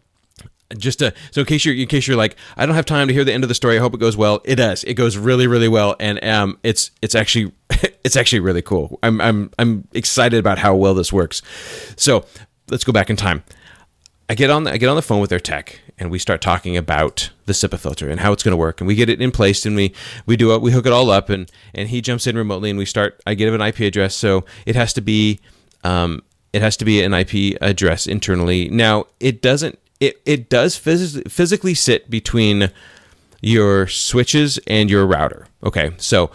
just 0.77 0.99
to 0.99 1.11
so 1.31 1.41
in 1.41 1.47
case 1.47 1.65
you're 1.65 1.73
in 1.73 1.87
case 1.87 2.07
you're 2.07 2.15
like 2.15 2.35
I 2.55 2.67
don't 2.67 2.75
have 2.75 2.85
time 2.85 3.07
to 3.07 3.13
hear 3.13 3.23
the 3.23 3.33
end 3.33 3.43
of 3.43 3.47
the 3.47 3.55
story. 3.55 3.75
I 3.75 3.79
hope 3.79 3.95
it 3.95 3.99
goes 3.99 4.15
well. 4.15 4.39
It 4.45 4.57
does. 4.57 4.83
It 4.83 4.93
goes 4.93 5.17
really, 5.17 5.47
really 5.47 5.67
well, 5.67 5.95
and 5.99 6.23
um, 6.23 6.59
it's 6.61 6.91
it's 7.01 7.15
actually 7.15 7.51
it's 8.03 8.15
actually 8.15 8.41
really 8.41 8.61
cool. 8.61 8.99
I'm 9.01 9.19
I'm 9.19 9.49
I'm 9.57 9.87
excited 9.93 10.37
about 10.37 10.59
how 10.59 10.75
well 10.75 10.93
this 10.93 11.11
works. 11.11 11.41
So 11.95 12.23
let's 12.69 12.83
go 12.83 12.91
back 12.91 13.09
in 13.09 13.15
time. 13.15 13.43
I 14.29 14.35
get 14.35 14.51
on 14.51 14.65
the, 14.65 14.71
I 14.71 14.77
get 14.77 14.89
on 14.89 14.95
the 14.95 15.01
phone 15.01 15.21
with 15.21 15.31
their 15.31 15.39
tech 15.39 15.81
and 15.99 16.09
we 16.09 16.17
start 16.17 16.41
talking 16.41 16.77
about 16.77 17.29
the 17.45 17.53
CIPA 17.53 17.79
filter 17.79 18.09
and 18.09 18.19
how 18.21 18.31
it's 18.31 18.43
going 18.43 18.53
to 18.53 18.57
work 18.57 18.79
and 18.79 18.87
we 18.87 18.95
get 18.95 19.09
it 19.09 19.21
in 19.21 19.31
place 19.31 19.65
and 19.65 19.75
we 19.75 19.93
we 20.25 20.37
do 20.37 20.53
it 20.53 20.61
we 20.61 20.71
hook 20.71 20.85
it 20.85 20.93
all 20.93 21.09
up 21.09 21.29
and 21.29 21.51
and 21.73 21.89
he 21.89 22.01
jumps 22.01 22.25
in 22.25 22.37
remotely 22.37 22.69
and 22.69 22.79
we 22.79 22.85
start 22.85 23.21
I 23.27 23.33
give 23.33 23.53
him 23.53 23.59
an 23.59 23.67
IP 23.67 23.79
address 23.81 24.15
so 24.15 24.45
it 24.65 24.75
has 24.75 24.93
to 24.93 25.01
be 25.01 25.39
um, 25.83 26.23
it 26.53 26.61
has 26.61 26.77
to 26.77 26.85
be 26.85 27.01
an 27.01 27.13
IP 27.13 27.57
address 27.61 28.07
internally. 28.07 28.69
Now 28.69 29.05
it 29.19 29.41
doesn't 29.41 29.79
it 29.99 30.21
it 30.25 30.49
does 30.49 30.79
phys- 30.79 31.29
physically 31.29 31.73
sit 31.73 32.09
between 32.09 32.71
your 33.41 33.87
switches 33.87 34.57
and 34.67 34.89
your 34.89 35.05
router. 35.05 35.47
Okay, 35.63 35.91
so 35.97 36.31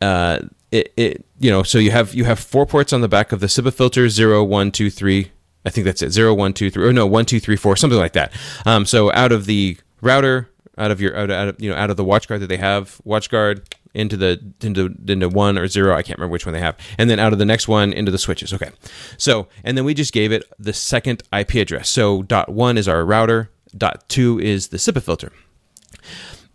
uh, 0.00 0.40
it, 0.70 0.92
it 0.96 1.24
you 1.38 1.50
know 1.50 1.62
so 1.62 1.78
you 1.78 1.90
have 1.90 2.14
you 2.14 2.24
have 2.24 2.38
four 2.38 2.66
ports 2.66 2.92
on 2.92 3.00
the 3.00 3.08
back 3.08 3.32
of 3.32 3.40
the 3.40 3.46
CIPA 3.46 3.74
filter 3.74 4.08
zero 4.08 4.44
one 4.44 4.70
two 4.70 4.90
three 4.90 5.32
I 5.66 5.70
think 5.70 5.84
that's 5.84 6.00
it. 6.00 6.10
Zero, 6.10 6.32
one, 6.32 6.52
two, 6.52 6.70
three, 6.70 6.86
or 6.86 6.92
no, 6.92 7.06
one, 7.06 7.26
two, 7.26 7.40
three, 7.40 7.56
four, 7.56 7.76
something 7.76 7.98
like 7.98 8.12
that. 8.12 8.32
Um, 8.64 8.86
so 8.86 9.12
out 9.12 9.32
of 9.32 9.46
the 9.46 9.76
router, 10.00 10.48
out 10.78 10.92
of 10.92 11.00
your 11.00 11.16
out 11.16 11.30
of, 11.30 11.36
out 11.36 11.48
of 11.48 11.60
you 11.60 11.68
know 11.68 11.76
out 11.76 11.90
of 11.90 11.96
the 11.96 12.04
WatchGuard 12.04 12.38
that 12.40 12.46
they 12.46 12.56
have, 12.56 13.00
WatchGuard 13.04 13.74
into 13.92 14.16
the 14.16 14.40
into 14.60 14.94
into 15.08 15.28
one 15.28 15.58
or 15.58 15.66
zero. 15.66 15.96
I 15.96 16.02
can't 16.02 16.18
remember 16.18 16.32
which 16.32 16.46
one 16.46 16.52
they 16.52 16.60
have, 16.60 16.76
and 16.98 17.10
then 17.10 17.18
out 17.18 17.32
of 17.32 17.40
the 17.40 17.44
next 17.44 17.66
one 17.66 17.92
into 17.92 18.12
the 18.12 18.18
switches. 18.18 18.54
Okay, 18.54 18.70
so 19.18 19.48
and 19.64 19.76
then 19.76 19.84
we 19.84 19.92
just 19.92 20.12
gave 20.12 20.30
it 20.30 20.44
the 20.58 20.72
second 20.72 21.24
IP 21.36 21.56
address. 21.56 21.88
So 21.88 22.22
dot 22.22 22.48
one 22.48 22.78
is 22.78 22.86
our 22.86 23.04
router. 23.04 23.50
Dot 23.76 24.08
two 24.08 24.38
is 24.38 24.68
the 24.68 24.78
CIPA 24.78 25.02
filter 25.02 25.32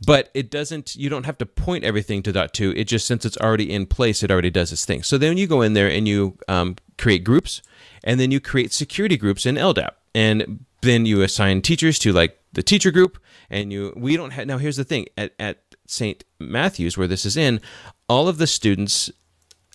but 0.03 0.29
it 0.33 0.49
doesn't 0.49 0.95
you 0.95 1.09
don't 1.09 1.25
have 1.25 1.37
to 1.37 1.45
point 1.45 1.83
everything 1.83 2.23
to 2.23 2.31
dot 2.31 2.53
two 2.53 2.73
it 2.75 2.85
just 2.85 3.05
since 3.05 3.25
it's 3.25 3.37
already 3.37 3.71
in 3.71 3.85
place 3.85 4.23
it 4.23 4.31
already 4.31 4.49
does 4.49 4.71
its 4.71 4.85
thing 4.85 5.03
so 5.03 5.17
then 5.17 5.37
you 5.37 5.47
go 5.47 5.61
in 5.61 5.73
there 5.73 5.87
and 5.87 6.07
you 6.07 6.35
um, 6.47 6.75
create 6.97 7.23
groups 7.23 7.61
and 8.03 8.19
then 8.19 8.31
you 8.31 8.39
create 8.39 8.73
security 8.73 9.17
groups 9.17 9.45
in 9.45 9.55
LDAP, 9.55 9.91
and 10.13 10.65
then 10.81 11.05
you 11.05 11.21
assign 11.21 11.61
teachers 11.61 11.99
to 11.99 12.11
like 12.11 12.39
the 12.53 12.63
teacher 12.63 12.91
group, 12.91 13.17
and 13.49 13.71
you 13.71 13.93
we 13.95 14.17
don't 14.17 14.31
have 14.31 14.47
now. 14.47 14.57
Here's 14.57 14.77
the 14.77 14.83
thing 14.83 15.07
at 15.17 15.33
at 15.39 15.59
St. 15.87 16.23
Matthews 16.39 16.97
where 16.97 17.07
this 17.07 17.25
is 17.25 17.37
in, 17.37 17.61
all 18.07 18.27
of 18.27 18.37
the 18.37 18.47
students 18.47 19.11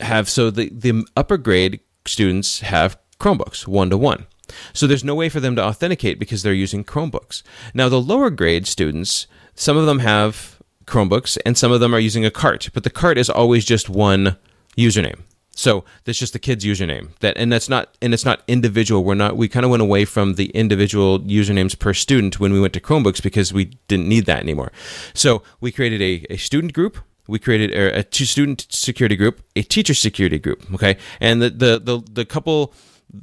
have 0.01 0.29
so 0.29 0.51
the 0.51 0.71
the 0.71 1.05
upper 1.17 1.37
grade 1.37 1.81
students 2.07 2.61
have 2.61 2.99
Chromebooks 3.19 3.67
one 3.67 3.91
to 3.91 3.97
one. 3.97 4.27
So 4.73 4.87
there's 4.87 5.05
no 5.05 5.15
way 5.15 5.29
for 5.29 5.41
them 5.41 5.57
to 5.57 5.65
authenticate 5.65 6.19
because 6.19 6.43
they're 6.43 6.53
using 6.53 6.85
Chromebooks. 6.85 7.43
Now 7.75 7.89
the 7.89 8.01
lower 8.01 8.31
grade 8.31 8.67
students, 8.67 9.27
some 9.55 9.77
of 9.77 9.87
them 9.87 10.01
have 10.01 10.61
Chromebooks 10.87 11.37
and 11.45 11.59
some 11.59 11.73
of 11.73 11.81
them 11.81 11.95
are 11.95 12.01
using 12.01 12.25
a 12.25 12.31
cart, 12.31 12.71
but 12.73 12.85
the 12.85 12.91
cart 12.91 13.19
is 13.19 13.29
always 13.29 13.65
just 13.65 13.89
one 13.89 14.37
username. 14.77 15.21
So 15.57 15.85
that's 16.05 16.19
just 16.19 16.35
the 16.35 16.39
kid's 16.39 16.65
username. 16.65 17.09
That 17.21 17.37
and 17.37 17.51
that's 17.51 17.69
not 17.69 17.97
and 18.01 18.15
it's 18.15 18.27
not 18.27 18.43
individual. 18.47 19.03
We're 19.03 19.15
not 19.15 19.37
we 19.37 19.49
kind 19.49 19.65
of 19.65 19.71
went 19.71 19.83
away 19.83 20.05
from 20.05 20.35
the 20.35 20.51
individual 20.51 21.21
usernames 21.21 21.77
per 21.77 21.95
student 21.95 22.39
when 22.39 22.53
we 22.53 22.61
went 22.61 22.75
to 22.75 22.81
Chromebooks 22.81 23.23
because 23.23 23.53
we 23.53 23.65
didn't 23.89 24.07
need 24.07 24.27
that 24.27 24.43
anymore. 24.43 24.71
So 25.15 25.43
we 25.61 25.73
created 25.73 26.03
a, 26.03 26.35
a 26.35 26.37
student 26.37 26.75
group. 26.75 26.99
We 27.27 27.39
created 27.39 27.75
er, 27.75 27.89
a, 27.89 28.05
a 28.05 28.27
student 28.27 28.67
security 28.69 29.17
group, 29.17 29.43
a 29.57 29.63
teacher 29.63 29.95
security 29.95 30.39
group. 30.39 30.63
Okay, 30.75 30.99
and 31.21 31.41
the 31.41 31.49
the 31.49 31.81
the, 31.81 32.03
the 32.13 32.25
couple 32.27 32.75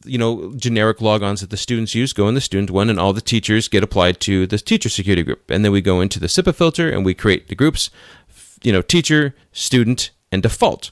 you 0.04 0.18
know 0.18 0.54
generic 0.56 0.98
logons 0.98 1.42
that 1.42 1.52
the 1.52 1.58
students 1.58 1.94
use 1.94 2.14
go 2.14 2.28
in 2.28 2.34
the 2.34 2.42
student 2.42 2.72
one 2.72 2.90
and 2.90 3.00
all 3.00 3.14
the 3.14 3.22
teachers 3.22 3.68
get 3.68 3.84
applied 3.84 4.20
to 4.22 4.48
the 4.48 4.58
teacher 4.58 4.90
security 4.90 5.22
group 5.22 5.52
and 5.52 5.64
then 5.64 5.74
we 5.74 5.82
go 5.82 6.00
into 6.00 6.20
the 6.22 6.28
CIPA 6.28 6.56
filter 6.56 6.90
and 6.90 7.06
we 7.06 7.14
create 7.14 7.50
the 7.50 7.56
groups 7.56 7.92
you 8.64 8.72
know 8.72 8.82
teacher 8.82 9.36
student 9.52 10.12
and 10.32 10.42
default 10.42 10.92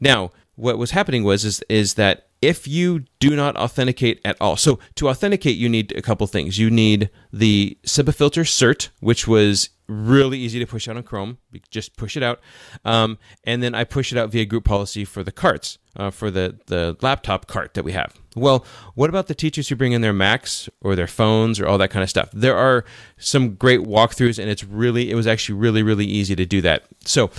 now 0.00 0.30
what 0.60 0.78
was 0.78 0.90
happening 0.90 1.24
was 1.24 1.44
is 1.44 1.62
is 1.68 1.94
that 1.94 2.26
if 2.42 2.66
you 2.66 3.04
do 3.18 3.36
not 3.36 3.56
authenticate 3.56 4.20
at 4.24 4.36
all, 4.40 4.56
so 4.56 4.78
to 4.94 5.08
authenticate, 5.08 5.56
you 5.56 5.68
need 5.68 5.92
a 5.92 6.02
couple 6.02 6.26
things. 6.26 6.58
You 6.58 6.70
need 6.70 7.10
the 7.32 7.76
CIPA 7.84 8.14
filter 8.14 8.42
cert, 8.42 8.88
which 9.00 9.28
was 9.28 9.70
really 9.88 10.38
easy 10.38 10.58
to 10.58 10.66
push 10.66 10.88
out 10.88 10.96
on 10.96 11.02
Chrome. 11.02 11.38
Just 11.70 11.96
push 11.96 12.16
it 12.16 12.22
out, 12.22 12.40
um, 12.84 13.18
and 13.44 13.62
then 13.62 13.74
I 13.74 13.84
push 13.84 14.12
it 14.12 14.18
out 14.18 14.30
via 14.30 14.44
group 14.44 14.64
policy 14.64 15.04
for 15.04 15.22
the 15.22 15.32
carts, 15.32 15.78
uh, 15.96 16.10
for 16.10 16.30
the 16.30 16.58
the 16.66 16.96
laptop 17.00 17.46
cart 17.46 17.74
that 17.74 17.84
we 17.84 17.92
have. 17.92 18.14
Well, 18.36 18.64
what 18.94 19.10
about 19.10 19.26
the 19.26 19.34
teachers 19.34 19.68
who 19.68 19.76
bring 19.76 19.92
in 19.92 20.02
their 20.02 20.12
Macs 20.12 20.68
or 20.80 20.94
their 20.94 21.08
phones 21.08 21.58
or 21.58 21.66
all 21.66 21.78
that 21.78 21.90
kind 21.90 22.02
of 22.02 22.10
stuff? 22.10 22.30
There 22.32 22.56
are 22.56 22.84
some 23.18 23.54
great 23.54 23.80
walkthroughs, 23.80 24.38
and 24.38 24.48
it's 24.50 24.64
really 24.64 25.10
it 25.10 25.14
was 25.14 25.26
actually 25.26 25.58
really 25.58 25.82
really 25.82 26.06
easy 26.06 26.36
to 26.36 26.46
do 26.46 26.60
that. 26.62 26.84
So, 27.04 27.30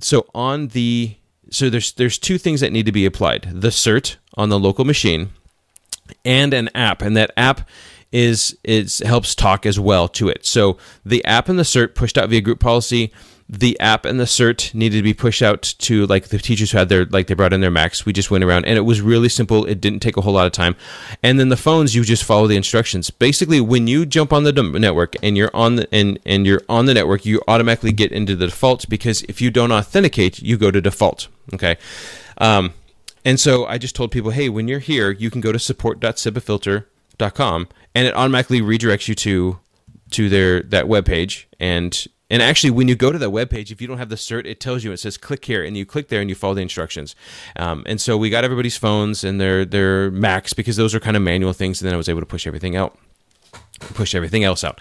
so 0.00 0.26
on 0.34 0.68
the 0.68 1.16
so 1.50 1.70
there's 1.70 1.92
there's 1.92 2.18
two 2.18 2.38
things 2.38 2.60
that 2.60 2.72
need 2.72 2.86
to 2.86 2.92
be 2.92 3.06
applied: 3.06 3.48
the 3.52 3.68
cert 3.68 4.16
on 4.34 4.48
the 4.48 4.58
local 4.58 4.84
machine, 4.84 5.30
and 6.24 6.52
an 6.52 6.68
app, 6.74 7.02
and 7.02 7.16
that 7.16 7.30
app 7.36 7.68
is 8.12 8.56
is 8.64 8.98
helps 9.00 9.34
talk 9.34 9.66
as 9.66 9.78
well 9.78 10.08
to 10.08 10.28
it. 10.28 10.46
So 10.46 10.78
the 11.04 11.24
app 11.24 11.48
and 11.48 11.58
the 11.58 11.64
cert 11.64 11.94
pushed 11.94 12.16
out 12.16 12.28
via 12.28 12.40
group 12.40 12.60
policy 12.60 13.12
the 13.48 13.78
app 13.78 14.04
and 14.04 14.18
the 14.18 14.24
cert 14.24 14.74
needed 14.74 14.96
to 14.96 15.02
be 15.02 15.14
pushed 15.14 15.40
out 15.40 15.62
to 15.78 16.04
like 16.06 16.28
the 16.28 16.38
teachers 16.38 16.72
who 16.72 16.78
had 16.78 16.88
their 16.88 17.04
like 17.04 17.28
they 17.28 17.34
brought 17.34 17.52
in 17.52 17.60
their 17.60 17.70
Macs. 17.70 18.04
We 18.04 18.12
just 18.12 18.28
went 18.30 18.42
around 18.42 18.64
and 18.64 18.76
it 18.76 18.82
was 18.82 19.00
really 19.00 19.28
simple. 19.28 19.64
It 19.66 19.80
didn't 19.80 20.00
take 20.00 20.16
a 20.16 20.20
whole 20.20 20.32
lot 20.32 20.46
of 20.46 20.52
time. 20.52 20.74
And 21.22 21.38
then 21.38 21.48
the 21.48 21.56
phones, 21.56 21.94
you 21.94 22.02
just 22.02 22.24
follow 22.24 22.48
the 22.48 22.56
instructions. 22.56 23.10
Basically, 23.10 23.60
when 23.60 23.86
you 23.86 24.04
jump 24.04 24.32
on 24.32 24.42
the 24.42 24.52
network 24.52 25.14
and 25.22 25.36
you're 25.36 25.54
on 25.54 25.76
the 25.76 25.88
and 25.92 26.18
and 26.26 26.44
you're 26.44 26.62
on 26.68 26.86
the 26.86 26.94
network, 26.94 27.24
you 27.24 27.40
automatically 27.46 27.92
get 27.92 28.10
into 28.10 28.34
the 28.34 28.46
default 28.46 28.88
because 28.88 29.22
if 29.22 29.40
you 29.40 29.52
don't 29.52 29.70
authenticate, 29.70 30.42
you 30.42 30.56
go 30.56 30.72
to 30.72 30.80
default. 30.80 31.28
Okay. 31.54 31.76
Um, 32.38 32.74
and 33.24 33.38
so 33.38 33.64
I 33.66 33.78
just 33.78 33.94
told 33.94 34.10
people, 34.10 34.32
hey, 34.32 34.48
when 34.48 34.66
you're 34.66 34.80
here, 34.80 35.12
you 35.12 35.30
can 35.30 35.40
go 35.40 35.52
to 35.52 35.58
support.cipafilter.com 35.58 37.68
and 37.94 38.06
it 38.06 38.14
automatically 38.14 38.60
redirects 38.60 39.08
you 39.08 39.14
to 39.14 39.60
to 40.10 40.28
their 40.28 40.60
that 40.62 40.88
web 40.88 41.06
page 41.06 41.48
and 41.58 42.06
and 42.28 42.42
actually, 42.42 42.70
when 42.70 42.88
you 42.88 42.96
go 42.96 43.12
to 43.12 43.18
the 43.18 43.30
webpage, 43.30 43.70
if 43.70 43.80
you 43.80 43.86
don't 43.86 43.98
have 43.98 44.08
the 44.08 44.16
cert, 44.16 44.46
it 44.46 44.58
tells 44.58 44.82
you 44.82 44.92
it 44.92 44.98
says 44.98 45.16
click 45.16 45.44
here, 45.44 45.62
and 45.64 45.76
you 45.76 45.86
click 45.86 46.08
there 46.08 46.20
and 46.20 46.28
you 46.28 46.34
follow 46.34 46.54
the 46.54 46.62
instructions. 46.62 47.14
Um, 47.54 47.84
and 47.86 48.00
so 48.00 48.16
we 48.16 48.30
got 48.30 48.44
everybody's 48.44 48.76
phones 48.76 49.22
and 49.22 49.40
their 49.40 49.64
their 49.64 50.10
Macs 50.10 50.52
because 50.52 50.76
those 50.76 50.94
are 50.94 51.00
kind 51.00 51.16
of 51.16 51.22
manual 51.22 51.52
things, 51.52 51.80
and 51.80 51.86
then 51.86 51.94
I 51.94 51.96
was 51.96 52.08
able 52.08 52.20
to 52.20 52.26
push 52.26 52.46
everything 52.46 52.74
out, 52.74 52.98
push 53.78 54.14
everything 54.14 54.42
else 54.42 54.64
out. 54.64 54.80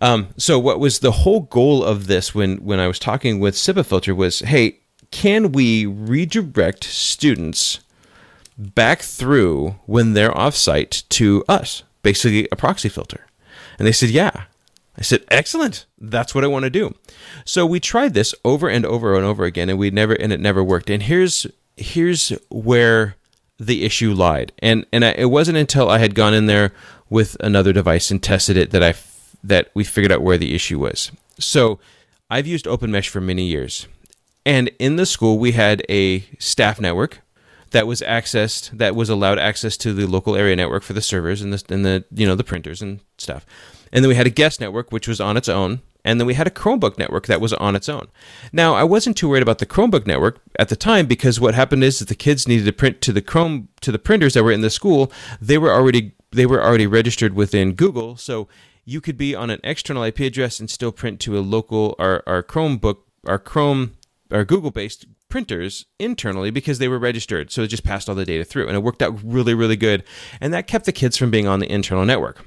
Um, 0.00 0.28
so 0.36 0.58
what 0.58 0.80
was 0.80 1.00
the 1.00 1.12
whole 1.12 1.40
goal 1.40 1.84
of 1.84 2.06
this 2.06 2.34
when 2.34 2.56
when 2.56 2.80
I 2.80 2.88
was 2.88 2.98
talking 2.98 3.38
with 3.38 3.54
CIPA 3.54 3.86
Filter 3.86 4.14
was, 4.14 4.40
hey, 4.40 4.80
can 5.10 5.52
we 5.52 5.86
redirect 5.86 6.82
students 6.84 7.78
back 8.58 9.00
through 9.00 9.76
when 9.86 10.14
they're 10.14 10.32
offsite 10.32 11.08
to 11.10 11.44
us, 11.48 11.84
basically 12.02 12.48
a 12.50 12.56
proxy 12.56 12.88
filter? 12.88 13.26
And 13.78 13.86
they 13.86 13.92
said, 13.92 14.10
yeah. 14.10 14.44
I 14.96 15.02
said, 15.02 15.24
excellent. 15.28 15.86
That's 15.98 16.34
what 16.34 16.44
I 16.44 16.48
want 16.48 16.64
to 16.64 16.70
do. 16.70 16.94
So 17.44 17.66
we 17.66 17.80
tried 17.80 18.14
this 18.14 18.34
over 18.44 18.68
and 18.68 18.86
over 18.86 19.16
and 19.16 19.24
over 19.24 19.44
again, 19.44 19.68
and 19.68 19.78
we 19.78 19.90
never 19.90 20.14
and 20.14 20.32
it 20.32 20.40
never 20.40 20.62
worked. 20.62 20.88
And 20.90 21.02
here's 21.02 21.46
here's 21.76 22.30
where 22.50 23.16
the 23.58 23.84
issue 23.84 24.12
lied. 24.12 24.52
And 24.60 24.86
and 24.92 25.04
I, 25.04 25.10
it 25.12 25.30
wasn't 25.30 25.58
until 25.58 25.90
I 25.90 25.98
had 25.98 26.14
gone 26.14 26.34
in 26.34 26.46
there 26.46 26.72
with 27.10 27.36
another 27.40 27.72
device 27.72 28.10
and 28.10 28.22
tested 28.22 28.56
it 28.56 28.70
that 28.70 28.82
I 28.82 28.90
f- 28.90 29.36
that 29.42 29.70
we 29.74 29.84
figured 29.84 30.12
out 30.12 30.22
where 30.22 30.38
the 30.38 30.54
issue 30.54 30.78
was. 30.78 31.10
So 31.38 31.78
I've 32.30 32.46
used 32.46 32.66
OpenMesh 32.66 33.08
for 33.08 33.20
many 33.20 33.44
years, 33.44 33.88
and 34.46 34.70
in 34.78 34.96
the 34.96 35.06
school 35.06 35.38
we 35.38 35.52
had 35.52 35.84
a 35.88 36.20
staff 36.38 36.80
network 36.80 37.20
that 37.72 37.86
was 37.88 38.00
accessed 38.02 38.70
that 38.78 38.94
was 38.94 39.10
allowed 39.10 39.38
access 39.38 39.76
to 39.78 39.92
the 39.92 40.06
local 40.06 40.36
area 40.36 40.54
network 40.54 40.84
for 40.84 40.92
the 40.92 41.02
servers 41.02 41.42
and 41.42 41.52
the 41.52 41.74
and 41.74 41.84
the 41.84 42.04
you 42.12 42.26
know 42.26 42.36
the 42.36 42.44
printers 42.44 42.80
and 42.80 43.00
stuff. 43.18 43.44
And 43.94 44.04
then 44.04 44.08
we 44.08 44.16
had 44.16 44.26
a 44.26 44.30
guest 44.30 44.60
network 44.60 44.92
which 44.92 45.08
was 45.08 45.20
on 45.20 45.36
its 45.36 45.48
own, 45.48 45.80
and 46.04 46.20
then 46.20 46.26
we 46.26 46.34
had 46.34 46.46
a 46.46 46.50
Chromebook 46.50 46.98
network 46.98 47.26
that 47.26 47.40
was 47.40 47.52
on 47.54 47.76
its 47.76 47.88
own. 47.88 48.08
Now, 48.52 48.74
I 48.74 48.82
wasn't 48.82 49.16
too 49.16 49.28
worried 49.28 49.42
about 49.42 49.58
the 49.58 49.66
Chromebook 49.66 50.06
network 50.06 50.40
at 50.58 50.68
the 50.68 50.76
time 50.76 51.06
because 51.06 51.40
what 51.40 51.54
happened 51.54 51.84
is 51.84 52.00
that 52.00 52.08
the 52.08 52.14
kids 52.14 52.46
needed 52.46 52.66
to 52.66 52.72
print 52.72 53.00
to 53.02 53.12
the 53.12 53.22
Chrome 53.22 53.68
to 53.80 53.92
the 53.92 53.98
printers 53.98 54.34
that 54.34 54.42
were 54.42 54.52
in 54.52 54.60
the 54.60 54.68
school. 54.68 55.10
They 55.40 55.56
were 55.56 55.72
already 55.72 56.12
they 56.32 56.44
were 56.44 56.62
already 56.62 56.86
registered 56.86 57.34
within 57.34 57.72
Google, 57.72 58.16
so 58.16 58.48
you 58.84 59.00
could 59.00 59.16
be 59.16 59.34
on 59.34 59.48
an 59.48 59.60
external 59.64 60.02
IP 60.02 60.20
address 60.20 60.60
and 60.60 60.68
still 60.68 60.92
print 60.92 61.20
to 61.20 61.38
a 61.38 61.40
local 61.40 61.94
our 61.98 62.22
our 62.26 62.42
Chromebook 62.42 62.98
our 63.26 63.38
Chrome 63.38 63.92
our 64.30 64.44
Google 64.44 64.72
based 64.72 65.06
printers 65.28 65.86
internally 65.98 66.50
because 66.50 66.78
they 66.78 66.88
were 66.88 66.98
registered. 66.98 67.50
So 67.50 67.62
it 67.62 67.68
just 67.68 67.82
passed 67.82 68.08
all 68.08 68.14
the 68.14 68.24
data 68.24 68.44
through 68.44 68.68
and 68.68 68.76
it 68.76 68.82
worked 68.82 69.02
out 69.02 69.18
really, 69.22 69.54
really 69.54 69.76
good. 69.76 70.04
And 70.40 70.52
that 70.52 70.66
kept 70.66 70.84
the 70.84 70.92
kids 70.92 71.16
from 71.16 71.30
being 71.30 71.48
on 71.48 71.60
the 71.60 71.70
internal 71.70 72.04
network. 72.04 72.44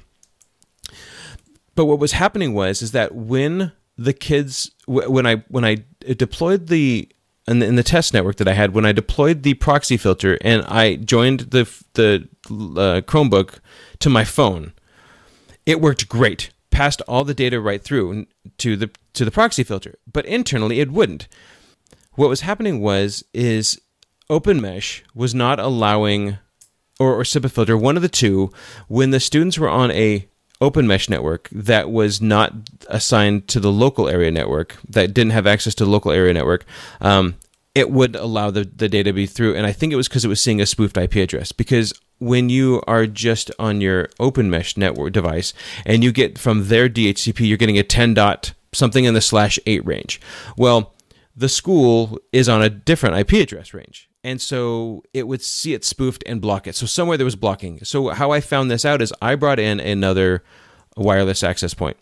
But 1.77 1.85
what 1.85 1.99
was 1.99 2.13
happening 2.13 2.55
was 2.55 2.81
is 2.81 2.91
that 2.93 3.13
when 3.13 3.71
the 3.99 4.11
kids 4.11 4.71
when 4.87 5.27
I 5.27 5.43
when 5.47 5.63
I 5.63 5.83
deployed 5.99 6.67
the 6.67 7.07
in 7.47 7.59
the, 7.59 7.67
in 7.67 7.75
the 7.75 7.83
test 7.83 8.15
network 8.15 8.37
that 8.37 8.47
I 8.47 8.53
had 8.53 8.73
when 8.73 8.83
I 8.83 8.91
deployed 8.91 9.43
the 9.43 9.53
proxy 9.53 9.95
filter 9.95 10.39
and 10.41 10.63
I 10.63 10.95
joined 10.95 11.51
the 11.51 11.69
the 11.93 12.27
uh, 12.49 13.01
Chromebook 13.01 13.59
to 13.99 14.09
my 14.09 14.23
phone, 14.23 14.73
it 15.67 15.79
worked 15.79 16.09
great. 16.09 16.49
Passed 16.71 17.01
all 17.07 17.23
the 17.23 17.35
data 17.35 17.61
right 17.61 17.81
through 17.81 18.25
to 18.57 18.75
the 18.75 18.89
to 19.13 19.23
the 19.23 19.31
proxy 19.31 19.63
filter, 19.63 19.93
but 20.11 20.25
internally 20.25 20.79
it 20.79 20.91
wouldn't 20.91 21.27
what 22.13 22.27
was 22.27 22.41
happening 22.41 22.81
was 22.81 23.23
is 23.35 23.79
OpenMesh 24.31 25.03
was 25.13 25.35
not 25.35 25.59
allowing 25.59 26.39
or, 26.99 27.19
or 27.19 27.23
Filter, 27.23 27.77
one 27.77 27.95
of 27.95 28.01
the 28.01 28.09
two, 28.09 28.51
when 28.87 29.11
the 29.11 29.19
students 29.19 29.59
were 29.59 29.69
on 29.69 29.91
a 29.91 30.27
OpenMesh 30.61 31.09
network 31.09 31.49
that 31.51 31.91
was 31.91 32.21
not 32.21 32.53
assigned 32.87 33.47
to 33.49 33.59
the 33.59 33.71
local 33.71 34.07
area 34.07 34.31
network, 34.31 34.77
that 34.89 35.13
didn't 35.13 35.31
have 35.31 35.47
access 35.47 35.75
to 35.75 35.85
the 35.85 35.91
local 35.91 36.11
area 36.11 36.33
network, 36.33 36.65
um, 37.01 37.35
it 37.75 37.91
would 37.91 38.15
allow 38.15 38.49
the, 38.49 38.63
the 38.63 38.89
data 38.89 39.11
to 39.11 39.13
be 39.13 39.27
through. 39.27 39.55
And 39.55 39.65
I 39.67 39.71
think 39.71 39.93
it 39.93 39.97
was 39.97 40.07
because 40.07 40.25
it 40.25 40.29
was 40.29 40.41
seeing 40.41 40.59
a 40.59 40.65
spoofed 40.65 40.97
IP 40.97 41.17
address. 41.17 41.51
Because 41.51 41.93
when 42.17 42.49
you 42.49 42.81
are 42.87 43.05
just 43.05 43.51
on 43.59 43.81
your 43.81 44.09
open 44.19 44.49
mesh 44.49 44.77
network 44.77 45.13
device 45.13 45.53
and 45.85 46.03
you 46.03 46.11
get 46.11 46.39
from 46.39 46.69
their 46.69 46.89
DHCP, 46.89 47.47
you're 47.47 47.57
getting 47.57 47.77
a 47.77 47.83
10 47.83 48.15
dot 48.15 48.53
something 48.73 49.05
in 49.05 49.13
the 49.13 49.21
slash 49.21 49.59
8 49.65 49.85
range. 49.85 50.19
Well, 50.57 50.95
the 51.35 51.49
school 51.49 52.17
is 52.33 52.49
on 52.49 52.63
a 52.63 52.69
different 52.69 53.15
IP 53.15 53.33
address 53.33 53.73
range. 53.73 54.09
And 54.27 54.41
so 54.41 55.05
it 55.13 55.25
would 55.25 55.41
see 55.41 55.73
it 55.73 55.85
spoofed 55.85 56.21
and 56.27 56.41
block 56.41 56.67
it. 56.67 56.75
So 56.75 56.85
somewhere 56.85 57.15
there 57.15 57.23
was 57.23 57.37
blocking. 57.37 57.81
So 57.85 58.09
how 58.09 58.31
I 58.31 58.41
found 58.41 58.69
this 58.69 58.83
out 58.83 59.01
is 59.01 59.13
I 59.21 59.35
brought 59.35 59.57
in 59.57 59.79
another 59.79 60.43
wireless 60.97 61.43
access 61.43 61.73
point. 61.73 61.95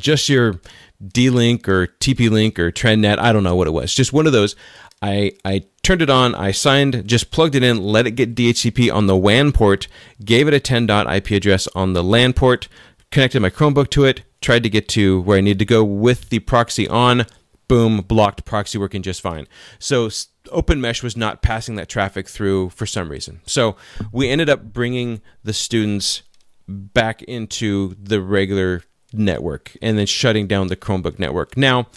Just 0.00 0.28
your 0.28 0.60
D-Link 1.06 1.68
or 1.68 1.86
TP-Link 1.86 2.58
or 2.58 2.72
TrendNet, 2.72 3.20
I 3.20 3.32
don't 3.32 3.44
know 3.44 3.54
what 3.54 3.68
it 3.68 3.70
was. 3.70 3.94
Just 3.94 4.12
one 4.12 4.26
of 4.26 4.32
those. 4.32 4.56
I, 5.00 5.30
I 5.44 5.62
turned 5.84 6.02
it 6.02 6.10
on, 6.10 6.34
I 6.34 6.50
signed, 6.50 7.06
just 7.06 7.30
plugged 7.30 7.54
it 7.54 7.62
in, 7.62 7.84
let 7.84 8.08
it 8.08 8.16
get 8.16 8.34
DHCP 8.34 8.92
on 8.92 9.06
the 9.06 9.16
WAN 9.16 9.52
port, 9.52 9.86
gave 10.24 10.48
it 10.48 10.54
a 10.54 10.58
10 10.58 10.86
dot 10.86 11.06
IP 11.08 11.30
address 11.30 11.68
on 11.68 11.92
the 11.92 12.02
LAN 12.02 12.32
port, 12.32 12.66
connected 13.12 13.38
my 13.38 13.48
Chromebook 13.48 13.90
to 13.90 14.02
it, 14.02 14.22
tried 14.40 14.64
to 14.64 14.68
get 14.68 14.88
to 14.88 15.20
where 15.20 15.38
I 15.38 15.40
need 15.40 15.60
to 15.60 15.64
go 15.64 15.84
with 15.84 16.30
the 16.30 16.40
proxy 16.40 16.88
on, 16.88 17.26
boom, 17.68 18.00
blocked 18.00 18.44
proxy 18.44 18.78
working 18.78 19.02
just 19.02 19.20
fine. 19.20 19.46
So 19.78 20.08
open 20.50 20.80
mesh 20.80 21.02
was 21.02 21.16
not 21.16 21.42
passing 21.42 21.76
that 21.76 21.88
traffic 21.88 22.28
through 22.28 22.70
for 22.70 22.86
some 22.86 23.10
reason. 23.10 23.40
So 23.46 23.76
we 24.12 24.28
ended 24.28 24.48
up 24.48 24.72
bringing 24.72 25.20
the 25.44 25.52
students 25.52 26.22
back 26.66 27.22
into 27.22 27.94
the 28.00 28.20
regular 28.20 28.82
network 29.12 29.76
and 29.80 29.98
then 29.98 30.06
shutting 30.06 30.46
down 30.46 30.68
the 30.68 30.76
Chromebook 30.76 31.18
network. 31.18 31.56
Now, 31.56 31.88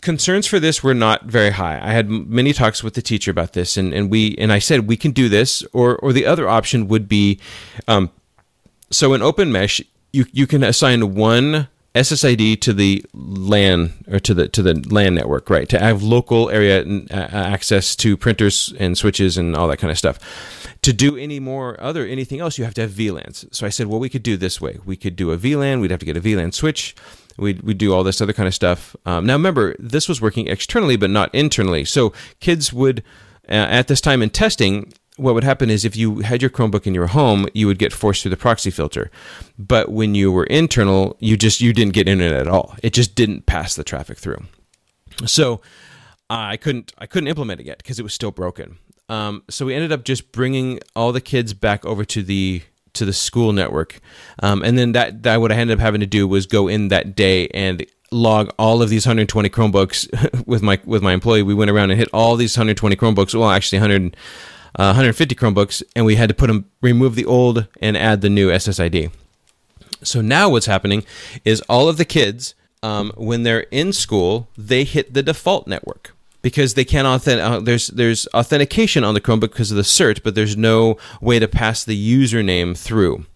concerns 0.00 0.46
for 0.46 0.58
this 0.58 0.82
were 0.82 0.94
not 0.94 1.24
very 1.24 1.50
high. 1.50 1.78
I 1.82 1.92
had 1.92 2.08
many 2.08 2.52
talks 2.52 2.82
with 2.82 2.94
the 2.94 3.02
teacher 3.02 3.30
about 3.30 3.52
this, 3.52 3.76
and, 3.76 3.92
and 3.92 4.10
we 4.10 4.34
and 4.36 4.52
I 4.52 4.58
said 4.58 4.88
we 4.88 4.96
can 4.96 5.12
do 5.12 5.28
this, 5.28 5.62
or 5.72 5.96
or 5.96 6.12
the 6.12 6.26
other 6.26 6.48
option 6.48 6.88
would 6.88 7.08
be, 7.08 7.38
um, 7.86 8.10
so 8.90 9.12
in 9.14 9.20
OpenMesh 9.20 9.84
you 10.12 10.26
you 10.32 10.46
can 10.46 10.62
assign 10.62 11.14
one 11.14 11.68
SSID 11.94 12.60
to 12.60 12.72
the 12.72 13.04
LAN 13.14 14.04
or 14.10 14.20
to 14.20 14.34
the 14.34 14.48
to 14.48 14.62
the 14.62 14.74
LAN 14.74 15.14
network, 15.14 15.50
right? 15.50 15.68
To 15.68 15.78
have 15.78 16.02
local 16.02 16.50
area 16.50 16.84
access 17.10 17.96
to 17.96 18.16
printers 18.16 18.72
and 18.78 18.96
switches 18.96 19.36
and 19.36 19.56
all 19.56 19.68
that 19.68 19.78
kind 19.78 19.90
of 19.90 19.98
stuff. 19.98 20.18
To 20.82 20.92
do 20.92 21.16
any 21.16 21.40
more 21.40 21.80
other 21.82 22.06
anything 22.06 22.40
else, 22.40 22.58
you 22.58 22.64
have 22.64 22.74
to 22.74 22.82
have 22.82 22.90
VLANs. 22.90 23.52
So 23.52 23.66
I 23.66 23.70
said, 23.70 23.88
well, 23.88 23.98
we 23.98 24.08
could 24.08 24.22
do 24.22 24.36
this 24.36 24.60
way. 24.60 24.78
We 24.84 24.96
could 24.96 25.16
do 25.16 25.32
a 25.32 25.38
VLAN. 25.38 25.80
We'd 25.80 25.90
have 25.90 26.00
to 26.00 26.06
get 26.06 26.16
a 26.16 26.20
VLAN 26.20 26.54
switch. 26.54 26.94
We'd, 27.36 27.62
we'd 27.62 27.78
do 27.78 27.94
all 27.94 28.04
this 28.04 28.20
other 28.20 28.32
kind 28.32 28.48
of 28.48 28.54
stuff. 28.54 28.96
Um, 29.06 29.24
now, 29.26 29.34
remember, 29.34 29.76
this 29.78 30.08
was 30.08 30.20
working 30.20 30.48
externally, 30.48 30.96
but 30.96 31.10
not 31.10 31.32
internally. 31.34 31.84
So 31.84 32.12
kids 32.40 32.72
would, 32.72 33.02
uh, 33.48 33.52
at 33.52 33.86
this 33.86 34.00
time 34.00 34.22
in 34.22 34.30
testing, 34.30 34.92
what 35.18 35.34
would 35.34 35.44
happen 35.44 35.70
is 35.70 35.84
if 35.84 35.96
you 35.96 36.20
had 36.20 36.42
your 36.42 36.50
Chromebook 36.50 36.86
in 36.86 36.94
your 36.94 37.08
home, 37.08 37.46
you 37.52 37.66
would 37.66 37.78
get 37.78 37.92
forced 37.92 38.22
through 38.22 38.30
the 38.30 38.36
proxy 38.36 38.70
filter. 38.70 39.10
But 39.58 39.90
when 39.90 40.14
you 40.14 40.32
were 40.32 40.44
internal, 40.44 41.16
you 41.20 41.36
just 41.36 41.60
you 41.60 41.72
didn't 41.72 41.92
get 41.92 42.08
internet 42.08 42.40
at 42.40 42.48
all. 42.48 42.76
It 42.82 42.92
just 42.92 43.14
didn't 43.14 43.46
pass 43.46 43.74
the 43.74 43.84
traffic 43.84 44.18
through. 44.18 44.44
So 45.26 45.60
I 46.30 46.56
couldn't 46.56 46.92
I 46.98 47.06
couldn't 47.06 47.28
implement 47.28 47.60
it 47.60 47.66
yet 47.66 47.78
because 47.78 47.98
it 47.98 48.02
was 48.02 48.14
still 48.14 48.30
broken. 48.30 48.78
Um, 49.08 49.42
so 49.48 49.66
we 49.66 49.74
ended 49.74 49.92
up 49.92 50.04
just 50.04 50.32
bringing 50.32 50.80
all 50.94 51.12
the 51.12 51.20
kids 51.20 51.54
back 51.54 51.84
over 51.84 52.04
to 52.04 52.22
the 52.22 52.62
to 52.94 53.04
the 53.04 53.12
school 53.12 53.52
network, 53.52 54.00
um, 54.42 54.62
and 54.62 54.78
then 54.78 54.92
that 54.92 55.22
that 55.22 55.40
what 55.40 55.52
I 55.52 55.56
ended 55.56 55.78
up 55.78 55.80
having 55.80 56.00
to 56.00 56.06
do 56.06 56.26
was 56.28 56.46
go 56.46 56.68
in 56.68 56.88
that 56.88 57.14
day 57.16 57.48
and 57.48 57.86
log 58.10 58.50
all 58.58 58.82
of 58.82 58.88
these 58.88 59.06
120 59.06 59.48
Chromebooks 59.50 60.46
with 60.46 60.62
my 60.62 60.78
with 60.84 61.02
my 61.02 61.12
employee. 61.12 61.42
We 61.42 61.54
went 61.54 61.70
around 61.70 61.90
and 61.90 61.98
hit 61.98 62.08
all 62.12 62.36
these 62.36 62.56
120 62.56 62.96
Chromebooks. 62.96 63.34
Well, 63.34 63.50
actually 63.50 63.78
100 63.78 64.16
uh, 64.76 64.94
150 64.94 65.34
Chromebooks, 65.34 65.82
and 65.94 66.04
we 66.04 66.16
had 66.16 66.28
to 66.28 66.34
put 66.34 66.48
them, 66.48 66.70
remove 66.80 67.14
the 67.14 67.24
old 67.24 67.66
and 67.80 67.96
add 67.96 68.20
the 68.20 68.30
new 68.30 68.50
SSID. 68.50 69.10
So 70.02 70.20
now 70.20 70.48
what's 70.48 70.66
happening 70.66 71.04
is 71.44 71.60
all 71.62 71.88
of 71.88 71.96
the 71.96 72.04
kids, 72.04 72.54
um, 72.82 73.12
when 73.16 73.42
they're 73.42 73.66
in 73.70 73.92
school, 73.92 74.48
they 74.56 74.84
hit 74.84 75.14
the 75.14 75.22
default 75.22 75.66
network 75.66 76.14
because 76.42 76.74
they 76.74 76.84
can't 76.84 77.06
authentic. 77.06 77.44
Uh, 77.44 77.60
there's 77.60 77.88
there's 77.88 78.26
authentication 78.34 79.04
on 79.04 79.14
the 79.14 79.20
Chromebook 79.20 79.52
because 79.52 79.70
of 79.70 79.76
the 79.76 79.82
cert, 79.82 80.22
but 80.22 80.34
there's 80.34 80.56
no 80.56 80.96
way 81.20 81.38
to 81.38 81.48
pass 81.48 81.84
the 81.84 81.96
username 81.96 82.76
through, 82.76 83.26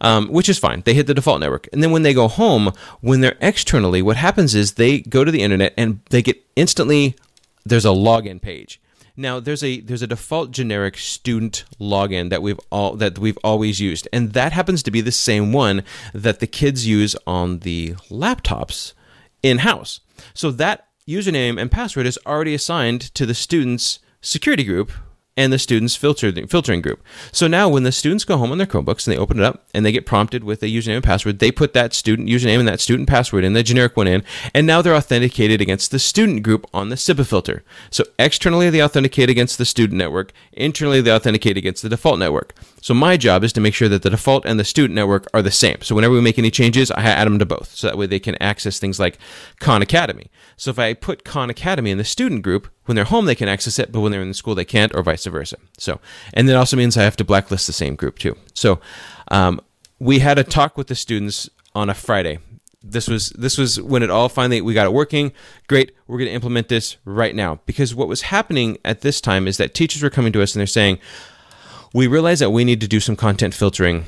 um, 0.00 0.28
which 0.28 0.48
is 0.48 0.58
fine. 0.58 0.82
They 0.82 0.94
hit 0.94 1.06
the 1.06 1.14
default 1.14 1.40
network, 1.40 1.68
and 1.72 1.82
then 1.82 1.90
when 1.90 2.02
they 2.02 2.14
go 2.14 2.28
home, 2.28 2.72
when 3.00 3.20
they're 3.20 3.38
externally, 3.40 4.02
what 4.02 4.16
happens 4.16 4.54
is 4.54 4.72
they 4.72 5.00
go 5.00 5.24
to 5.24 5.30
the 5.30 5.42
internet 5.42 5.74
and 5.76 6.00
they 6.10 6.22
get 6.22 6.42
instantly. 6.56 7.16
There's 7.64 7.84
a 7.84 7.88
login 7.88 8.42
page, 8.42 8.80
now 9.16 9.40
there's 9.40 9.62
a 9.62 9.80
there's 9.80 10.02
a 10.02 10.06
default 10.06 10.50
generic 10.50 10.96
student 10.96 11.64
login 11.80 12.30
that 12.30 12.42
we've 12.42 12.60
all 12.70 12.96
that 12.96 13.18
we've 13.18 13.38
always 13.44 13.80
used, 13.80 14.08
and 14.12 14.32
that 14.32 14.52
happens 14.52 14.82
to 14.82 14.90
be 14.90 15.00
the 15.00 15.12
same 15.12 15.52
one 15.52 15.82
that 16.14 16.40
the 16.40 16.46
kids 16.46 16.86
use 16.86 17.14
on 17.26 17.60
the 17.60 17.92
laptops 18.10 18.94
in 19.42 19.58
house. 19.58 20.00
So 20.34 20.50
that 20.52 20.88
username 21.06 21.60
and 21.60 21.70
password 21.70 22.06
is 22.06 22.18
already 22.26 22.54
assigned 22.54 23.00
to 23.14 23.26
the 23.26 23.34
student's 23.34 23.98
security 24.20 24.64
group 24.64 24.92
and 25.36 25.52
the 25.52 25.58
students 25.58 25.96
filtering 25.96 26.46
filtering 26.46 26.82
group. 26.82 27.02
So 27.30 27.46
now 27.46 27.68
when 27.68 27.84
the 27.84 27.92
students 27.92 28.24
go 28.24 28.36
home 28.36 28.52
on 28.52 28.58
their 28.58 28.66
Chromebooks 28.66 29.06
and 29.06 29.14
they 29.14 29.18
open 29.18 29.38
it 29.38 29.44
up 29.44 29.64
and 29.72 29.84
they 29.84 29.92
get 29.92 30.04
prompted 30.04 30.44
with 30.44 30.62
a 30.62 30.66
username 30.66 30.96
and 30.96 31.04
password, 31.04 31.38
they 31.38 31.50
put 31.50 31.72
that 31.72 31.94
student 31.94 32.28
username 32.28 32.58
and 32.58 32.68
that 32.68 32.80
student 32.80 33.08
password 33.08 33.44
in 33.44 33.54
the 33.54 33.62
generic 33.62 33.96
one 33.96 34.06
in, 34.06 34.22
and 34.52 34.66
now 34.66 34.82
they're 34.82 34.94
authenticated 34.94 35.60
against 35.60 35.90
the 35.90 35.98
student 35.98 36.42
group 36.42 36.66
on 36.74 36.90
the 36.90 36.96
CIPA 36.96 37.26
filter. 37.26 37.64
So 37.90 38.04
externally 38.18 38.68
they 38.68 38.82
authenticate 38.82 39.30
against 39.30 39.56
the 39.56 39.64
student 39.64 39.98
network, 39.98 40.32
internally 40.52 41.00
they 41.00 41.12
authenticate 41.12 41.56
against 41.56 41.82
the 41.82 41.88
default 41.88 42.18
network. 42.18 42.54
So 42.82 42.94
my 42.94 43.16
job 43.16 43.44
is 43.44 43.52
to 43.54 43.60
make 43.60 43.74
sure 43.74 43.88
that 43.88 44.02
the 44.02 44.10
default 44.10 44.44
and 44.44 44.58
the 44.58 44.64
student 44.64 44.96
network 44.96 45.28
are 45.32 45.40
the 45.40 45.50
same. 45.50 45.78
So 45.82 45.94
whenever 45.94 46.14
we 46.14 46.20
make 46.20 46.38
any 46.38 46.50
changes, 46.50 46.90
I 46.90 47.02
add 47.02 47.26
them 47.26 47.38
to 47.38 47.46
both. 47.46 47.74
So 47.74 47.86
that 47.86 47.96
way 47.96 48.06
they 48.06 48.18
can 48.18 48.36
access 48.42 48.78
things 48.78 48.98
like 48.98 49.18
Khan 49.60 49.82
Academy. 49.82 50.30
So 50.56 50.70
if 50.70 50.78
I 50.78 50.92
put 50.92 51.24
Khan 51.24 51.48
Academy 51.48 51.92
in 51.92 51.98
the 51.98 52.04
student 52.04 52.42
group, 52.42 52.68
when 52.84 52.96
they're 52.96 53.04
home 53.04 53.26
they 53.26 53.34
can 53.34 53.48
access 53.48 53.78
it, 53.78 53.92
but 53.92 54.00
when 54.00 54.12
they're 54.12 54.22
in 54.22 54.28
the 54.28 54.34
school 54.34 54.54
they 54.54 54.64
can't, 54.64 54.94
or 54.94 55.02
vice 55.02 55.24
versa. 55.26 55.56
So, 55.78 56.00
and 56.34 56.48
that 56.48 56.56
also 56.56 56.76
means 56.76 56.96
I 56.96 57.02
have 57.02 57.16
to 57.16 57.24
blacklist 57.24 57.66
the 57.66 57.72
same 57.72 57.96
group 57.96 58.18
too. 58.18 58.36
So, 58.54 58.80
um, 59.28 59.60
we 59.98 60.18
had 60.18 60.38
a 60.38 60.44
talk 60.44 60.76
with 60.76 60.88
the 60.88 60.94
students 60.94 61.48
on 61.74 61.88
a 61.88 61.94
Friday. 61.94 62.38
This 62.82 63.06
was 63.06 63.30
this 63.30 63.56
was 63.56 63.80
when 63.80 64.02
it 64.02 64.10
all 64.10 64.28
finally 64.28 64.60
we 64.60 64.74
got 64.74 64.86
it 64.86 64.92
working. 64.92 65.32
Great, 65.68 65.92
we're 66.06 66.18
going 66.18 66.28
to 66.28 66.34
implement 66.34 66.68
this 66.68 66.96
right 67.04 67.34
now 67.34 67.60
because 67.66 67.94
what 67.94 68.08
was 68.08 68.22
happening 68.22 68.78
at 68.84 69.02
this 69.02 69.20
time 69.20 69.46
is 69.46 69.56
that 69.58 69.74
teachers 69.74 70.02
were 70.02 70.10
coming 70.10 70.32
to 70.32 70.42
us 70.42 70.54
and 70.54 70.60
they're 70.60 70.66
saying, 70.66 70.98
we 71.94 72.08
realize 72.08 72.40
that 72.40 72.50
we 72.50 72.64
need 72.64 72.80
to 72.80 72.88
do 72.88 72.98
some 72.98 73.14
content 73.14 73.54
filtering 73.54 74.06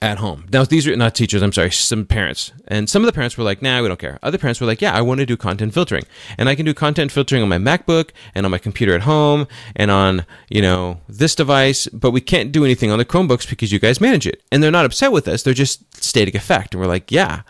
at 0.00 0.18
home. 0.18 0.46
Now, 0.52 0.64
these 0.64 0.86
are 0.86 0.96
not 0.96 1.14
teachers, 1.14 1.42
I'm 1.42 1.52
sorry, 1.52 1.70
some 1.70 2.06
parents. 2.06 2.52
And 2.68 2.88
some 2.88 3.02
of 3.02 3.06
the 3.06 3.12
parents 3.12 3.36
were 3.36 3.44
like, 3.44 3.62
nah, 3.62 3.82
we 3.82 3.88
don't 3.88 3.98
care. 3.98 4.18
Other 4.22 4.38
parents 4.38 4.60
were 4.60 4.66
like, 4.66 4.80
yeah, 4.80 4.92
I 4.92 5.00
want 5.00 5.20
to 5.20 5.26
do 5.26 5.36
content 5.36 5.74
filtering. 5.74 6.04
And 6.38 6.48
I 6.48 6.54
can 6.54 6.66
do 6.66 6.74
content 6.74 7.12
filtering 7.12 7.42
on 7.42 7.48
my 7.48 7.58
MacBook 7.58 8.10
and 8.34 8.46
on 8.46 8.52
my 8.52 8.58
computer 8.58 8.94
at 8.94 9.02
home 9.02 9.46
and 9.76 9.90
on, 9.90 10.24
you 10.48 10.62
know, 10.62 11.00
this 11.08 11.34
device, 11.34 11.86
but 11.88 12.10
we 12.10 12.20
can't 12.20 12.52
do 12.52 12.64
anything 12.64 12.90
on 12.90 12.98
the 12.98 13.04
Chromebooks 13.04 13.48
because 13.48 13.72
you 13.72 13.78
guys 13.78 14.00
manage 14.00 14.26
it. 14.26 14.42
And 14.50 14.62
they're 14.62 14.70
not 14.70 14.84
upset 14.84 15.12
with 15.12 15.28
us, 15.28 15.42
they're 15.42 15.54
just 15.54 16.02
stating 16.02 16.36
a 16.36 16.40
fact. 16.40 16.74
And 16.74 16.80
we're 16.80 16.88
like, 16.88 17.10
yeah. 17.10 17.42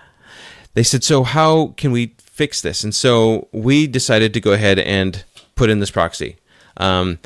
They 0.74 0.82
said, 0.82 1.04
so 1.04 1.22
how 1.22 1.74
can 1.76 1.92
we 1.92 2.14
fix 2.18 2.62
this? 2.62 2.82
And 2.82 2.94
so 2.94 3.48
we 3.52 3.86
decided 3.86 4.32
to 4.34 4.40
go 4.40 4.52
ahead 4.52 4.78
and 4.78 5.22
put 5.54 5.68
in 5.68 5.80
this 5.80 5.90
proxy. 5.90 6.36
Um, 6.78 7.18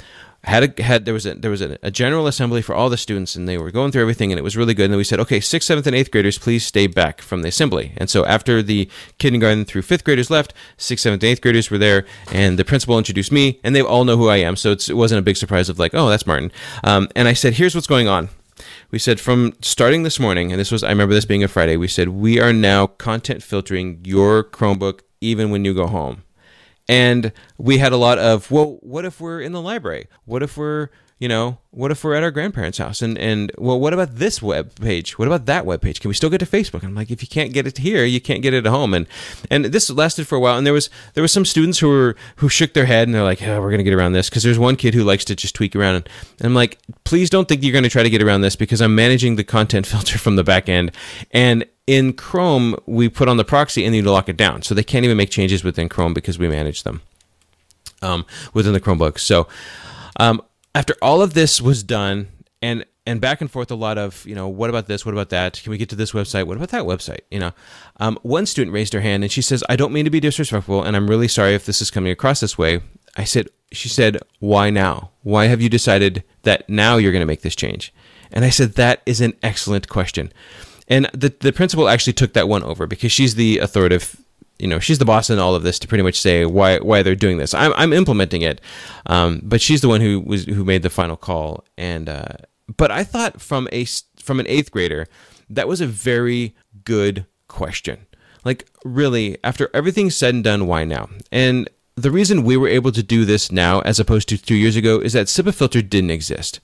had 0.47 0.78
a, 0.78 0.82
had 0.82 1.05
there 1.05 1.14
was 1.14 1.26
a 1.26 1.34
there 1.34 1.51
was 1.51 1.61
a, 1.61 1.76
a, 1.82 1.90
general 1.90 2.28
assembly 2.28 2.62
for 2.62 2.74
all 2.74 2.88
the 2.88 2.97
students 2.97 3.34
and 3.34 3.49
they 3.49 3.59
were 3.59 3.72
going 3.72 3.90
through 3.90 4.03
everything 4.03 4.30
and 4.30 4.38
it 4.38 4.42
was 4.42 4.57
really 4.57 4.74
good. 4.74 4.84
And 4.84 4.92
then 4.92 4.99
we 4.99 5.05
said 5.05 5.18
okay 5.20 5.40
sixth 5.40 5.66
seventh 5.66 5.86
and 5.86 5.97
eighth 5.97 6.12
graders 6.12 6.38
please 6.38 6.64
stay 6.64 6.86
back 6.86 7.20
from 7.20 7.42
the 7.42 7.49
assembly. 7.49 7.92
And 7.97 8.09
so 8.09 8.24
after 8.24 8.62
the 8.62 8.88
kindergarten 9.18 9.64
through 9.64 9.82
fifth 9.82 10.05
graders 10.05 10.30
left 10.30 10.55
sixth 10.76 11.03
seventh 11.03 11.22
and 11.24 11.30
eighth 11.30 11.40
graders 11.40 11.70
were 11.70 11.78
there 11.78 12.07
and 12.32 12.59
the 12.59 12.64
principal 12.64 12.97
introduced 12.97 13.32
me 13.32 13.61
and 13.64 13.74
they 13.74 13.82
all 13.82 14.05
know 14.05 14.16
who 14.16 14.28
I 14.28 14.36
am. 14.36 14.57
So 14.57 14.70
it 14.70 14.88
wasn't 14.90 15.18
a 15.18 15.22
big 15.22 15.36
surprise 15.36 15.68
of 15.68 15.80
like 15.80 15.94
oh 15.94 16.09
that's 16.09 16.26
Martin. 16.26 16.53
Um, 16.84 17.09
and 17.16 17.26
I 17.26 17.32
said 17.32 17.55
here's 17.55 17.74
what's 17.74 17.88
going 17.88 18.07
on. 18.07 18.28
We 18.92 19.01
said 19.01 19.18
from 19.18 19.53
starting 19.62 20.05
this 20.05 20.20
morning 20.20 20.53
and 20.53 20.61
this 20.61 20.70
was 20.70 20.84
I 20.84 20.90
remember 20.90 21.14
this 21.14 21.24
being 21.24 21.42
a 21.42 21.49
Friday 21.49 21.76
we 21.76 21.88
said 21.88 22.11
we 22.11 22.40
are 22.40 22.53
now 22.53 22.86
content 22.86 23.42
filtering 23.42 24.01
your 24.05 24.44
Chromebook 24.44 25.01
even 25.20 25.51
when 25.51 25.64
you 25.64 25.74
go 25.74 25.88
home 25.88 26.22
and 26.89 27.32
we 27.59 27.78
had 27.78 27.93
a 27.93 27.97
lot 27.97 28.18
of, 28.18 28.51
well, 28.51 28.78
what 28.80 29.05
if 29.05 29.20
we're 29.20 29.41
in 29.41 29.53
the 29.53 29.62
library? 29.62 30.09
What 30.24 30.43
if 30.43 30.57
we're, 30.57 30.91
you 31.18 31.28
know, 31.28 31.56
what 31.70 31.90
if 31.90 32.04
we're 32.04 32.14
at 32.14 32.22
our 32.22 32.30
grandparents' 32.30 32.76
house? 32.76 33.00
And 33.00 33.16
and 33.16 33.50
well, 33.56 33.80
what 33.80 33.94
about 33.94 34.16
this 34.16 34.42
web 34.42 34.74
page? 34.78 35.18
What 35.18 35.26
about 35.26 35.46
that 35.46 35.64
web 35.64 35.80
page? 35.80 36.00
Can 36.00 36.08
we 36.08 36.14
still 36.14 36.28
get 36.28 36.38
to 36.38 36.46
Facebook? 36.46 36.80
And 36.80 36.90
I'm 36.90 36.94
like, 36.94 37.10
if 37.10 37.22
you 37.22 37.28
can't 37.28 37.54
get 37.54 37.66
it 37.66 37.78
here, 37.78 38.04
you 38.04 38.20
can't 38.20 38.42
get 38.42 38.52
it 38.52 38.66
at 38.66 38.70
home. 38.70 38.92
And 38.92 39.06
and 39.50 39.66
this 39.66 39.88
lasted 39.88 40.28
for 40.28 40.36
a 40.36 40.40
while. 40.40 40.58
And 40.58 40.66
there 40.66 40.74
was 40.74 40.90
there 41.14 41.22
was 41.22 41.32
some 41.32 41.46
students 41.46 41.78
who 41.78 41.88
were 41.88 42.16
who 42.36 42.50
shook 42.50 42.74
their 42.74 42.84
head 42.84 43.08
and 43.08 43.14
they're 43.14 43.22
like, 43.22 43.42
oh, 43.42 43.62
we're 43.62 43.70
gonna 43.70 43.82
get 43.82 43.94
around 43.94 44.12
this 44.12 44.28
because 44.28 44.42
there's 44.42 44.58
one 44.58 44.76
kid 44.76 44.92
who 44.92 45.04
likes 45.04 45.24
to 45.26 45.34
just 45.34 45.54
tweak 45.54 45.74
around. 45.74 45.96
And 46.38 46.46
I'm 46.46 46.54
like, 46.54 46.78
please 47.04 47.30
don't 47.30 47.48
think 47.48 47.62
you're 47.62 47.72
gonna 47.72 47.88
try 47.88 48.02
to 48.02 48.10
get 48.10 48.22
around 48.22 48.42
this 48.42 48.56
because 48.56 48.82
I'm 48.82 48.94
managing 48.94 49.36
the 49.36 49.44
content 49.44 49.86
filter 49.86 50.18
from 50.18 50.36
the 50.36 50.44
back 50.44 50.68
end, 50.68 50.92
and 51.30 51.64
in 51.86 52.12
Chrome, 52.12 52.74
we 52.86 53.08
put 53.08 53.28
on 53.28 53.36
the 53.36 53.44
proxy 53.44 53.84
and 53.84 53.94
you 53.94 54.02
lock 54.02 54.28
it 54.28 54.36
down. 54.36 54.62
So 54.62 54.74
they 54.74 54.82
can't 54.82 55.04
even 55.04 55.16
make 55.16 55.30
changes 55.30 55.62
within 55.62 55.88
Chrome 55.88 56.14
because 56.14 56.36
we 56.36 56.48
manage 56.48 56.82
them 56.82 57.00
um, 58.02 58.26
within 58.52 58.72
the 58.72 58.80
Chromebook. 58.80 59.18
So 59.18 59.46
um, 60.18 60.42
after 60.77 60.95
all 61.01 61.22
of 61.22 61.33
this 61.33 61.61
was 61.61 61.83
done 61.83 62.29
and 62.61 62.85
and 63.07 63.18
back 63.20 63.41
and 63.41 63.51
forth 63.51 63.70
a 63.70 63.74
lot 63.74 63.97
of 63.97 64.27
you 64.27 64.35
know 64.35 64.47
what 64.47 64.68
about 64.68 64.87
this? 64.87 65.07
What 65.07 65.14
about 65.14 65.31
that? 65.31 65.61
Can 65.62 65.70
we 65.70 65.79
get 65.79 65.89
to 65.89 65.97
this 65.97 66.12
website? 66.12 66.45
What 66.47 66.59
about 66.59 66.68
that 66.68 66.85
website? 66.85 67.20
You 67.31 67.41
know 67.41 67.53
um, 67.99 68.18
one 68.22 68.45
student 68.45 68.74
raised 68.74 68.93
her 68.93 69.01
hand 69.01 69.24
and 69.24 69.33
she 69.33 69.41
says 69.41 69.64
i 69.70 69.77
don't 69.77 69.93
mean 69.93 70.05
to 70.05 70.11
be 70.11 70.20
disrespectful 70.20 70.83
and 70.83 70.95
i'm 70.95 71.09
really 71.09 71.29
sorry 71.29 71.55
if 71.55 71.64
this 71.64 71.81
is 71.81 71.91
coming 71.91 72.12
across 72.12 72.41
this 72.41 72.59
way. 72.59 72.81
I 73.16 73.24
said 73.24 73.49
she 73.72 73.89
said 73.89 74.18
why 74.39 74.68
now? 74.68 75.12
Why 75.22 75.47
have 75.47 75.62
you 75.62 75.70
decided 75.70 76.22
that 76.43 76.68
now 76.68 76.99
you're 76.99 77.12
going 77.12 77.27
to 77.29 77.33
make 77.33 77.41
this 77.41 77.57
change? 77.57 77.93
And 78.31 78.45
i 78.45 78.51
said 78.51 78.74
that 78.74 79.01
is 79.07 79.22
an 79.22 79.33
excellent 79.43 79.89
question. 79.89 80.31
And 80.89 81.09
the 81.14 81.35
the 81.41 81.55
principal 81.55 81.89
actually 81.89 82.12
took 82.12 82.35
that 82.35 82.49
one 82.49 82.62
over 82.62 82.87
because 82.87 83.12
she's 83.12 83.37
the 83.37 83.59
authoritative 83.61 84.20
you 84.59 84.66
know 84.66 84.78
she's 84.78 84.98
the 84.98 85.04
boss 85.04 85.30
in 85.30 85.38
all 85.38 85.54
of 85.54 85.62
this 85.62 85.78
to 85.80 85.88
pretty 85.88 86.02
much 86.02 86.20
say 86.20 86.46
why 86.46 86.78
why 86.78 87.02
they're 87.02 87.14
doing 87.14 87.38
this. 87.38 87.54
I'm 87.54 87.72
I'm 87.74 87.92
implementing 87.92 88.42
it, 88.42 88.61
um, 89.07 89.40
but 89.42 89.61
she's 89.61 89.80
the 89.80 89.88
one 89.88 90.00
who 90.00 90.20
was 90.20 90.44
who 90.44 90.64
made 90.64 90.82
the 90.82 90.90
final 90.90 91.16
call. 91.16 91.64
And 91.76 92.09
uh, 92.09 92.28
but 92.76 92.90
I 92.90 93.04
thought 93.04 93.40
from 93.40 93.68
a 93.72 93.84
from 94.18 94.40
an 94.40 94.46
eighth 94.48 94.70
grader 94.70 95.07
that 95.50 95.68
was 95.68 95.80
a 95.80 95.86
very 95.86 96.54
good 96.84 97.26
question. 97.48 98.07
Like 98.44 98.68
really, 98.84 99.38
after 99.44 99.70
everything's 99.74 100.16
said 100.16 100.34
and 100.34 100.44
done, 100.44 100.66
why 100.66 100.84
now? 100.84 101.09
And 101.32 101.68
the 101.96 102.11
reason 102.11 102.44
we 102.44 102.57
were 102.57 102.68
able 102.68 102.92
to 102.92 103.02
do 103.02 103.24
this 103.24 103.50
now 103.50 103.80
as 103.80 103.98
opposed 103.98 104.28
to 104.28 104.38
two 104.38 104.54
years 104.54 104.76
ago 104.76 105.00
is 105.00 105.14
that 105.14 105.26
CIPA 105.26 105.54
filter 105.54 105.82
didn't 105.82 106.11
exist. 106.11 106.61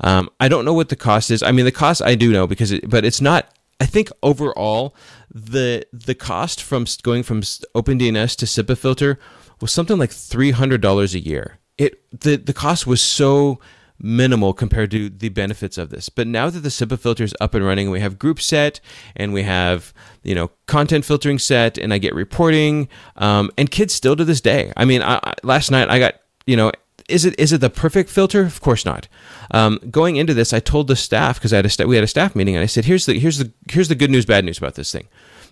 Um, 0.00 0.28
I 0.40 0.48
don't 0.48 0.64
know 0.64 0.74
what 0.74 0.88
the 0.88 0.96
cost 0.96 1.30
is. 1.30 1.42
I 1.42 1.52
mean, 1.52 1.64
the 1.64 1.72
cost 1.72 2.02
I 2.02 2.16
do 2.16 2.32
know 2.32 2.46
because, 2.46 2.72
it, 2.72 2.90
but 2.90 3.04
it's 3.04 3.20
not 3.20 3.48
I 3.82 3.86
think 3.86 4.12
overall 4.22 4.94
the 5.28 5.84
the 5.92 6.14
cost 6.14 6.62
from 6.62 6.86
going 7.02 7.24
from 7.24 7.40
OpenDNS 7.40 8.36
to 8.36 8.46
CIPA 8.46 8.78
filter 8.78 9.18
was 9.60 9.72
something 9.72 9.98
like 9.98 10.12
three 10.12 10.52
hundred 10.52 10.80
dollars 10.80 11.16
a 11.16 11.18
year. 11.18 11.58
It 11.78 12.00
the 12.20 12.36
the 12.36 12.52
cost 12.52 12.86
was 12.86 13.00
so 13.00 13.58
minimal 13.98 14.52
compared 14.52 14.92
to 14.92 15.08
the 15.08 15.30
benefits 15.30 15.78
of 15.78 15.90
this. 15.90 16.08
But 16.08 16.28
now 16.28 16.48
that 16.48 16.60
the 16.60 16.68
CIPA 16.68 17.00
filter 17.00 17.24
is 17.24 17.34
up 17.40 17.54
and 17.54 17.64
running, 17.64 17.90
we 17.90 17.98
have 17.98 18.20
group 18.20 18.40
set 18.40 18.78
and 19.16 19.32
we 19.32 19.42
have 19.42 19.92
you 20.22 20.36
know 20.36 20.52
content 20.66 21.04
filtering 21.04 21.40
set, 21.40 21.76
and 21.76 21.92
I 21.92 21.98
get 21.98 22.14
reporting. 22.14 22.88
Um, 23.16 23.50
and 23.58 23.68
kids 23.68 23.94
still 23.94 24.14
to 24.14 24.24
this 24.24 24.40
day. 24.40 24.72
I 24.76 24.84
mean, 24.84 25.02
I, 25.02 25.34
last 25.42 25.72
night 25.72 25.90
I 25.90 25.98
got 25.98 26.14
you 26.46 26.56
know 26.56 26.70
is 27.12 27.24
it 27.24 27.38
is 27.38 27.52
it 27.52 27.60
the 27.60 27.70
perfect 27.70 28.10
filter? 28.10 28.42
Of 28.42 28.60
course 28.60 28.84
not. 28.84 29.06
Um, 29.50 29.78
going 29.90 30.16
into 30.16 30.34
this, 30.34 30.52
I 30.52 30.60
told 30.60 30.88
the 30.88 30.96
staff 30.96 31.38
because 31.38 31.52
I 31.52 31.56
had 31.56 31.80
a 31.80 31.86
we 31.86 31.96
had 31.96 32.04
a 32.04 32.08
staff 32.08 32.34
meeting, 32.34 32.56
and 32.56 32.62
I 32.62 32.66
said, 32.66 32.86
"Here's 32.86 33.06
the 33.06 33.18
here's 33.18 33.38
the 33.38 33.52
here's 33.70 33.88
the 33.88 33.94
good 33.94 34.10
news, 34.10 34.26
bad 34.26 34.44
news 34.44 34.58
about 34.58 34.74
this 34.74 34.90
thing. 34.90 35.08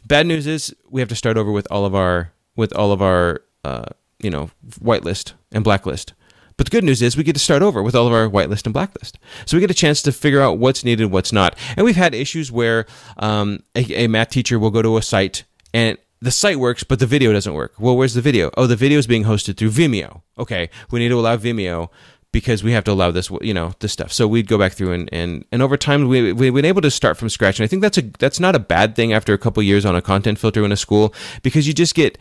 Bad 0.07 0.27
news 0.27 0.47
is 0.47 0.75
we 0.89 1.01
have 1.01 1.09
to 1.11 1.17
start 1.17 1.37
over 1.37 1.53
with 1.53 1.69
all 1.71 1.85
of 1.85 1.95
our 1.95 2.33
with 2.57 2.75
all 2.75 2.93
of 2.93 3.03
our 3.03 3.43
uh, 3.65 3.87
you 4.23 4.31
know 4.31 4.51
whitelist 4.83 5.35
and 5.53 5.63
blacklist. 5.63 6.15
But 6.57 6.67
the 6.67 6.71
good 6.73 6.85
news 6.85 7.01
is 7.01 7.17
we 7.17 7.25
get 7.25 7.33
to 7.33 7.41
start 7.41 7.63
over 7.63 7.83
with 7.83 7.95
all 7.95 8.07
of 8.07 8.13
our 8.13 8.29
whitelist 8.29 8.67
and 8.67 8.75
blacklist. 8.75 9.19
So 9.47 9.57
we 9.57 9.63
get 9.63 9.71
a 9.71 9.75
chance 9.75 10.03
to 10.03 10.13
figure 10.13 10.43
out 10.43 10.59
what's 10.59 10.85
needed, 10.85 11.07
what's 11.07 11.33
not. 11.33 11.57
And 11.75 11.87
we've 11.87 11.97
had 11.97 12.15
issues 12.15 12.53
where 12.53 12.85
um, 13.17 13.63
a, 13.75 14.05
a 14.05 14.09
math 14.09 14.29
teacher 14.29 14.59
will 14.59 14.71
go 14.71 14.83
to 14.83 14.99
a 14.99 15.03
site 15.03 15.45
and 15.73 15.97
the 16.21 16.31
site 16.31 16.59
works, 16.59 16.85
but 16.85 16.99
the 16.99 17.07
video 17.07 17.33
doesn't 17.33 17.55
work. 17.55 17.75
Well, 17.79 17.97
where's 17.97 18.15
the 18.15 18.21
video? 18.21 18.51
Oh, 18.57 18.67
the 18.67 18.77
video 18.77 18.99
is 18.99 19.07
being 19.07 19.25
hosted 19.25 19.57
through 19.57 19.71
Vimeo. 19.71 20.23
Okay, 20.39 20.69
we 20.91 20.99
need 20.99 21.09
to 21.09 21.19
allow 21.19 21.37
Vimeo 21.37 21.89
because 22.33 22.63
we 22.63 22.73
have 22.73 22.85
to 22.85 22.93
allow 22.93 23.11
this, 23.11 23.31
you 23.41 23.55
know, 23.55 23.73
this 23.81 23.93
stuff. 23.93 24.13
So 24.13 24.29
we'd 24.29 24.47
go 24.47 24.59
back 24.59 24.73
through 24.73 24.93
and 24.93 25.09
and, 25.13 25.45
and 25.51 25.63
over 25.63 25.77
time 25.77 26.09
we 26.09 26.33
we've 26.33 26.55
been 26.55 26.65
able 26.65 26.83
to 26.83 26.91
start 26.91 27.17
from 27.17 27.29
scratch, 27.29 27.59
and 27.59 27.65
I 27.65 27.69
think 27.69 27.83
that's 27.83 27.99
a 27.99 28.03
that's 28.19 28.39
not 28.39 28.55
a 28.55 28.61
bad 28.61 28.97
thing 28.97 29.13
after 29.13 29.33
a 29.33 29.39
couple 29.39 29.63
years 29.63 29.85
on 29.85 29.97
a 29.97 30.03
content 30.03 30.39
filter 30.39 30.65
in 30.65 30.73
a 30.73 30.77
school 30.77 31.15
because 31.43 31.67
you 31.67 31.73
just 31.73 31.95
get 31.95 32.19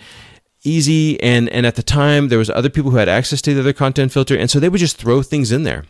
easy 0.64 1.22
and 1.22 1.50
and 1.50 1.66
at 1.66 1.76
the 1.76 1.84
time 1.84 2.28
there 2.28 2.38
was 2.38 2.50
other 2.50 2.70
people 2.70 2.92
who 2.92 2.98
had 2.98 3.08
access 3.10 3.42
to 3.42 3.54
the 3.54 3.60
other 3.60 3.74
content 3.74 4.12
filter, 4.12 4.36
and 4.38 4.50
so 4.50 4.60
they 4.60 4.70
would 4.70 4.80
just 4.80 4.98
throw 4.98 5.22
things 5.22 5.52
in 5.52 5.64
there. 5.64 5.84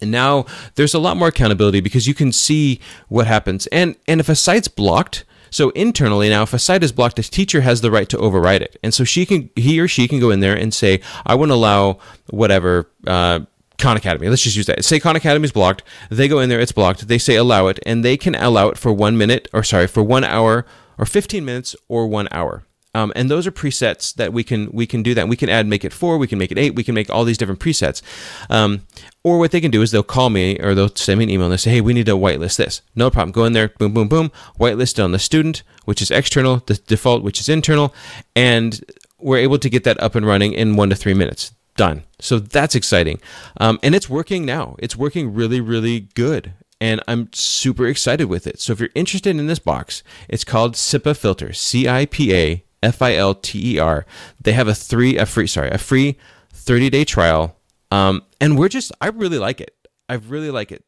And 0.00 0.10
now 0.10 0.46
there's 0.76 0.94
a 0.94 0.98
lot 0.98 1.16
more 1.16 1.28
accountability 1.28 1.80
because 1.80 2.06
you 2.06 2.14
can 2.14 2.32
see 2.32 2.80
what 3.08 3.26
happens. 3.26 3.66
And 3.68 3.96
and 4.06 4.20
if 4.20 4.28
a 4.28 4.34
site's 4.34 4.68
blocked, 4.68 5.24
so 5.50 5.70
internally 5.70 6.28
now, 6.28 6.42
if 6.42 6.52
a 6.52 6.58
site 6.58 6.82
is 6.82 6.92
blocked, 6.92 7.18
a 7.18 7.22
teacher 7.22 7.60
has 7.62 7.80
the 7.80 7.90
right 7.90 8.08
to 8.08 8.18
override 8.18 8.62
it, 8.62 8.76
and 8.82 8.92
so 8.92 9.04
she 9.04 9.26
can, 9.26 9.50
he 9.56 9.80
or 9.80 9.88
she 9.88 10.08
can 10.08 10.20
go 10.20 10.30
in 10.30 10.40
there 10.40 10.56
and 10.56 10.72
say, 10.72 11.00
I 11.26 11.34
won't 11.34 11.50
allow 11.50 11.98
whatever. 12.30 12.90
Uh, 13.06 13.40
Khan 13.78 13.96
Academy. 13.96 14.28
Let's 14.28 14.42
just 14.42 14.56
use 14.56 14.66
that. 14.66 14.84
Say 14.84 14.98
Khan 14.98 15.14
Academy 15.14 15.44
is 15.44 15.52
blocked. 15.52 15.84
They 16.10 16.26
go 16.26 16.40
in 16.40 16.48
there, 16.48 16.58
it's 16.58 16.72
blocked. 16.72 17.06
They 17.06 17.18
say 17.18 17.36
allow 17.36 17.68
it, 17.68 17.78
and 17.86 18.04
they 18.04 18.16
can 18.16 18.34
allow 18.34 18.68
it 18.70 18.76
for 18.76 18.92
one 18.92 19.16
minute, 19.16 19.46
or 19.52 19.62
sorry, 19.62 19.86
for 19.86 20.02
one 20.02 20.24
hour, 20.24 20.66
or 20.98 21.06
15 21.06 21.44
minutes, 21.44 21.76
or 21.86 22.08
one 22.08 22.26
hour. 22.32 22.64
Um, 22.94 23.12
and 23.14 23.30
those 23.30 23.46
are 23.46 23.52
presets 23.52 24.14
that 24.14 24.32
we 24.32 24.42
can 24.42 24.70
we 24.72 24.86
can 24.86 25.02
do 25.02 25.14
that. 25.14 25.28
We 25.28 25.36
can 25.36 25.48
add 25.48 25.66
make 25.66 25.84
it 25.84 25.92
four, 25.92 26.16
we 26.18 26.26
can 26.26 26.38
make 26.38 26.50
it 26.50 26.58
eight, 26.58 26.74
we 26.74 26.82
can 26.82 26.94
make 26.94 27.10
all 27.10 27.24
these 27.24 27.38
different 27.38 27.60
presets. 27.60 28.02
Um, 28.48 28.86
or 29.22 29.38
what 29.38 29.50
they 29.50 29.60
can 29.60 29.70
do 29.70 29.82
is 29.82 29.90
they'll 29.90 30.02
call 30.02 30.30
me 30.30 30.58
or 30.58 30.74
they'll 30.74 30.94
send 30.94 31.18
me 31.18 31.24
an 31.24 31.30
email 31.30 31.46
and 31.46 31.52
they 31.52 31.58
say, 31.58 31.70
hey, 31.70 31.80
we 31.80 31.92
need 31.92 32.06
to 32.06 32.16
whitelist 32.16 32.56
this. 32.56 32.82
No 32.94 33.10
problem. 33.10 33.32
Go 33.32 33.44
in 33.44 33.52
there, 33.52 33.68
boom, 33.68 33.92
boom, 33.92 34.08
boom, 34.08 34.32
whitelist 34.58 35.02
on 35.02 35.12
the 35.12 35.18
student, 35.18 35.62
which 35.84 36.00
is 36.00 36.10
external, 36.10 36.62
the 36.66 36.74
default, 36.74 37.22
which 37.22 37.40
is 37.40 37.48
internal, 37.48 37.94
and 38.34 38.82
we're 39.18 39.38
able 39.38 39.58
to 39.58 39.68
get 39.68 39.84
that 39.84 40.00
up 40.00 40.14
and 40.14 40.26
running 40.26 40.52
in 40.52 40.76
one 40.76 40.90
to 40.90 40.96
three 40.96 41.14
minutes. 41.14 41.52
Done. 41.76 42.04
So 42.18 42.40
that's 42.40 42.74
exciting. 42.74 43.20
Um, 43.60 43.78
and 43.84 43.94
it's 43.94 44.08
working 44.08 44.44
now. 44.44 44.74
It's 44.80 44.96
working 44.96 45.32
really, 45.32 45.60
really 45.60 46.00
good 46.14 46.54
and 46.80 47.00
I'm 47.08 47.28
super 47.32 47.86
excited 47.86 48.26
with 48.26 48.46
it. 48.46 48.60
So 48.60 48.72
if 48.72 48.80
you're 48.80 48.90
interested 48.94 49.36
in 49.36 49.46
this 49.46 49.58
box, 49.58 50.02
it's 50.28 50.44
called 50.44 50.74
CIPA 50.74 51.16
Filter, 51.16 51.52
C 51.52 51.88
I 51.88 52.06
P 52.06 52.34
A 52.34 52.64
F 52.82 53.02
I 53.02 53.14
L 53.14 53.34
T 53.34 53.74
E 53.74 53.78
R. 53.78 54.06
They 54.40 54.52
have 54.52 54.68
a 54.68 54.74
three 54.74 55.16
a 55.16 55.26
free 55.26 55.46
sorry 55.46 55.70
a 55.70 55.78
free 55.78 56.16
30 56.52 56.90
day 56.90 57.04
trial, 57.04 57.56
um, 57.90 58.22
and 58.40 58.58
we're 58.58 58.68
just 58.68 58.92
I 59.00 59.08
really 59.08 59.38
like 59.38 59.60
it. 59.60 59.74
I 60.08 60.14
really 60.14 60.50
like 60.50 60.72
it. 60.72 60.84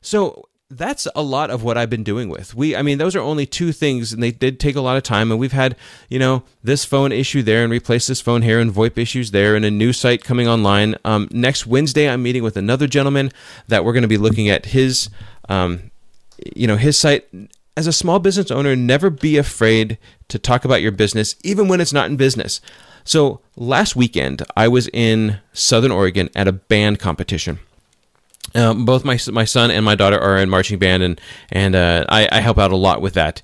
So 0.00 0.48
that's 0.70 1.06
a 1.14 1.22
lot 1.22 1.50
of 1.50 1.62
what 1.62 1.76
I've 1.76 1.90
been 1.90 2.04
doing 2.04 2.28
with. 2.28 2.54
We, 2.54 2.74
I 2.74 2.82
mean, 2.82 2.98
those 2.98 3.14
are 3.14 3.20
only 3.20 3.46
two 3.46 3.72
things, 3.72 4.12
and 4.12 4.22
they 4.22 4.30
did 4.30 4.58
take 4.58 4.76
a 4.76 4.80
lot 4.80 4.96
of 4.96 5.02
time. 5.02 5.30
And 5.30 5.38
we've 5.38 5.52
had, 5.52 5.76
you 6.08 6.18
know, 6.18 6.42
this 6.62 6.84
phone 6.84 7.12
issue 7.12 7.42
there, 7.42 7.62
and 7.62 7.72
replace 7.72 8.06
this 8.06 8.20
phone 8.20 8.42
here, 8.42 8.58
and 8.58 8.72
VoIP 8.72 8.98
issues 8.98 9.30
there, 9.30 9.54
and 9.54 9.64
a 9.64 9.70
new 9.70 9.92
site 9.92 10.24
coming 10.24 10.48
online. 10.48 10.96
Um, 11.04 11.28
next 11.30 11.66
Wednesday, 11.66 12.08
I'm 12.08 12.22
meeting 12.22 12.42
with 12.42 12.56
another 12.56 12.86
gentleman 12.86 13.30
that 13.68 13.84
we're 13.84 13.92
going 13.92 14.02
to 14.02 14.08
be 14.08 14.18
looking 14.18 14.48
at 14.48 14.66
his, 14.66 15.10
um, 15.48 15.90
you 16.54 16.66
know, 16.66 16.76
his 16.76 16.98
site. 16.98 17.26
As 17.76 17.86
a 17.86 17.92
small 17.92 18.20
business 18.20 18.50
owner, 18.50 18.76
never 18.76 19.10
be 19.10 19.36
afraid 19.36 19.98
to 20.28 20.38
talk 20.38 20.64
about 20.64 20.82
your 20.82 20.92
business, 20.92 21.36
even 21.42 21.68
when 21.68 21.80
it's 21.80 21.92
not 21.92 22.10
in 22.10 22.16
business. 22.16 22.60
So 23.04 23.40
last 23.56 23.94
weekend, 23.94 24.42
I 24.56 24.68
was 24.68 24.88
in 24.88 25.40
Southern 25.52 25.90
Oregon 25.90 26.30
at 26.34 26.48
a 26.48 26.52
band 26.52 26.98
competition. 26.98 27.58
Um, 28.54 28.84
both 28.84 29.04
my 29.04 29.18
my 29.32 29.44
son 29.44 29.70
and 29.70 29.84
my 29.84 29.94
daughter 29.94 30.18
are 30.18 30.38
in 30.38 30.48
marching 30.48 30.78
band, 30.78 31.02
and 31.02 31.20
and 31.50 31.74
uh, 31.74 32.04
I, 32.08 32.28
I 32.30 32.40
help 32.40 32.58
out 32.58 32.72
a 32.72 32.76
lot 32.76 33.02
with 33.02 33.14
that. 33.14 33.42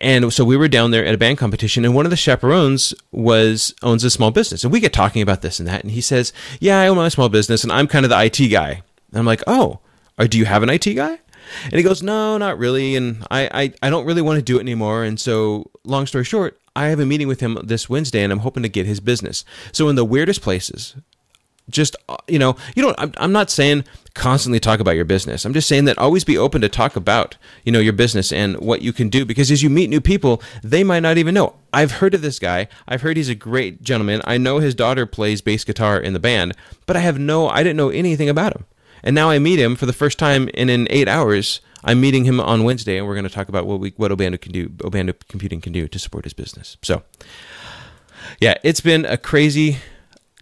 And 0.00 0.32
so 0.32 0.44
we 0.44 0.56
were 0.56 0.68
down 0.68 0.90
there 0.90 1.04
at 1.04 1.14
a 1.14 1.18
band 1.18 1.38
competition, 1.38 1.84
and 1.84 1.94
one 1.94 2.06
of 2.06 2.10
the 2.10 2.16
chaperones 2.16 2.94
was 3.12 3.74
owns 3.82 4.04
a 4.04 4.10
small 4.10 4.30
business, 4.30 4.64
and 4.64 4.72
we 4.72 4.80
get 4.80 4.92
talking 4.92 5.22
about 5.22 5.42
this 5.42 5.58
and 5.58 5.68
that, 5.68 5.82
and 5.82 5.90
he 5.90 6.00
says, 6.00 6.32
"Yeah, 6.60 6.80
I 6.80 6.88
own 6.88 6.96
my 6.96 7.08
small 7.08 7.28
business, 7.28 7.62
and 7.62 7.72
I'm 7.72 7.88
kind 7.88 8.04
of 8.04 8.10
the 8.10 8.24
IT 8.24 8.48
guy." 8.48 8.82
And 9.10 9.18
I'm 9.18 9.26
like, 9.26 9.42
"Oh, 9.46 9.80
or 10.18 10.26
do 10.26 10.38
you 10.38 10.44
have 10.44 10.62
an 10.62 10.70
IT 10.70 10.94
guy?" 10.94 11.18
And 11.64 11.74
he 11.74 11.82
goes, 11.82 12.02
"No, 12.02 12.38
not 12.38 12.58
really, 12.58 12.96
and 12.96 13.26
I 13.30 13.48
I, 13.52 13.72
I 13.82 13.90
don't 13.90 14.06
really 14.06 14.22
want 14.22 14.36
to 14.36 14.42
do 14.42 14.56
it 14.58 14.60
anymore." 14.60 15.04
And 15.04 15.18
so, 15.18 15.70
long 15.84 16.06
story 16.06 16.24
short, 16.24 16.58
I 16.74 16.86
have 16.86 17.00
a 17.00 17.06
meeting 17.06 17.28
with 17.28 17.40
him 17.40 17.58
this 17.62 17.88
Wednesday, 17.88 18.22
and 18.22 18.32
I'm 18.32 18.40
hoping 18.40 18.62
to 18.62 18.68
get 18.68 18.86
his 18.86 19.00
business. 19.00 19.44
So 19.72 19.88
in 19.88 19.96
the 19.96 20.04
weirdest 20.04 20.42
places, 20.42 20.94
just 21.70 21.96
uh, 22.08 22.16
you 22.26 22.38
know 22.38 22.56
you 22.74 22.82
don't 22.82 22.94
I'm, 22.98 23.12
I'm 23.18 23.32
not 23.32 23.50
saying 23.50 23.84
constantly 24.14 24.60
talk 24.60 24.80
about 24.80 24.96
your 24.96 25.04
business. 25.04 25.44
I'm 25.44 25.52
just 25.52 25.68
saying 25.68 25.84
that 25.86 25.98
always 25.98 26.24
be 26.24 26.38
open 26.38 26.60
to 26.62 26.68
talk 26.68 26.96
about 26.96 27.36
you 27.64 27.72
know 27.72 27.80
your 27.80 27.92
business 27.92 28.32
and 28.32 28.56
what 28.58 28.82
you 28.82 28.92
can 28.92 29.08
do 29.08 29.24
because 29.24 29.50
as 29.50 29.62
you 29.62 29.70
meet 29.70 29.90
new 29.90 30.00
people 30.00 30.42
they 30.62 30.84
might 30.84 31.00
not 31.00 31.18
even 31.18 31.34
know. 31.34 31.56
I've 31.70 31.92
heard 31.92 32.14
of 32.14 32.22
this 32.22 32.38
guy. 32.38 32.68
I've 32.86 33.02
heard 33.02 33.18
he's 33.18 33.28
a 33.28 33.34
great 33.34 33.82
gentleman. 33.82 34.22
I 34.24 34.38
know 34.38 34.58
his 34.58 34.74
daughter 34.74 35.04
plays 35.04 35.42
bass 35.42 35.64
guitar 35.64 36.00
in 36.00 36.12
the 36.12 36.18
band 36.18 36.54
but 36.88 36.96
i 36.96 37.00
have 37.00 37.18
no 37.18 37.48
i 37.48 37.62
didn't 37.62 37.76
know 37.76 37.90
anything 37.90 38.28
about 38.28 38.56
him 38.56 38.64
and 39.02 39.14
now 39.14 39.30
i 39.30 39.38
meet 39.38 39.58
him 39.58 39.76
for 39.76 39.86
the 39.86 39.92
first 39.92 40.18
time 40.18 40.48
and 40.54 40.70
in 40.70 40.86
eight 40.90 41.08
hours 41.08 41.60
i'm 41.84 42.00
meeting 42.00 42.24
him 42.24 42.40
on 42.40 42.64
wednesday 42.64 42.98
and 42.98 43.06
we're 43.06 43.14
going 43.14 43.24
to 43.24 43.30
talk 43.30 43.48
about 43.48 43.66
what 43.66 43.80
we 43.80 43.92
what 43.96 44.10
obando 44.10 44.40
can 44.40 44.52
do 44.52 44.68
obando 44.78 45.14
computing 45.28 45.60
can 45.60 45.72
do 45.72 45.88
to 45.88 45.98
support 45.98 46.24
his 46.24 46.32
business 46.32 46.76
so 46.82 47.02
yeah 48.40 48.54
it's 48.62 48.80
been 48.80 49.04
a 49.04 49.16
crazy 49.16 49.78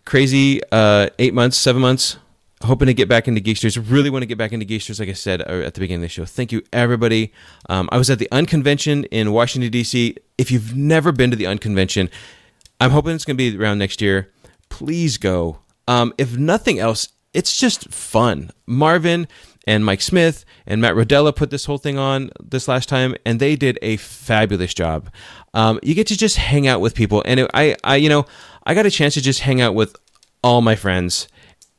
crazy 0.07 0.62
uh, 0.72 1.11
eight 1.18 1.34
months, 1.34 1.59
seven 1.59 1.82
months. 1.82 2.16
Hoping 2.62 2.86
to 2.86 2.94
get 2.94 3.07
back 3.07 3.28
into 3.28 3.42
Geeksters. 3.42 3.76
Really 3.90 4.09
want 4.09 4.22
to 4.22 4.26
get 4.26 4.38
back 4.38 4.50
into 4.50 4.64
Geeksters, 4.64 4.98
like 4.98 5.11
I 5.11 5.12
said 5.12 5.42
uh, 5.42 5.61
at 5.66 5.74
the 5.74 5.80
beginning 5.80 6.04
of 6.04 6.09
the 6.09 6.09
show. 6.09 6.24
Thank 6.24 6.52
you, 6.52 6.62
everybody. 6.72 7.34
Um, 7.68 7.86
I 7.92 7.98
was 7.98 8.09
at 8.09 8.18
the 8.18 8.28
Unconvention 8.32 9.04
in 9.11 9.30
Washington, 9.30 9.70
D.C. 9.70 10.16
If 10.38 10.50
you've 10.50 10.74
never 10.74 11.12
been 11.12 11.30
to 11.30 11.36
the 11.36 11.46
Unconvention, 11.46 12.09
I'm 12.80 12.92
hoping 12.92 13.14
it's 13.14 13.26
going 13.26 13.36
to 13.36 13.50
be 13.50 13.62
around 13.62 13.76
next 13.76 14.00
year. 14.00 14.32
Please 14.70 15.18
go. 15.18 15.59
Um, 15.86 16.14
if 16.16 16.38
nothing 16.38 16.78
else, 16.78 17.09
it's 17.37 17.55
just 17.55 17.93
fun. 17.93 18.51
Marvin 18.66 19.28
and 19.66 19.84
Mike 19.84 20.01
Smith 20.01 20.47
and 20.66 20.80
Matt 20.80 20.95
Rodella 20.95 21.37
put 21.37 21.51
this 21.51 21.66
whole 21.66 21.76
thing 21.76 21.99
on 21.99 22.30
this 22.43 22.66
last 22.66 22.89
time, 22.89 23.14
and 23.26 23.39
they 23.39 23.57
did 23.57 23.78
a 23.82 23.99
fabulous 23.99 24.72
job. 24.72 25.11
Um, 25.53 25.78
you 25.82 25.95
get 25.95 26.07
to 26.07 26.16
just 26.16 26.39
hang 26.39 26.66
out 26.66 26.80
with 26.80 26.95
people, 26.95 27.22
and 27.26 27.41
it, 27.41 27.51
I, 27.53 27.76
I, 27.84 27.97
you 27.97 28.09
know, 28.09 28.24
I 28.64 28.72
got 28.72 28.87
a 28.87 28.91
chance 28.91 29.12
to 29.14 29.20
just 29.20 29.41
hang 29.41 29.61
out 29.61 29.74
with 29.74 29.95
all 30.43 30.62
my 30.62 30.76
friends, 30.76 31.28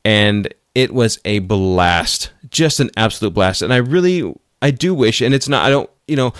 and 0.04 0.54
it 0.76 0.94
was 0.94 1.18
a 1.24 1.40
blast, 1.40 2.30
just 2.50 2.78
an 2.78 2.90
absolute 2.96 3.34
blast. 3.34 3.60
And 3.60 3.72
I 3.72 3.78
really, 3.78 4.32
I 4.62 4.70
do 4.70 4.94
wish, 4.94 5.20
and 5.20 5.34
it's 5.34 5.48
not, 5.48 5.66
I 5.66 5.70
don't, 5.70 5.90
you 6.06 6.14
know, 6.14 6.34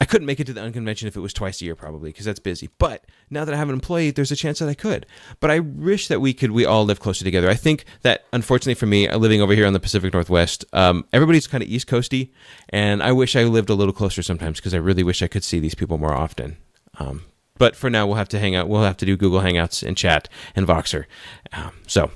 I 0.00 0.06
couldn't 0.06 0.26
make 0.26 0.40
it 0.40 0.46
to 0.46 0.54
the 0.54 0.62
unconvention 0.62 1.08
if 1.08 1.16
it 1.16 1.20
was 1.20 1.34
twice 1.34 1.60
a 1.60 1.66
year, 1.66 1.74
probably, 1.74 2.08
because 2.08 2.24
that's 2.24 2.40
busy. 2.40 2.70
But 2.78 3.04
now 3.28 3.44
that 3.44 3.54
I 3.54 3.58
have 3.58 3.68
an 3.68 3.74
employee, 3.74 4.10
there's 4.10 4.32
a 4.32 4.36
chance 4.36 4.58
that 4.58 4.68
I 4.68 4.74
could. 4.74 5.04
But 5.40 5.50
I 5.50 5.58
wish 5.58 6.08
that 6.08 6.20
we 6.20 6.32
could, 6.32 6.52
we 6.52 6.64
all 6.64 6.84
live 6.84 7.00
closer 7.00 7.22
together. 7.22 7.50
I 7.50 7.54
think 7.54 7.84
that, 8.00 8.24
unfortunately 8.32 8.74
for 8.74 8.86
me, 8.86 9.12
living 9.12 9.42
over 9.42 9.54
here 9.54 9.66
on 9.66 9.74
the 9.74 9.80
Pacific 9.80 10.14
Northwest, 10.14 10.64
um, 10.72 11.04
everybody's 11.12 11.46
kind 11.46 11.62
of 11.62 11.68
East 11.68 11.86
Coasty, 11.86 12.30
and 12.70 13.02
I 13.02 13.12
wish 13.12 13.36
I 13.36 13.44
lived 13.44 13.68
a 13.68 13.74
little 13.74 13.92
closer 13.92 14.22
sometimes 14.22 14.58
because 14.58 14.72
I 14.72 14.78
really 14.78 15.02
wish 15.02 15.22
I 15.22 15.28
could 15.28 15.44
see 15.44 15.58
these 15.58 15.74
people 15.74 15.98
more 15.98 16.14
often. 16.14 16.56
Um, 16.98 17.24
but 17.58 17.76
for 17.76 17.90
now, 17.90 18.06
we'll 18.06 18.16
have 18.16 18.28
to 18.30 18.38
hang 18.38 18.54
out. 18.54 18.70
We'll 18.70 18.82
have 18.82 18.96
to 18.98 19.06
do 19.06 19.18
Google 19.18 19.40
Hangouts 19.40 19.86
and 19.86 19.98
chat 19.98 20.30
and 20.56 20.66
Voxer. 20.66 21.04
Um, 21.52 21.72
so, 21.86 22.10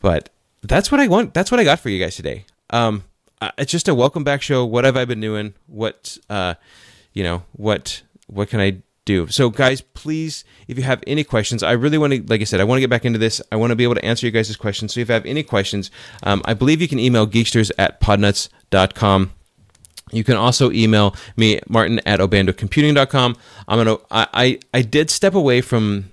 but 0.00 0.30
that's 0.62 0.92
what 0.92 1.00
I 1.00 1.08
want. 1.08 1.34
That's 1.34 1.50
what 1.50 1.58
I 1.58 1.64
got 1.64 1.80
for 1.80 1.88
you 1.88 1.98
guys 1.98 2.14
today. 2.14 2.44
Um, 2.70 3.02
it's 3.58 3.72
just 3.72 3.88
a 3.88 3.94
welcome 3.96 4.22
back 4.22 4.42
show. 4.42 4.64
What 4.64 4.84
have 4.84 4.96
I 4.96 5.04
been 5.04 5.20
doing? 5.20 5.54
What, 5.66 6.18
uh, 6.30 6.54
you 7.16 7.22
know, 7.22 7.42
what, 7.52 8.02
what 8.26 8.50
can 8.50 8.60
I 8.60 8.82
do? 9.06 9.26
So, 9.28 9.48
guys, 9.48 9.80
please, 9.80 10.44
if 10.68 10.76
you 10.76 10.84
have 10.84 11.02
any 11.06 11.24
questions, 11.24 11.62
I 11.62 11.72
really 11.72 11.96
want 11.96 12.12
to, 12.12 12.22
like 12.26 12.42
I 12.42 12.44
said, 12.44 12.60
I 12.60 12.64
want 12.64 12.76
to 12.76 12.80
get 12.80 12.90
back 12.90 13.06
into 13.06 13.18
this. 13.18 13.40
I 13.50 13.56
want 13.56 13.70
to 13.70 13.76
be 13.76 13.84
able 13.84 13.94
to 13.94 14.04
answer 14.04 14.26
you 14.26 14.30
guys' 14.30 14.54
questions. 14.54 14.92
So, 14.92 15.00
if 15.00 15.08
you 15.08 15.14
have 15.14 15.24
any 15.24 15.42
questions, 15.42 15.90
um, 16.24 16.42
I 16.44 16.52
believe 16.52 16.82
you 16.82 16.88
can 16.88 16.98
email 16.98 17.26
geeksters 17.26 17.70
at 17.78 18.02
podnuts.com. 18.02 19.32
You 20.12 20.24
can 20.24 20.36
also 20.36 20.70
email 20.70 21.16
me, 21.38 21.58
Martin 21.68 22.00
at 22.04 22.20
obandocomputing.com. 22.20 23.36
I'm 23.66 23.78
gonna 23.78 23.96
I, 24.10 24.26
I, 24.34 24.58
I 24.74 24.82
did 24.82 25.10
step 25.10 25.34
away 25.34 25.62
from 25.62 26.12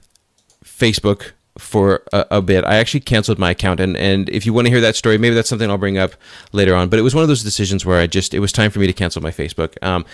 Facebook 0.63 1.33
for 1.57 2.01
a, 2.11 2.25
a, 2.31 2.41
bit. 2.41 2.63
I 2.63 2.77
actually 2.77 3.01
canceled 3.01 3.37
my 3.37 3.51
account 3.51 3.79
and, 3.79 3.95
and 3.95 4.27
if 4.29 4.45
you 4.45 4.53
want 4.53 4.65
to 4.65 4.71
hear 4.71 4.81
that 4.81 4.95
story, 4.95 5.19
maybe 5.19 5.35
that's 5.35 5.49
something 5.49 5.69
I'll 5.69 5.77
bring 5.77 5.99
up 5.99 6.13
later 6.51 6.73
on. 6.73 6.89
But 6.89 6.97
it 6.97 7.03
was 7.03 7.13
one 7.13 7.21
of 7.21 7.27
those 7.27 7.43
decisions 7.43 7.85
where 7.85 7.99
I 7.99 8.07
just 8.07 8.33
it 8.33 8.39
was 8.39 8.51
time 8.51 8.71
for 8.71 8.79
me 8.79 8.87
to 8.87 8.93
cancel 8.93 9.21
my 9.21 9.29
Facebook. 9.29 9.81
Um, 9.83 10.05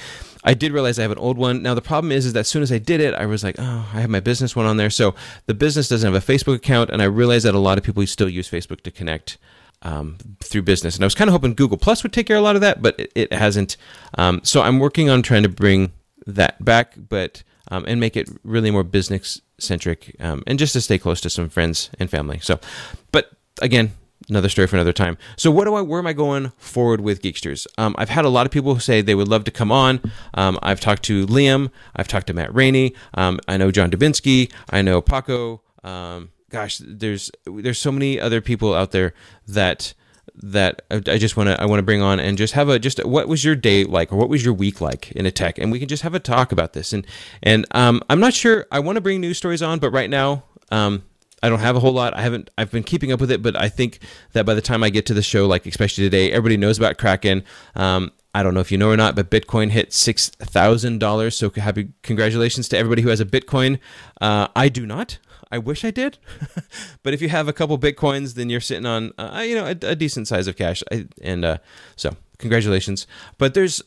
I 0.44 0.54
did 0.54 0.72
realize 0.72 0.98
I 0.98 1.02
have 1.04 1.12
an 1.12 1.18
old 1.18 1.38
one. 1.38 1.62
Now 1.62 1.74
the 1.74 1.82
problem 1.82 2.12
is 2.12 2.26
is 2.26 2.34
that 2.34 2.42
as 2.42 2.48
soon 2.48 2.64
as 2.64 2.72
I 2.72 2.78
did 2.78 3.02
it, 3.02 3.14
I 3.14 3.26
was 3.26 3.44
like, 3.44 3.56
oh, 3.60 3.90
I 3.94 4.02
have 4.02 4.10
my 4.10 4.20
business 4.20 4.56
one 4.56 4.66
on 4.66 4.78
there. 4.78 4.90
So 4.90 5.16
the 5.48 5.54
business 5.54 5.90
doesn't 5.90 6.12
have 6.12 6.30
a 6.30 6.34
Facebook 6.34 6.56
account, 6.56 6.90
and 6.90 7.02
I 7.02 7.06
realized 7.06 7.46
that 7.46 7.56
a 7.56 7.60
lot 7.60 7.78
of 7.78 7.84
people 7.84 8.06
still 8.08 8.30
use 8.30 8.50
Facebook 8.50 8.82
to 8.82 8.92
connect 8.92 9.38
um, 9.82 10.18
through 10.42 10.64
business. 10.64 10.96
And 10.96 11.04
I 11.04 11.08
was 11.08 11.16
kind 11.16 11.30
of 11.30 11.34
hoping 11.34 11.54
Google 11.54 11.78
Plus 11.78 12.04
would 12.04 12.14
take 12.14 12.28
care 12.28 12.38
of 12.38 12.42
a 12.42 12.44
lot 12.44 12.56
of 12.56 12.62
that, 12.62 12.82
but 12.82 13.00
it, 13.00 13.12
it 13.16 13.34
hasn't. 13.34 13.78
Um, 14.18 14.42
so 14.44 14.62
I'm 14.62 14.80
working 14.80 15.10
on 15.10 15.22
trying 15.22 15.44
to 15.44 15.50
bring 15.50 15.92
that 16.26 16.64
back, 16.64 16.94
but 16.98 17.44
um, 17.70 17.86
and 17.88 18.00
make 18.00 18.16
it 18.16 18.30
really 18.44 18.72
more 18.72 18.84
business 18.84 19.42
centric, 19.58 20.16
um, 20.20 20.44
and 20.48 20.58
just 20.58 20.74
to 20.74 20.82
stay 20.82 20.98
close 20.98 21.22
to 21.22 21.30
some 21.30 21.50
friends 21.50 21.90
and 22.00 22.10
family. 22.10 22.40
So, 22.40 22.60
but 23.12 23.32
again. 23.62 23.92
Another 24.30 24.50
story 24.50 24.68
for 24.68 24.76
another 24.76 24.94
time. 24.94 25.18
So, 25.38 25.50
what 25.50 25.66
do 25.66 25.74
I? 25.74 25.82
Where 25.82 26.00
am 26.00 26.08
I 26.08 26.14
going 26.14 26.52
forward 26.58 27.02
with 27.02 27.22
Geeksters? 27.22 27.66
Um, 27.78 27.96
I've 27.98 28.10
had 28.10 28.26
a 28.26 28.30
lot 28.30 28.46
of 28.46 28.52
people 28.52 28.80
say 28.80 29.02
they 29.02 29.16
would 29.16 29.28
love 29.28 29.44
to 29.46 29.52
come 29.52 29.72
on. 29.72 30.00
Um, 30.36 30.60
I've 30.62 30.80
talked 30.80 31.04
to 31.04 31.26
Liam. 31.26 31.72
I've 31.96 32.08
talked 32.08 32.28
to 32.28 32.34
Matt 32.34 32.54
Rainey. 32.54 32.94
I 33.16 33.58
know 33.58 33.72
John 33.72 33.90
Dubinsky. 33.90 34.52
I 34.70 34.82
know 34.84 35.02
Paco. 35.02 35.62
Um, 35.84 36.30
gosh, 36.50 36.80
there's 36.86 37.32
there's 37.46 37.80
so 37.80 37.92
many 37.92 38.20
other 38.20 38.42
people 38.42 38.74
out 38.74 38.92
there 38.92 39.14
that 39.48 39.94
that 40.42 40.84
I 40.92 41.18
just 41.18 41.36
want 41.36 41.50
to 41.50 41.60
I 41.62 41.66
want 41.66 41.80
to 41.80 41.84
bring 41.84 42.02
on 42.02 42.20
and 42.20 42.38
just 42.38 42.54
have 42.54 42.70
a 42.70 42.80
just 42.80 43.04
what 43.06 43.28
was 43.28 43.44
your 43.44 43.56
day 43.56 43.84
like 43.84 44.12
or 44.12 44.16
what 44.16 44.30
was 44.30 44.44
your 44.44 44.54
week 44.54 44.80
like 44.80 45.12
in 45.12 45.26
a 45.26 45.32
tech 45.32 45.58
and 45.58 45.72
we 45.72 45.80
can 45.80 45.88
just 45.88 46.04
have 46.04 46.14
a 46.14 46.20
talk 46.20 46.52
about 46.52 46.74
this 46.74 46.94
and 46.94 47.06
and 47.44 47.66
um, 47.72 48.02
I'm 48.10 48.20
not 48.20 48.34
sure 48.34 48.66
I 48.72 48.80
want 48.80 48.96
to 48.96 49.02
bring 49.02 49.20
news 49.20 49.38
stories 49.38 49.62
on 49.62 49.80
but 49.80 49.92
right 49.92 50.10
now 50.10 50.46
um, 50.72 51.04
I 51.42 51.50
don't 51.50 51.60
have 51.60 51.76
a 51.76 51.80
whole 51.80 51.94
lot 51.94 52.14
I 52.16 52.22
haven't 52.22 52.50
I've 52.58 52.72
been 52.72 52.84
keeping 52.84 53.12
up 53.12 53.20
with 53.20 53.32
it 53.32 53.42
but 53.42 53.56
I 53.56 53.70
think 53.70 54.00
that 54.34 54.46
by 54.46 54.54
the 54.54 54.62
time 54.62 54.84
I 54.84 54.90
get 54.90 55.06
to 55.08 55.14
the 55.14 55.22
show 55.22 55.48
like 55.48 55.66
especially 55.66 56.04
today 56.04 56.32
everybody 56.32 56.58
knows 56.58 56.78
about 56.78 56.98
Kraken 56.98 57.44
um, 57.76 58.12
I 58.34 58.44
don't 58.44 58.54
know 58.54 58.60
if 58.60 58.72
you 58.72 58.78
know 58.78 58.90
or 58.90 58.98
not, 58.98 59.16
but 59.16 59.32
Bitcoin 59.32 59.72
hit 59.72 59.92
six 59.92 60.30
thousand 60.30 61.00
dollars. 61.00 61.36
So 61.36 61.50
happy 61.50 61.90
congratulations 62.04 62.70
to 62.70 62.78
everybody 62.78 63.02
who 63.02 63.10
has 63.10 63.20
a 63.20 63.26
Bitcoin. 63.26 63.80
Uh, 64.22 64.48
I 64.56 64.70
do 64.70 64.86
not. 64.86 65.18
I 65.52 65.58
wish 65.58 65.84
I 65.84 65.90
did, 65.90 66.20
but 67.04 67.14
if 67.14 67.24
you 67.24 67.30
have 67.30 67.48
a 67.48 67.54
couple 67.54 67.78
bitcoins, 67.80 68.36
then 68.36 68.52
you're 68.52 68.62
sitting 68.62 68.86
on 68.86 69.14
uh, 69.18 69.44
you 69.46 69.56
know 69.56 69.66
a, 69.66 69.76
a, 69.82 69.96
decent 69.96 70.28
size 70.28 70.46
of 70.46 70.56
cash, 70.56 70.84
I, 70.92 71.08
and 71.24 71.44
uh, 71.44 71.58
so 71.96 72.16
congratulations. 72.38 73.08
But 73.40 73.56
there's 73.56 73.82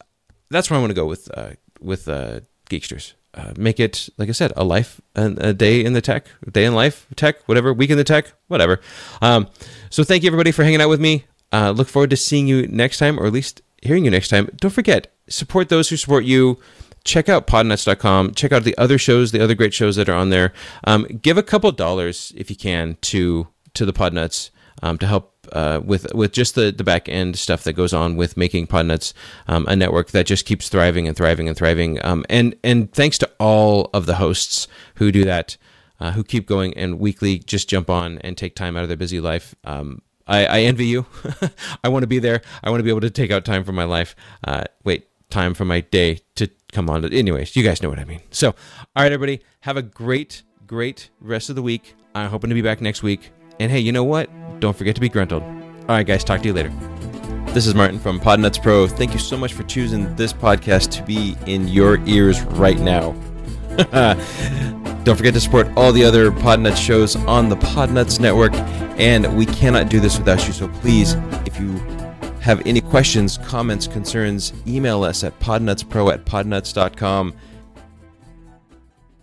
that's 0.50 0.70
where 0.70 0.78
I 0.78 0.80
want 0.80 0.90
to 0.90 0.94
go 0.94 1.06
with 1.06 1.30
uh, 1.36 1.50
with 1.80 2.08
uh, 2.08 2.40
Geeksters. 2.68 3.12
Uh, 3.34 3.52
make 3.56 3.80
it 3.80 4.10
like 4.18 4.28
I 4.28 4.32
said, 4.32 4.52
a 4.56 4.64
life, 4.64 5.00
a, 5.14 5.54
day 5.54 5.82
in 5.82 5.94
the 5.94 6.02
tech, 6.02 6.26
day 6.50 6.66
in 6.66 6.74
life, 6.74 7.06
tech, 7.16 7.42
whatever, 7.46 7.72
week 7.72 7.88
in 7.88 7.96
the 7.96 8.04
tech, 8.04 8.32
whatever. 8.48 8.80
Um, 9.22 9.48
so 9.88 10.04
thank 10.04 10.22
you 10.22 10.26
everybody 10.26 10.52
for 10.52 10.64
hanging 10.64 10.82
out 10.82 10.90
with 10.90 11.00
me. 11.00 11.24
Uh, 11.50 11.70
look 11.70 11.88
forward 11.88 12.10
to 12.10 12.16
seeing 12.16 12.46
you 12.46 12.66
next 12.68 12.98
time, 12.98 13.18
or 13.18 13.24
at 13.24 13.32
least 13.32 13.62
hearing 13.82 14.04
you 14.04 14.10
next 14.10 14.28
time. 14.28 14.50
Don't 14.56 14.70
forget, 14.70 15.14
support 15.28 15.70
those 15.70 15.88
who 15.88 15.96
support 15.96 16.24
you 16.24 16.58
check 17.04 17.28
out 17.28 17.46
podnuts.com. 17.46 18.34
Check 18.34 18.52
out 18.52 18.64
the 18.64 18.76
other 18.78 18.98
shows, 18.98 19.32
the 19.32 19.42
other 19.42 19.54
great 19.54 19.74
shows 19.74 19.96
that 19.96 20.08
are 20.08 20.14
on 20.14 20.30
there. 20.30 20.52
Um, 20.84 21.04
give 21.04 21.36
a 21.36 21.42
couple 21.42 21.70
dollars 21.72 22.32
if 22.36 22.50
you 22.50 22.56
can 22.56 22.96
to 23.02 23.48
to 23.74 23.86
the 23.86 23.92
Podnuts 23.92 24.50
um, 24.82 24.98
to 24.98 25.06
help 25.06 25.31
uh, 25.50 25.80
with 25.84 26.12
with 26.14 26.32
just 26.32 26.54
the, 26.54 26.70
the 26.70 26.84
back 26.84 27.08
end 27.08 27.36
stuff 27.38 27.64
that 27.64 27.72
goes 27.72 27.92
on 27.92 28.16
with 28.16 28.36
making 28.36 28.66
Podnuts 28.66 29.12
um, 29.48 29.66
a 29.68 29.74
network 29.74 30.10
that 30.10 30.26
just 30.26 30.46
keeps 30.46 30.68
thriving 30.68 31.08
and 31.08 31.16
thriving 31.16 31.48
and 31.48 31.56
thriving. 31.56 32.04
Um, 32.04 32.24
and 32.28 32.54
and 32.62 32.92
thanks 32.92 33.18
to 33.18 33.30
all 33.40 33.90
of 33.92 34.06
the 34.06 34.16
hosts 34.16 34.68
who 34.96 35.10
do 35.10 35.24
that, 35.24 35.56
uh, 36.00 36.12
who 36.12 36.24
keep 36.24 36.46
going 36.46 36.74
and 36.74 36.98
weekly 36.98 37.38
just 37.38 37.68
jump 37.68 37.90
on 37.90 38.18
and 38.18 38.36
take 38.36 38.54
time 38.54 38.76
out 38.76 38.82
of 38.82 38.88
their 38.88 38.96
busy 38.96 39.20
life. 39.20 39.54
Um, 39.64 40.02
I, 40.26 40.46
I 40.46 40.60
envy 40.60 40.86
you. 40.86 41.06
I 41.84 41.88
want 41.88 42.04
to 42.04 42.06
be 42.06 42.18
there. 42.18 42.42
I 42.62 42.70
want 42.70 42.80
to 42.80 42.84
be 42.84 42.90
able 42.90 43.00
to 43.00 43.10
take 43.10 43.30
out 43.30 43.44
time 43.44 43.64
from 43.64 43.74
my 43.74 43.84
life. 43.84 44.14
Uh, 44.44 44.64
wait, 44.84 45.08
time 45.30 45.54
from 45.54 45.68
my 45.68 45.80
day 45.80 46.20
to 46.36 46.48
come 46.72 46.88
on. 46.88 47.04
Anyways, 47.12 47.56
you 47.56 47.64
guys 47.64 47.82
know 47.82 47.88
what 47.88 47.98
I 47.98 48.04
mean. 48.04 48.20
So, 48.30 48.48
all 48.48 49.02
right, 49.02 49.12
everybody, 49.12 49.42
have 49.60 49.76
a 49.76 49.82
great, 49.82 50.42
great 50.66 51.10
rest 51.20 51.50
of 51.50 51.56
the 51.56 51.62
week. 51.62 51.94
I'm 52.14 52.30
hoping 52.30 52.50
to 52.50 52.54
be 52.54 52.62
back 52.62 52.80
next 52.80 53.02
week. 53.02 53.32
And 53.62 53.70
hey, 53.70 53.78
you 53.78 53.92
know 53.92 54.02
what? 54.02 54.28
Don't 54.58 54.76
forget 54.76 54.96
to 54.96 55.00
be 55.00 55.08
gruntled. 55.08 55.44
All 55.44 55.86
right, 55.86 56.04
guys, 56.04 56.24
talk 56.24 56.40
to 56.40 56.48
you 56.48 56.52
later. 56.52 56.70
This 57.52 57.64
is 57.64 57.76
Martin 57.76 58.00
from 58.00 58.18
Podnuts 58.18 58.60
Pro. 58.60 58.88
Thank 58.88 59.12
you 59.12 59.20
so 59.20 59.36
much 59.36 59.52
for 59.52 59.62
choosing 59.62 60.16
this 60.16 60.32
podcast 60.32 60.90
to 60.96 61.02
be 61.04 61.36
in 61.46 61.68
your 61.68 62.04
ears 62.08 62.42
right 62.42 62.80
now. 62.80 63.12
Don't 65.04 65.14
forget 65.16 65.32
to 65.34 65.40
support 65.40 65.68
all 65.76 65.92
the 65.92 66.02
other 66.02 66.32
Podnuts 66.32 66.76
shows 66.76 67.14
on 67.14 67.48
the 67.48 67.54
Podnuts 67.54 68.18
Network. 68.18 68.52
And 68.98 69.36
we 69.36 69.46
cannot 69.46 69.88
do 69.88 70.00
this 70.00 70.18
without 70.18 70.44
you. 70.44 70.52
So 70.52 70.66
please, 70.66 71.14
if 71.46 71.60
you 71.60 71.78
have 72.40 72.66
any 72.66 72.80
questions, 72.80 73.38
comments, 73.38 73.86
concerns, 73.86 74.52
email 74.66 75.04
us 75.04 75.22
at 75.22 75.38
podnutspro 75.38 76.12
at 76.12 76.24
podnuts.com. 76.24 77.32